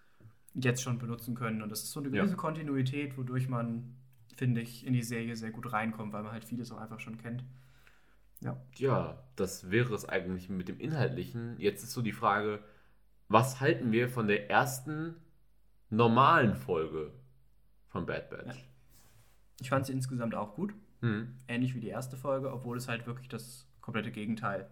jetzt 0.53 0.81
schon 0.81 0.97
benutzen 0.99 1.35
können. 1.35 1.61
Und 1.61 1.69
das 1.69 1.83
ist 1.83 1.91
so 1.91 1.99
eine 1.99 2.09
Ja. 2.09 2.21
gewisse 2.23 2.37
Kontinuität, 2.37 3.17
wodurch 3.17 3.47
man, 3.49 3.95
finde 4.35 4.61
ich, 4.61 4.85
in 4.85 4.93
die 4.93 5.03
Serie 5.03 5.35
sehr 5.35 5.51
gut 5.51 5.71
reinkommt, 5.71 6.13
weil 6.13 6.23
man 6.23 6.31
halt 6.31 6.45
vieles 6.45 6.71
auch 6.71 6.77
einfach 6.77 6.99
schon 6.99 7.17
kennt. 7.17 7.43
Ja. 8.41 8.61
Ja, 8.77 9.23
das 9.35 9.71
wäre 9.71 9.93
es 9.93 10.07
eigentlich 10.07 10.49
mit 10.49 10.67
dem 10.67 10.79
Inhaltlichen. 10.79 11.55
Jetzt 11.59 11.83
ist 11.83 11.91
so 11.93 12.01
die 12.01 12.11
Frage, 12.11 12.59
was 13.27 13.59
halten 13.59 13.91
wir 13.91 14.09
von 14.09 14.27
der 14.27 14.49
ersten 14.49 15.15
normalen 15.89 16.55
Folge 16.55 17.11
von 17.87 18.05
Bad 18.05 18.29
Batch? 18.29 18.65
Ich 19.61 19.69
fand 19.69 19.85
sie 19.85 19.93
insgesamt 19.93 20.35
auch 20.35 20.55
gut. 20.55 20.73
Hm. 21.01 21.35
ähnlich 21.47 21.75
wie 21.75 21.81
die 21.81 21.89
erste 21.89 22.15
Folge, 22.17 22.51
obwohl 22.51 22.77
es 22.77 22.87
halt 22.87 23.05
wirklich 23.05 23.27
das 23.27 23.67
komplette 23.81 24.11
Gegenteil 24.11 24.67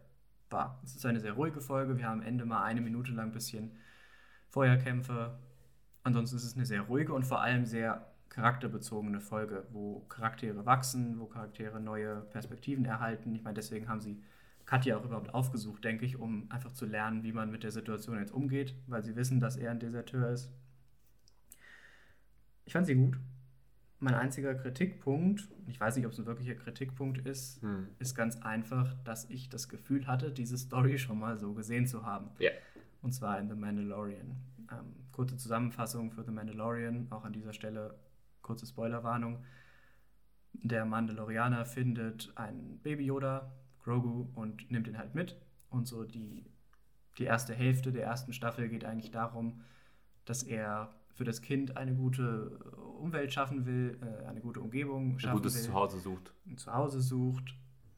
war. 0.49 0.79
Es 0.83 0.95
ist 0.95 1.05
eine 1.05 1.19
sehr 1.19 1.33
ruhige 1.33 1.61
Folge. 1.61 1.97
Wir 1.97 2.07
haben 2.07 2.21
am 2.21 2.25
Ende 2.25 2.45
mal 2.45 2.63
eine 2.63 2.81
Minute 2.81 3.11
lang 3.11 3.27
ein 3.27 3.31
bisschen 3.31 3.71
Feuerkämpfe. 4.49 5.37
Ansonsten 6.03 6.37
ist 6.37 6.43
es 6.43 6.55
eine 6.55 6.65
sehr 6.65 6.81
ruhige 6.81 7.13
und 7.13 7.25
vor 7.25 7.41
allem 7.41 7.65
sehr 7.65 8.13
charakterbezogene 8.29 9.21
Folge, 9.21 9.65
wo 9.71 9.99
Charaktere 10.09 10.65
wachsen, 10.65 11.19
wo 11.19 11.27
Charaktere 11.27 11.79
neue 11.79 12.21
Perspektiven 12.21 12.83
erhalten. 12.85 13.35
Ich 13.35 13.43
meine, 13.43 13.55
deswegen 13.55 13.87
haben 13.87 14.01
sie 14.01 14.21
Katja 14.65 14.97
auch 14.97 15.05
überhaupt 15.05 15.33
aufgesucht, 15.33 15.83
denke 15.83 16.05
ich, 16.05 16.17
um 16.17 16.49
einfach 16.49 16.71
zu 16.71 16.85
lernen, 16.85 17.23
wie 17.23 17.31
man 17.31 17.51
mit 17.51 17.63
der 17.63 17.71
Situation 17.71 18.17
jetzt 18.17 18.33
umgeht, 18.33 18.75
weil 18.87 19.03
sie 19.03 19.15
wissen, 19.15 19.39
dass 19.39 19.55
er 19.55 19.71
ein 19.71 19.79
Deserteur 19.79 20.29
ist. 20.29 20.51
Ich 22.65 22.73
fand 22.73 22.87
sie 22.87 22.95
gut. 22.95 23.17
Mein 24.03 24.15
einziger 24.15 24.53
Kritikpunkt, 24.55 25.47
ich 25.67 25.79
weiß 25.79 25.95
nicht, 25.95 26.05
ob 26.05 26.11
es 26.11 26.19
ein 26.19 26.25
wirklicher 26.25 26.55
Kritikpunkt 26.55 27.19
ist, 27.25 27.61
Hm. 27.61 27.87
ist 27.99 28.15
ganz 28.15 28.41
einfach, 28.41 28.93
dass 29.05 29.29
ich 29.29 29.49
das 29.49 29.69
Gefühl 29.69 30.07
hatte, 30.07 30.31
diese 30.31 30.57
Story 30.57 30.97
schon 30.97 31.19
mal 31.19 31.37
so 31.37 31.53
gesehen 31.53 31.87
zu 31.87 32.05
haben. 32.05 32.29
Ja. 32.39 32.51
Und 33.01 33.13
zwar 33.13 33.39
in 33.39 33.47
The 33.49 33.55
Mandalorian. 33.55 34.35
Ähm, 34.71 34.93
kurze 35.11 35.37
Zusammenfassung 35.37 36.11
für 36.11 36.23
The 36.23 36.31
Mandalorian, 36.31 37.07
auch 37.11 37.23
an 37.23 37.33
dieser 37.33 37.53
Stelle 37.53 37.95
kurze 38.41 38.65
Spoilerwarnung. 38.65 39.39
Der 40.53 40.85
Mandalorianer 40.85 41.65
findet 41.65 42.31
einen 42.35 42.79
Baby 42.83 43.05
Yoda, 43.05 43.51
Grogu, 43.83 44.27
und 44.35 44.69
nimmt 44.71 44.87
ihn 44.87 44.97
halt 44.97 45.15
mit. 45.15 45.37
Und 45.69 45.87
so 45.87 46.03
die, 46.03 46.45
die 47.17 47.23
erste 47.23 47.53
Hälfte 47.53 47.91
der 47.91 48.03
ersten 48.05 48.33
Staffel 48.33 48.69
geht 48.69 48.85
eigentlich 48.85 49.11
darum, 49.11 49.61
dass 50.25 50.43
er 50.43 50.93
für 51.15 51.23
das 51.25 51.41
Kind 51.41 51.77
eine 51.77 51.93
gute 51.93 52.59
Umwelt 53.03 53.33
schaffen 53.33 53.65
will, 53.65 53.99
äh, 54.01 54.25
eine 54.27 54.41
gute 54.41 54.61
Umgebung 54.61 55.13
Ein 55.13 55.19
schaffen 55.19 55.37
gutes 55.37 55.55
will 55.55 55.63
Zuhause 55.63 55.99
sucht. 55.99 56.33
ein 56.47 56.57
Zuhause 56.57 57.01
sucht. 57.01 57.55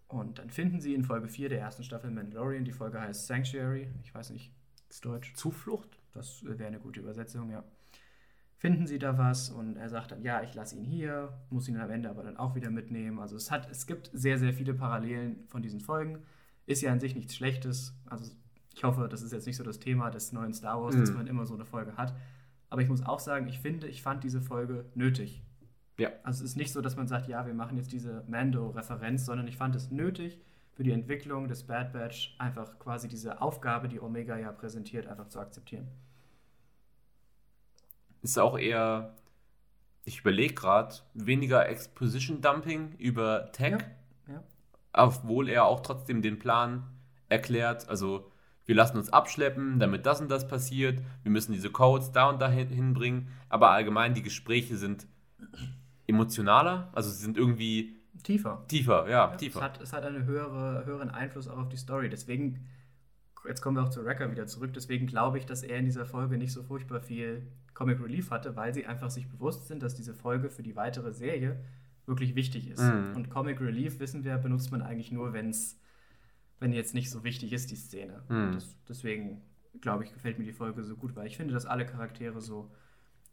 Und 0.08 0.39
dann 0.39 0.49
finden 0.49 0.80
sie 0.82 0.93
in 0.93 1.03
Folge 1.03 1.28
4 1.28 1.49
der 1.49 1.60
ersten 1.60 1.84
Staffel 1.84 2.12
Mandalorian, 2.12 2.64
die 2.66 2.72
Folge 2.72 2.99
heißt 3.01 3.28
Sanctuary, 3.28 3.88
ich 4.03 4.14
weiß 4.14 4.30
nicht, 4.32 4.51
ist 4.89 5.03
Deutsch, 5.06 5.34
Zuflucht? 5.36 5.99
das 6.14 6.43
wäre 6.45 6.68
eine 6.68 6.80
gute 6.80 6.99
Übersetzung, 7.01 7.49
ja. 7.51 7.64
Finden 8.58 8.88
sie 8.88 8.99
da 8.99 9.18
was 9.18 9.49
und 9.49 9.76
er 9.76 9.89
sagt 9.89 10.12
dann, 10.12 10.22
ja, 10.24 10.41
ich 10.41 10.53
lasse 10.56 10.76
ihn 10.78 10.84
hier, 10.86 11.34
muss 11.49 11.68
ihn 11.68 11.78
am 11.78 11.89
Ende 11.89 12.10
aber 12.10 12.24
dann 12.24 12.38
auch 12.38 12.56
wieder 12.56 12.70
mitnehmen. 12.72 13.20
Also 13.20 13.36
es 13.36 13.51
hat, 13.51 13.70
es 13.70 13.86
gibt 13.86 14.10
sehr, 14.14 14.38
sehr 14.39 14.53
viele 14.53 14.74
Parallelen 14.74 15.45
von 15.49 15.62
diesen 15.62 15.82
Folgen. 15.82 16.20
Ist 16.66 16.82
ja 16.82 16.91
an 16.91 16.99
sich 17.01 17.16
nichts 17.16 17.36
Schlechtes. 17.36 17.93
Also 18.06 18.32
ich 18.74 18.84
hoffe, 18.84 19.08
das 19.10 19.22
ist 19.22 19.34
jetzt 19.34 19.45
nicht 19.45 19.58
so 19.58 19.64
das 19.64 19.80
Thema 19.80 20.10
des 20.10 20.32
neuen 20.32 20.53
Star 20.53 20.82
Wars, 20.82 20.95
dass 20.95 21.10
Mhm. 21.12 21.18
man 21.18 21.28
immer 21.28 21.45
so 21.45 21.53
eine 21.53 21.66
Folge 21.66 21.97
hat. 21.97 22.16
Aber 22.70 22.82
ich 22.82 22.89
muss 22.89 23.05
auch 23.05 23.20
sagen, 23.20 23.47
ich 23.47 23.59
finde, 23.59 23.88
ich 23.88 24.01
fand 24.01 24.24
diese 24.24 24.41
Folge 24.41 24.86
nötig. 24.95 25.43
Ja. 25.97 26.09
Also 26.24 26.43
es 26.43 26.51
ist 26.51 26.57
nicht 26.57 26.74
so, 26.74 26.82
dass 26.82 26.95
man 26.95 27.07
sagt, 27.07 27.28
ja, 27.28 27.45
wir 27.45 27.53
machen 27.53 27.78
jetzt 27.78 27.91
diese 27.91 28.24
Mando-Referenz, 28.28 29.26
sondern 29.26 29.47
ich 29.47 29.57
fand 29.57 29.76
es 29.76 29.91
nötig 29.91 30.39
für 30.74 30.84
die 30.84 30.91
Entwicklung 30.91 31.47
des 31.47 31.63
Bad 31.63 31.93
Batch 31.93 32.36
einfach 32.38 32.78
quasi 32.80 33.07
diese 33.07 33.41
Aufgabe, 33.41 33.88
die 33.88 34.01
Omega 34.01 34.38
ja 34.38 34.51
präsentiert, 34.51 35.07
einfach 35.07 35.30
zu 35.30 35.39
akzeptieren. 35.39 35.88
Ist 38.22 38.38
auch 38.38 38.57
eher, 38.57 39.16
ich 40.03 40.20
überlege 40.20 40.53
gerade, 40.53 40.95
weniger 41.13 41.70
Exposition-Dumping 41.70 42.95
über 42.97 43.51
Tech, 43.53 43.78
Ja, 44.28 44.34
ja. 44.34 44.43
obwohl 44.91 45.47
er 45.47 45.66
auch 45.66 45.80
trotzdem 45.80 46.22
den 46.22 46.39
Plan 46.39 46.84
erklärt. 47.30 47.88
Also, 47.88 48.30
wir 48.66 48.76
lassen 48.76 48.97
uns 48.97 49.11
abschleppen, 49.13 49.80
damit 49.80 50.05
das 50.05 50.22
und 50.22 50.30
das 50.30 50.47
passiert. 50.47 50.99
Wir 51.24 51.32
müssen 51.32 51.51
diese 51.53 51.70
Codes 51.70 52.11
da 52.11 52.30
und 52.30 52.41
da 52.41 52.49
hin- 52.49 52.70
hinbringen. 52.70 53.28
Aber 53.49 53.70
allgemein, 53.72 54.13
die 54.13 54.24
Gespräche 54.24 54.76
sind 54.78 55.05
emotionaler, 56.07 56.89
also 56.93 57.09
sie 57.09 57.22
sind 57.24 57.38
irgendwie 57.38 57.95
Tiefer. 58.24 58.63
tiefer, 58.68 59.05
ja, 59.09 59.32
Ja, 59.32 59.36
tiefer. 59.36 59.59
Es 59.59 59.63
hat, 59.63 59.82
es 59.82 59.93
hat 59.93 60.03
einen 60.03 60.26
höhere, 60.26 60.86
höheren 60.86 61.09
Einfluss 61.09 61.47
auch 61.47 61.57
auf 61.57 61.70
die 61.70 61.78
Story. 61.78 62.09
Deswegen, 62.09 62.59
jetzt 63.47 63.61
kommen 63.61 63.78
wir 63.78 63.84
auch 63.84 63.89
zu 63.89 64.03
Wrecker 64.05 64.32
wieder 64.32 64.47
zurück, 64.47 64.72
deswegen 64.74 65.07
glaube 65.07 65.38
ich, 65.38 65.45
dass 65.45 65.63
er 65.63 65.78
in 65.78 65.86
dieser 65.86 66.05
Folge 66.05 66.38
nicht 66.38 66.51
so 66.53 66.63
furchtbar 66.63 67.01
viel 67.01 67.47
Comic 67.74 67.99
Relief 68.01 68.32
hatte, 68.32 68.55
weil 68.55 68.74
sie 68.74 68.86
einfach 68.86 69.09
sich 69.09 69.28
bewusst 69.28 69.68
sind, 69.68 69.84
dass 69.84 69.95
diese 69.95 70.13
Folge 70.13 70.49
für 70.49 70.63
die 70.63 70.76
weitere 70.76 71.11
Serie 71.13 71.59
wirklich 72.05 72.36
wichtig 72.36 72.70
ist. 72.70 72.82
Mhm. 72.82 73.13
Und 73.16 73.30
Comic 73.30 73.59
Relief, 73.59 73.99
wissen 73.99 74.24
wir, 74.24 74.38
benutzt 74.38 74.72
man 74.72 74.82
eigentlich 74.82 75.11
nur, 75.11 75.34
wenn's, 75.34 75.80
wenn 76.60 76.74
jetzt 76.74 76.93
nicht 76.93 77.10
so 77.10 77.24
wichtig 77.24 77.53
ist, 77.53 77.72
die 77.72 77.76
Szene. 77.76 78.24
Mhm. 78.30 78.53
Das, 78.53 78.76
deswegen, 78.88 79.41
glaube 79.82 80.03
ich, 80.03 80.14
gefällt 80.14 80.39
mir 80.39 80.45
die 80.45 80.53
Folge 80.53 80.84
so 80.84 80.95
gut, 80.95 81.16
weil 81.16 81.28
ich 81.28 81.38
finde, 81.38 81.53
dass 81.53 81.66
alle 81.66 81.86
Charaktere 81.86 82.41
so 82.41 82.72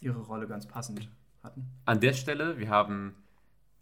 ihre 0.01 0.21
Rolle 0.21 0.47
ganz 0.47 0.67
passend 0.67 1.09
hatten. 1.43 1.67
An 1.85 2.01
der 2.01 2.13
Stelle, 2.13 2.59
wir 2.59 2.69
haben 2.69 3.15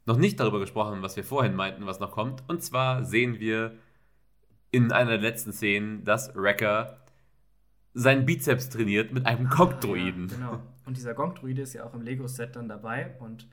noch 0.06 0.16
nicht 0.16 0.40
darüber 0.40 0.60
gesprochen, 0.60 1.02
was 1.02 1.16
wir 1.16 1.24
vorhin 1.24 1.54
meinten, 1.54 1.86
was 1.86 2.00
noch 2.00 2.12
kommt. 2.12 2.42
Und 2.48 2.62
zwar 2.62 3.04
sehen 3.04 3.38
wir 3.38 3.76
in 4.70 4.92
einer 4.92 5.10
der 5.10 5.20
letzten 5.20 5.52
Szenen, 5.52 6.04
dass 6.04 6.34
Wrecker 6.34 6.98
seinen 7.92 8.24
Bizeps 8.24 8.68
trainiert 8.68 9.12
mit 9.12 9.26
einem 9.26 9.48
Gong-Droiden. 9.48 10.28
Ja, 10.28 10.36
genau. 10.36 10.62
Und 10.86 10.96
dieser 10.96 11.14
Gong-Druide 11.14 11.62
ist 11.62 11.72
ja 11.72 11.84
auch 11.84 11.94
im 11.94 12.02
Lego-Set 12.02 12.56
dann 12.56 12.68
dabei. 12.68 13.16
Und 13.18 13.48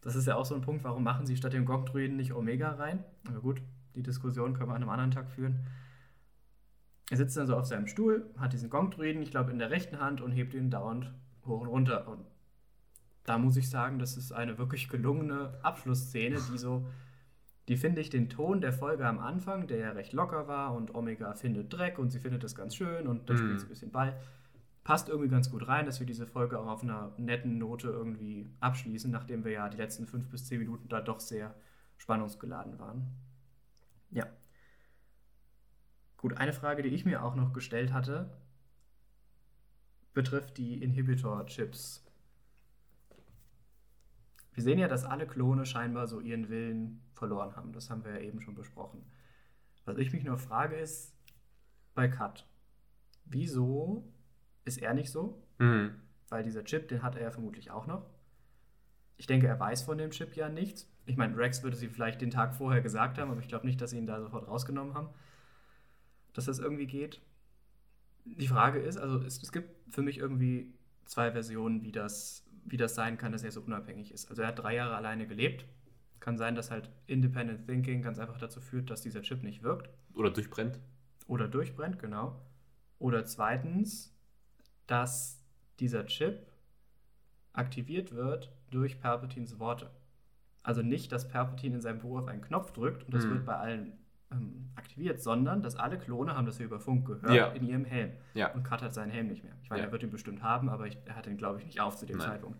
das 0.00 0.16
ist 0.16 0.26
ja 0.26 0.36
auch 0.36 0.44
so 0.44 0.54
ein 0.54 0.62
Punkt, 0.62 0.84
warum 0.84 1.04
machen 1.04 1.26
sie 1.26 1.36
statt 1.36 1.52
dem 1.52 1.64
Gong-Druiden 1.64 2.16
nicht 2.16 2.32
Omega 2.32 2.72
rein? 2.72 3.04
Aber 3.28 3.40
gut, 3.40 3.62
die 3.94 4.02
Diskussion 4.02 4.54
können 4.54 4.70
wir 4.70 4.74
an 4.74 4.82
einem 4.82 4.90
anderen 4.90 5.10
Tag 5.10 5.30
führen. 5.30 5.66
Er 7.10 7.16
sitzt 7.16 7.36
dann 7.36 7.46
so 7.46 7.56
auf 7.56 7.66
seinem 7.66 7.86
Stuhl, 7.86 8.30
hat 8.38 8.52
diesen 8.52 8.70
Gong-Druiden, 8.70 9.22
ich 9.22 9.30
glaube, 9.30 9.50
in 9.50 9.58
der 9.58 9.70
rechten 9.70 10.00
Hand 10.00 10.20
und 10.20 10.32
hebt 10.32 10.54
ihn 10.54 10.70
dauernd 10.70 11.12
hoch 11.44 11.60
und 11.60 11.66
runter. 11.68 12.08
Und 12.08 12.24
da 13.24 13.38
muss 13.38 13.56
ich 13.56 13.68
sagen, 13.68 13.98
das 13.98 14.16
ist 14.16 14.32
eine 14.32 14.56
wirklich 14.58 14.88
gelungene 14.88 15.58
Abschlussszene, 15.62 16.38
die 16.50 16.58
so, 16.58 16.86
die 17.68 17.76
finde 17.76 18.00
ich 18.00 18.08
den 18.10 18.28
Ton 18.30 18.60
der 18.60 18.72
Folge 18.72 19.06
am 19.06 19.18
Anfang, 19.18 19.66
der 19.66 19.76
ja 19.78 19.90
recht 19.92 20.12
locker 20.12 20.48
war 20.48 20.74
und 20.74 20.94
Omega 20.94 21.34
findet 21.34 21.72
Dreck 21.72 21.98
und 21.98 22.10
sie 22.10 22.18
findet 22.18 22.42
das 22.42 22.54
ganz 22.54 22.74
schön 22.74 23.06
und 23.06 23.28
dann 23.28 23.36
Mhm. 23.36 23.40
spielt 23.40 23.60
sie 23.60 23.66
ein 23.66 23.68
bisschen 23.68 23.92
Ball. 23.92 24.18
Passt 24.82 25.08
irgendwie 25.08 25.28
ganz 25.28 25.48
gut 25.50 25.68
rein, 25.68 25.86
dass 25.86 26.00
wir 26.00 26.06
diese 26.08 26.26
Folge 26.26 26.58
auch 26.58 26.66
auf 26.66 26.82
einer 26.82 27.12
netten 27.18 27.58
Note 27.58 27.88
irgendwie 27.88 28.50
abschließen, 28.58 29.10
nachdem 29.12 29.44
wir 29.44 29.52
ja 29.52 29.68
die 29.68 29.76
letzten 29.76 30.06
fünf 30.06 30.28
bis 30.28 30.46
zehn 30.46 30.58
Minuten 30.58 30.88
da 30.88 31.00
doch 31.00 31.20
sehr 31.20 31.54
spannungsgeladen 31.98 32.80
waren. 32.80 33.06
Ja. 34.12 34.26
Gut, 36.16 36.36
eine 36.36 36.52
Frage, 36.52 36.82
die 36.82 36.90
ich 36.90 37.04
mir 37.04 37.24
auch 37.24 37.34
noch 37.34 37.52
gestellt 37.52 37.92
hatte, 37.92 38.30
betrifft 40.14 40.56
die 40.58 40.82
Inhibitor-Chips. 40.82 42.04
Wir 44.54 44.62
sehen 44.62 44.78
ja, 44.78 44.86
dass 44.86 45.04
alle 45.04 45.26
Klone 45.26 45.66
scheinbar 45.66 46.06
so 46.06 46.20
ihren 46.20 46.48
Willen 46.48 47.02
verloren 47.14 47.56
haben. 47.56 47.72
Das 47.72 47.90
haben 47.90 48.04
wir 48.04 48.12
ja 48.12 48.20
eben 48.20 48.40
schon 48.40 48.54
besprochen. 48.54 49.02
Was 49.84 49.96
ich 49.98 50.12
mich 50.12 50.24
nur 50.24 50.38
frage 50.38 50.76
ist, 50.76 51.14
bei 51.94 52.08
Cut, 52.08 52.46
wieso 53.24 54.12
ist 54.64 54.78
er 54.78 54.94
nicht 54.94 55.10
so? 55.10 55.42
Mhm. 55.58 55.94
Weil 56.28 56.44
dieser 56.44 56.64
Chip, 56.64 56.88
den 56.88 57.02
hat 57.02 57.16
er 57.16 57.22
ja 57.22 57.30
vermutlich 57.30 57.70
auch 57.70 57.86
noch. 57.86 58.08
Ich 59.16 59.26
denke, 59.26 59.46
er 59.46 59.58
weiß 59.58 59.82
von 59.82 59.98
dem 59.98 60.10
Chip 60.10 60.36
ja 60.36 60.48
nichts. 60.48 60.91
Ich 61.06 61.16
meine, 61.16 61.36
Rex 61.36 61.62
würde 61.62 61.76
sie 61.76 61.88
vielleicht 61.88 62.20
den 62.20 62.30
Tag 62.30 62.54
vorher 62.54 62.80
gesagt 62.80 63.18
haben, 63.18 63.30
aber 63.30 63.40
ich 63.40 63.48
glaube 63.48 63.66
nicht, 63.66 63.80
dass 63.80 63.90
sie 63.90 63.98
ihn 63.98 64.06
da 64.06 64.20
sofort 64.20 64.46
rausgenommen 64.46 64.94
haben. 64.94 65.08
Dass 66.32 66.46
das 66.46 66.58
irgendwie 66.58 66.86
geht. 66.86 67.20
Die 68.24 68.46
Frage 68.46 68.78
ist, 68.78 68.96
also 68.96 69.18
es, 69.18 69.42
es 69.42 69.52
gibt 69.52 69.70
für 69.92 70.02
mich 70.02 70.18
irgendwie 70.18 70.72
zwei 71.04 71.32
Versionen, 71.32 71.82
wie 71.82 71.92
das, 71.92 72.44
wie 72.64 72.76
das 72.76 72.94
sein 72.94 73.18
kann, 73.18 73.32
dass 73.32 73.42
er 73.42 73.50
so 73.50 73.60
unabhängig 73.60 74.12
ist. 74.12 74.30
Also 74.30 74.42
er 74.42 74.48
hat 74.48 74.58
drei 74.58 74.76
Jahre 74.76 74.94
alleine 74.94 75.26
gelebt, 75.26 75.66
kann 76.20 76.38
sein, 76.38 76.54
dass 76.54 76.70
halt 76.70 76.88
Independent 77.06 77.66
Thinking 77.66 78.00
ganz 78.02 78.18
einfach 78.18 78.38
dazu 78.38 78.60
führt, 78.60 78.90
dass 78.90 79.02
dieser 79.02 79.22
Chip 79.22 79.42
nicht 79.42 79.62
wirkt. 79.62 79.90
Oder 80.14 80.30
durchbrennt. 80.30 80.78
Oder 81.26 81.48
durchbrennt, 81.48 81.98
genau. 81.98 82.40
Oder 82.98 83.24
zweitens, 83.24 84.14
dass 84.86 85.42
dieser 85.80 86.06
Chip 86.06 86.46
aktiviert 87.52 88.14
wird 88.14 88.52
durch 88.70 89.00
Palpatines 89.00 89.58
Worte. 89.58 89.90
Also 90.62 90.82
nicht, 90.82 91.10
dass 91.12 91.28
Palpatine 91.28 91.76
in 91.76 91.80
seinem 91.80 91.98
Buch 92.00 92.20
auf 92.20 92.28
einen 92.28 92.40
Knopf 92.42 92.72
drückt 92.72 93.04
und 93.04 93.14
das 93.14 93.24
Mhm. 93.26 93.30
wird 93.30 93.46
bei 93.46 93.56
allen 93.56 93.92
ähm, 94.30 94.70
aktiviert, 94.76 95.20
sondern 95.20 95.60
dass 95.60 95.76
alle 95.76 95.98
Klone 95.98 96.34
haben 96.34 96.46
das 96.46 96.58
ja 96.58 96.64
über 96.64 96.80
Funk 96.80 97.06
gehört 97.06 97.34
Ja. 97.34 97.48
in 97.48 97.64
ihrem 97.68 97.84
Helm. 97.84 98.12
Ja. 98.32 98.50
Und 98.52 98.62
Kat 98.62 98.80
hat 98.80 98.94
seinen 98.94 99.10
Helm 99.10 99.26
nicht 99.26 99.44
mehr. 99.44 99.52
Ich 99.62 99.68
meine, 99.68 99.82
Ja. 99.82 99.88
er 99.88 99.92
wird 99.92 100.02
ihn 100.04 100.10
bestimmt 100.10 100.42
haben, 100.42 100.70
aber 100.70 100.86
ich, 100.86 100.96
er 101.04 101.16
hat 101.16 101.26
ihn, 101.26 101.36
glaube 101.36 101.58
ich, 101.58 101.66
nicht 101.66 101.80
auf 101.80 101.96
zu 101.96 102.06
dem 102.06 102.16
Nein. 102.16 102.28
Zeitpunkt. 102.28 102.58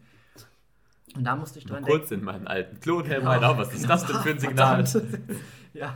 Und 1.16 1.24
da 1.24 1.34
musste 1.36 1.58
ich 1.58 1.64
dran 1.64 1.82
kurz 1.82 2.10
in 2.10 2.22
meinen 2.24 2.46
alten 2.46 2.78
Klonhelm 2.80 3.20
Genau, 3.24 3.30
rein. 3.52 3.58
Was 3.58 3.72
ist 3.72 3.88
das 3.88 4.04
denn 4.06 4.16
für 4.16 4.30
ein 4.30 4.38
Signal? 4.38 4.84
Ja. 5.72 5.94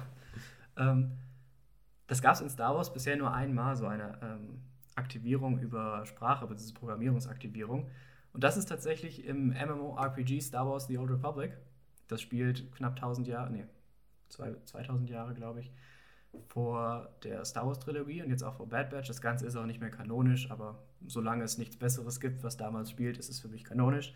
Ähm, 0.79 1.13
das 2.07 2.23
gab 2.23 2.35
es 2.37 2.41
in 2.41 2.49
Star 2.49 2.75
Wars 2.75 2.91
bisher 2.93 3.17
nur 3.17 3.35
einmal, 3.35 3.77
so 3.77 3.87
eine 3.87 4.19
ähm, 4.23 4.63
Aktivierung 4.95 5.59
über 5.59 6.07
Sprache, 6.07 6.47
beziehungsweise 6.47 6.75
Programmierungsaktivierung. 6.79 7.87
Und 8.33 8.45
das 8.45 8.57
ist 8.57 8.67
tatsächlich 8.71 9.27
im 9.27 9.49
MMORPG 9.49 10.41
Star 10.41 10.67
Wars 10.67 10.87
The 10.87 10.97
Old 10.99 11.11
Republic. 11.11 11.53
Das 12.09 12.21
spielt 12.21 12.73
knapp 12.73 12.95
1000 12.97 13.27
Jahre, 13.27 13.51
nee, 13.51 13.67
zwei, 14.29 14.55
2000 14.65 15.11
Jahre, 15.11 15.35
glaube 15.35 15.61
ich, 15.61 15.73
vor 16.49 17.09
der 17.23 17.45
Star 17.45 17.67
Wars 17.67 17.79
Trilogie 17.79 18.23
und 18.23 18.31
jetzt 18.31 18.43
auch 18.43 18.57
vor 18.57 18.69
Bad 18.69 18.91
Batch. 18.91 19.09
Das 19.09 19.21
Ganze 19.21 19.47
ist 19.47 19.57
auch 19.57 19.67
nicht 19.67 19.81
mehr 19.81 19.91
kanonisch, 19.91 20.51
aber 20.51 20.83
solange 21.07 21.45
es 21.45 21.59
nichts 21.59 21.77
Besseres 21.77 22.21
gibt, 22.21 22.43
was 22.43 22.57
damals 22.57 22.91
spielt, 22.91 23.19
ist 23.19 23.31
es 23.31 23.41
für 23.41 23.49
mich 23.49 23.65
kanonisch. 23.65 24.15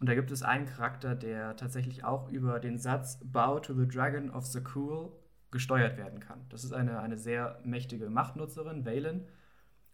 Und 0.00 0.08
da 0.08 0.14
gibt 0.14 0.32
es 0.32 0.42
einen 0.42 0.66
Charakter, 0.66 1.14
der 1.14 1.54
tatsächlich 1.56 2.02
auch 2.02 2.28
über 2.28 2.58
den 2.58 2.76
Satz 2.76 3.20
Bow 3.22 3.60
to 3.60 3.72
the 3.72 3.86
Dragon 3.86 4.30
of 4.30 4.46
the 4.46 4.60
Cool 4.74 5.12
gesteuert 5.52 5.96
werden 5.96 6.18
kann. 6.18 6.40
Das 6.48 6.64
ist 6.64 6.72
eine, 6.72 6.98
eine 6.98 7.16
sehr 7.18 7.60
mächtige 7.62 8.10
Machtnutzerin, 8.10 8.84
Valen. 8.84 9.28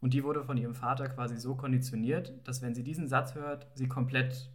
Und 0.01 0.14
die 0.14 0.24
wurde 0.24 0.44
von 0.44 0.57
ihrem 0.57 0.74
Vater 0.74 1.09
quasi 1.09 1.36
so 1.36 1.57
konditioniert, 1.57 2.32
dass 2.44 2.62
wenn 2.62 2.74
sie 2.74 2.84
diesen 2.84 3.09
Satz 3.09 3.34
hört, 3.34 3.66
sie 3.74 3.88
komplett, 3.88 4.51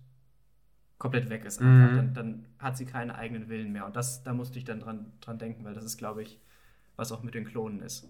komplett 1.04 1.30
weg 1.30 1.44
ist. 1.44 1.60
Einfach. 1.62 1.92
Mhm. 1.92 1.96
Dann, 1.98 2.14
dann 2.14 2.46
hat 2.60 2.78
sie 2.78 2.86
keinen 2.86 3.12
eigenen 3.12 3.50
Willen 3.50 3.74
mehr. 3.74 3.86
Und 3.86 3.98
das, 3.98 4.24
da 4.24 4.34
musste 4.34 4.58
ich 4.58 4.64
dann 4.64 4.80
dran, 4.80 5.12
dran 5.20 5.38
denken, 5.38 5.66
weil 5.66 5.74
das 5.74 5.84
ist, 5.84 5.98
glaube 5.98 6.24
ich, 6.24 6.40
was 6.96 7.12
auch 7.12 7.24
mit 7.24 7.34
den 7.36 7.44
Klonen 7.44 7.82
ist. 7.82 8.08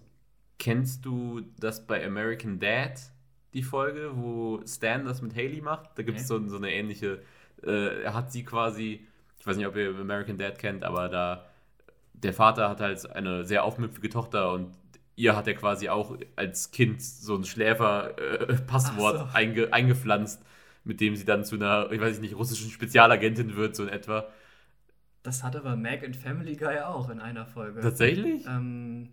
Kennst 0.60 1.04
du 1.04 1.42
das 1.58 1.86
bei 1.88 2.06
American 2.06 2.60
Dad, 2.60 3.00
die 3.52 3.64
Folge, 3.64 4.12
wo 4.14 4.62
Stan 4.64 5.04
das 5.04 5.22
mit 5.22 5.34
Haley 5.34 5.60
macht? 5.60 5.90
Da 5.98 6.04
gibt 6.04 6.18
es 6.18 6.24
Nee. 6.30 6.38
so, 6.38 6.48
so 6.48 6.56
eine 6.56 6.72
ähnliche, 6.72 7.20
äh, 7.64 8.02
er 8.04 8.14
hat 8.14 8.30
sie 8.30 8.44
quasi, 8.44 9.04
ich 9.40 9.46
weiß 9.46 9.56
nicht, 9.56 9.66
ob 9.66 9.74
ihr 9.76 9.88
American 9.98 10.38
Dad 10.38 10.58
kennt, 10.60 10.84
aber 10.84 11.08
da, 11.08 11.44
der 12.12 12.32
Vater 12.32 12.68
hat 12.70 12.80
halt 12.80 13.10
eine 13.10 13.44
sehr 13.44 13.64
aufmüpfige 13.64 14.08
Tochter 14.08 14.52
und 14.52 14.70
ihr 15.16 15.34
hat 15.36 15.48
er 15.48 15.54
quasi 15.54 15.88
auch 15.88 16.16
als 16.36 16.70
Kind 16.70 17.02
so 17.02 17.34
ein 17.34 17.44
Schläfer-Passwort 17.44 19.16
Ach 19.18 19.30
so. 19.32 19.36
einge, 19.36 19.72
eingepflanzt, 19.72 20.42
mit 20.84 21.00
dem 21.00 21.16
sie 21.16 21.24
dann 21.24 21.44
zu 21.44 21.56
einer, 21.56 21.90
ich 21.90 22.00
weiß 22.00 22.20
nicht, 22.20 22.36
russischen 22.36 22.70
Spezialagentin 22.70 23.56
wird, 23.56 23.74
so 23.76 23.82
in 23.84 23.88
etwa. 23.88 24.26
Das 25.22 25.42
hat 25.42 25.56
aber 25.56 25.76
Meg 25.76 26.02
in 26.02 26.14
Family 26.14 26.54
Guy 26.56 26.80
auch 26.80 27.08
in 27.08 27.18
einer 27.20 27.46
Folge. 27.46 27.80
Tatsächlich? 27.80 28.44
Ähm, 28.46 29.08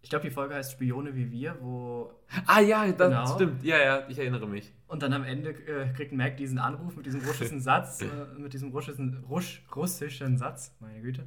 ich 0.00 0.10
glaube, 0.10 0.24
die 0.26 0.32
Folge 0.34 0.56
heißt 0.56 0.72
Spione 0.72 1.14
wie 1.14 1.30
wir, 1.30 1.56
wo 1.60 2.10
Ah 2.46 2.60
ja, 2.60 2.90
das 2.90 3.08
Genau. 3.08 3.34
stimmt. 3.36 3.62
Ja, 3.62 3.78
ja, 3.78 4.08
ich 4.08 4.18
erinnere 4.18 4.48
mich. 4.48 4.72
Und 4.88 5.02
dann 5.04 5.12
am 5.12 5.22
Ende 5.22 5.50
äh, 5.50 5.92
kriegt 5.92 6.12
Mac 6.12 6.36
diesen 6.36 6.58
Anruf 6.58 6.96
mit 6.96 7.06
diesem 7.06 7.20
russischen 7.20 7.60
Satz, 7.62 8.02
äh, 8.02 8.06
mit 8.36 8.52
diesem 8.52 8.72
russischen, 8.72 9.22
rusch, 9.28 9.62
russischen 9.76 10.36
Satz, 10.38 10.74
meine 10.80 11.00
Güte. 11.00 11.24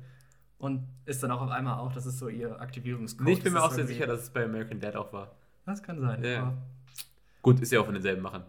Und 0.58 0.86
ist 1.06 1.24
dann 1.24 1.32
auch 1.32 1.42
auf 1.42 1.52
einmal 1.52 1.80
auch, 1.80 1.94
das 1.94 2.06
ist 2.06 2.20
so 2.20 2.28
ihr 2.28 2.60
Aktivierungscode. 2.60 3.26
Nee, 3.26 3.34
ich 3.34 3.44
bin 3.44 3.54
mir 3.54 3.64
auch 3.64 3.72
sehr 3.72 3.88
sicher, 3.88 4.08
dass 4.08 4.24
es 4.24 4.30
bei 4.30 4.44
American 4.44 4.80
Dad 4.82 4.96
auch 4.98 5.14
war. 5.14 5.36
Das 5.66 5.82
kann 5.82 6.00
sein. 6.02 6.24
Ja. 6.24 6.58
Gut, 7.42 7.60
ist 7.62 7.72
ja 7.72 7.80
auch 7.80 7.86
von 7.86 7.94
denselben 7.94 8.22
Machern. 8.22 8.44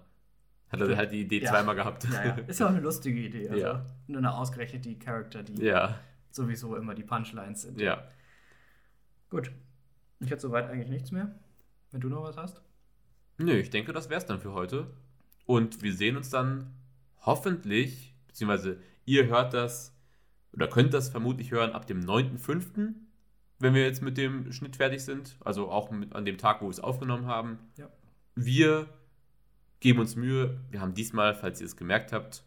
Hat 0.68 0.80
er 0.80 0.96
halt 0.96 1.12
die 1.12 1.20
Idee 1.22 1.40
Ja. 1.42 1.50
zweimal 1.50 1.74
gehabt. 1.76 2.04
Ja, 2.12 2.24
ja. 2.26 2.34
Ist 2.46 2.58
ja 2.60 2.66
auch 2.66 2.70
eine 2.70 2.80
lustige 2.80 3.20
Idee. 3.20 3.48
Also 3.48 3.62
Ja. 3.62 3.86
Nur 4.08 4.18
eine 4.18 4.34
ausgerechnet 4.34 4.84
die 4.84 4.98
Charakter, 4.98 5.42
die 5.42 5.62
ja, 5.62 5.98
sowieso 6.30 6.76
immer 6.76 6.94
die 6.94 7.04
Punchlines 7.04 7.62
sind. 7.62 7.80
ja. 7.80 8.08
Gut. 9.30 9.50
Ich 10.20 10.30
hätte 10.30 10.40
soweit 10.42 10.68
eigentlich 10.70 10.88
nichts 10.88 11.10
mehr. 11.12 11.34
Wenn 11.92 12.00
du 12.00 12.08
noch 12.08 12.22
was 12.22 12.36
hast. 12.36 12.62
Nö, 13.38 13.52
ich 13.52 13.70
denke, 13.70 13.92
das 13.92 14.08
wär's 14.08 14.24
dann 14.26 14.40
für 14.40 14.52
heute. 14.52 14.86
Und 15.44 15.82
wir 15.82 15.92
sehen 15.92 16.16
uns 16.16 16.30
dann 16.30 16.72
hoffentlich, 17.20 18.14
beziehungsweise 18.28 18.78
ihr 19.04 19.26
hört 19.26 19.52
das 19.54 19.94
oder 20.52 20.68
könnt 20.68 20.94
das 20.94 21.10
vermutlich 21.10 21.50
hören 21.50 21.72
ab 21.72 21.86
dem 21.86 22.00
9.5., 22.00 22.94
wenn 23.58 23.74
wir 23.74 23.82
jetzt 23.84 24.02
mit 24.02 24.16
dem 24.16 24.52
Schnitt 24.52 24.76
fertig 24.76 25.02
sind. 25.04 25.36
Also 25.44 25.70
auch 25.70 25.90
mit, 25.90 26.14
an 26.14 26.24
dem 26.24 26.38
Tag, 26.38 26.60
wo 26.60 26.66
wir 26.66 26.70
es 26.70 26.80
aufgenommen 26.80 27.26
haben. 27.26 27.58
Ja. 27.76 27.88
Wir 28.34 28.86
geben 29.80 29.98
uns 30.00 30.16
Mühe. 30.16 30.58
Wir 30.70 30.80
haben 30.80 30.94
diesmal, 30.94 31.34
falls 31.34 31.60
ihr 31.60 31.66
es 31.66 31.76
gemerkt 31.76 32.12
habt, 32.12 32.42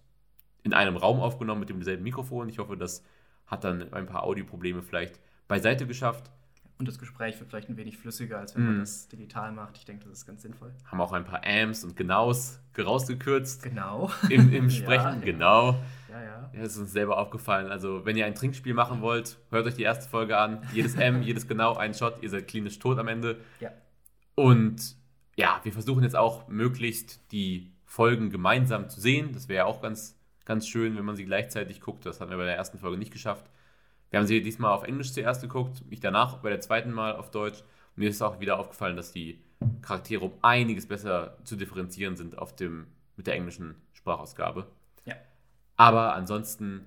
in 0.63 0.73
einem 0.73 0.97
Raum 0.97 1.19
aufgenommen 1.19 1.61
mit 1.61 1.69
demselben 1.69 2.03
Mikrofon. 2.03 2.49
Ich 2.49 2.59
hoffe, 2.59 2.75
das 2.77 3.03
hat 3.47 3.63
dann 3.63 3.93
ein 3.93 4.05
paar 4.05 4.23
Audioprobleme 4.23 4.81
vielleicht 4.81 5.19
beiseite 5.47 5.87
geschafft. 5.87 6.29
Und 6.77 6.87
das 6.87 6.97
Gespräch 6.97 7.37
wird 7.39 7.49
vielleicht 7.49 7.67
ein 7.67 7.75
wenig 7.75 7.97
flüssiger, 7.97 8.37
als 8.39 8.55
wenn 8.55 8.63
man 8.65 8.75
Mhm. 8.75 8.79
das 8.79 9.07
digital 9.09 9.51
macht. 9.51 9.77
Ich 9.77 9.83
denke, 9.85 10.05
das 10.07 10.19
ist 10.19 10.25
ganz 10.25 10.43
sinnvoll. 10.43 10.71
Haben 10.85 11.01
auch 11.01 11.11
ein 11.11 11.25
paar 11.25 11.41
Ams 11.45 11.83
und 11.83 11.97
Genaus 11.97 12.61
rausgekürzt 12.77 13.63
Genau. 13.63 14.09
im, 14.29 14.53
im 14.53 14.69
Sprechen. 14.69 15.03
ja. 15.19 15.25
genau. 15.25 15.71
Ja, 16.09 16.23
ja. 16.23 16.49
Ja, 16.53 16.61
das 16.61 16.73
ist 16.73 16.77
uns 16.79 16.91
selber 16.93 17.17
aufgefallen. 17.17 17.69
Also, 17.69 18.05
wenn 18.05 18.15
ihr 18.15 18.25
ein 18.25 18.33
Trinkspiel 18.33 18.73
machen 18.73 19.01
wollt, 19.01 19.37
hört 19.51 19.65
euch 19.67 19.75
die 19.75 19.83
erste 19.83 20.09
Folge 20.09 20.37
an. 20.37 20.61
Jedes 20.73 20.95
M, 20.95 21.21
jedes 21.21 21.47
genau, 21.49 21.75
ein 21.75 21.93
Shot. 21.93 22.23
Ihr 22.23 22.29
seid 22.29 22.47
klinisch 22.47 22.79
tot 22.79 22.97
am 22.97 23.09
Ende. 23.09 23.41
Ja. 23.59 23.71
Und 24.35 24.95
ja, 25.39 25.61
wir 25.63 25.71
versuchen 25.71 26.03
jetzt 26.03 26.17
auch 26.17 26.49
möglichst 26.49 27.31
die 27.31 27.71
Folgen 27.85 28.29
gemeinsam 28.29 28.89
zu 28.89 28.99
sehen. 28.99 29.31
Das 29.31 29.47
wäre 29.47 29.59
ja 29.59 29.65
auch 29.65 29.81
ganz, 29.81 30.19
ganz 30.43 30.67
schön, 30.67 30.97
wenn 30.97 31.05
man 31.05 31.15
sie 31.15 31.23
gleichzeitig 31.23 31.79
guckt. 31.79 32.05
Das 32.05 32.19
hatten 32.19 32.29
wir 32.29 32.37
bei 32.37 32.43
der 32.43 32.57
ersten 32.57 32.77
Folge 32.77 32.97
nicht 32.97 33.13
geschafft. 33.13 33.49
Wir 34.09 34.19
haben 34.19 34.27
sie 34.27 34.41
diesmal 34.41 34.73
auf 34.73 34.83
Englisch 34.83 35.13
zuerst 35.13 35.41
geguckt, 35.41 35.81
ich 35.89 36.01
danach 36.01 36.39
bei 36.39 36.49
der 36.49 36.59
zweiten 36.59 36.91
Mal 36.91 37.15
auf 37.15 37.31
Deutsch. 37.31 37.61
Und 37.61 37.97
mir 38.03 38.09
ist 38.09 38.21
auch 38.21 38.41
wieder 38.41 38.59
aufgefallen, 38.59 38.97
dass 38.97 39.13
die 39.13 39.39
Charaktere 39.81 40.25
um 40.25 40.33
einiges 40.41 40.87
besser 40.87 41.37
zu 41.45 41.55
differenzieren 41.55 42.17
sind 42.17 42.37
auf 42.37 42.53
dem, 42.53 42.87
mit 43.15 43.25
der 43.25 43.35
englischen 43.35 43.75
Sprachausgabe. 43.93 44.67
Ja. 45.05 45.15
Aber 45.77 46.15
ansonsten 46.15 46.85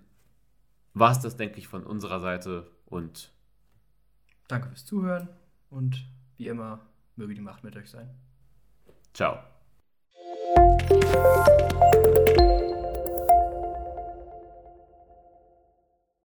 war 0.93 1.13
es 1.13 1.21
das, 1.21 1.39
denke 1.39 1.59
ich, 1.59 1.69
von 1.69 1.85
unserer 1.85 2.21
Seite 2.21 2.71
und 2.85 3.33
Danke 4.47 4.69
fürs 4.69 4.85
Zuhören 4.85 5.31
und 5.71 6.07
wie 6.37 6.49
immer, 6.49 6.81
möge 7.17 7.33
die 7.33 7.41
Macht 7.41 7.65
mit 7.65 7.77
euch 7.77 7.89
sein. 7.89 8.11
Ciao. 9.13 9.53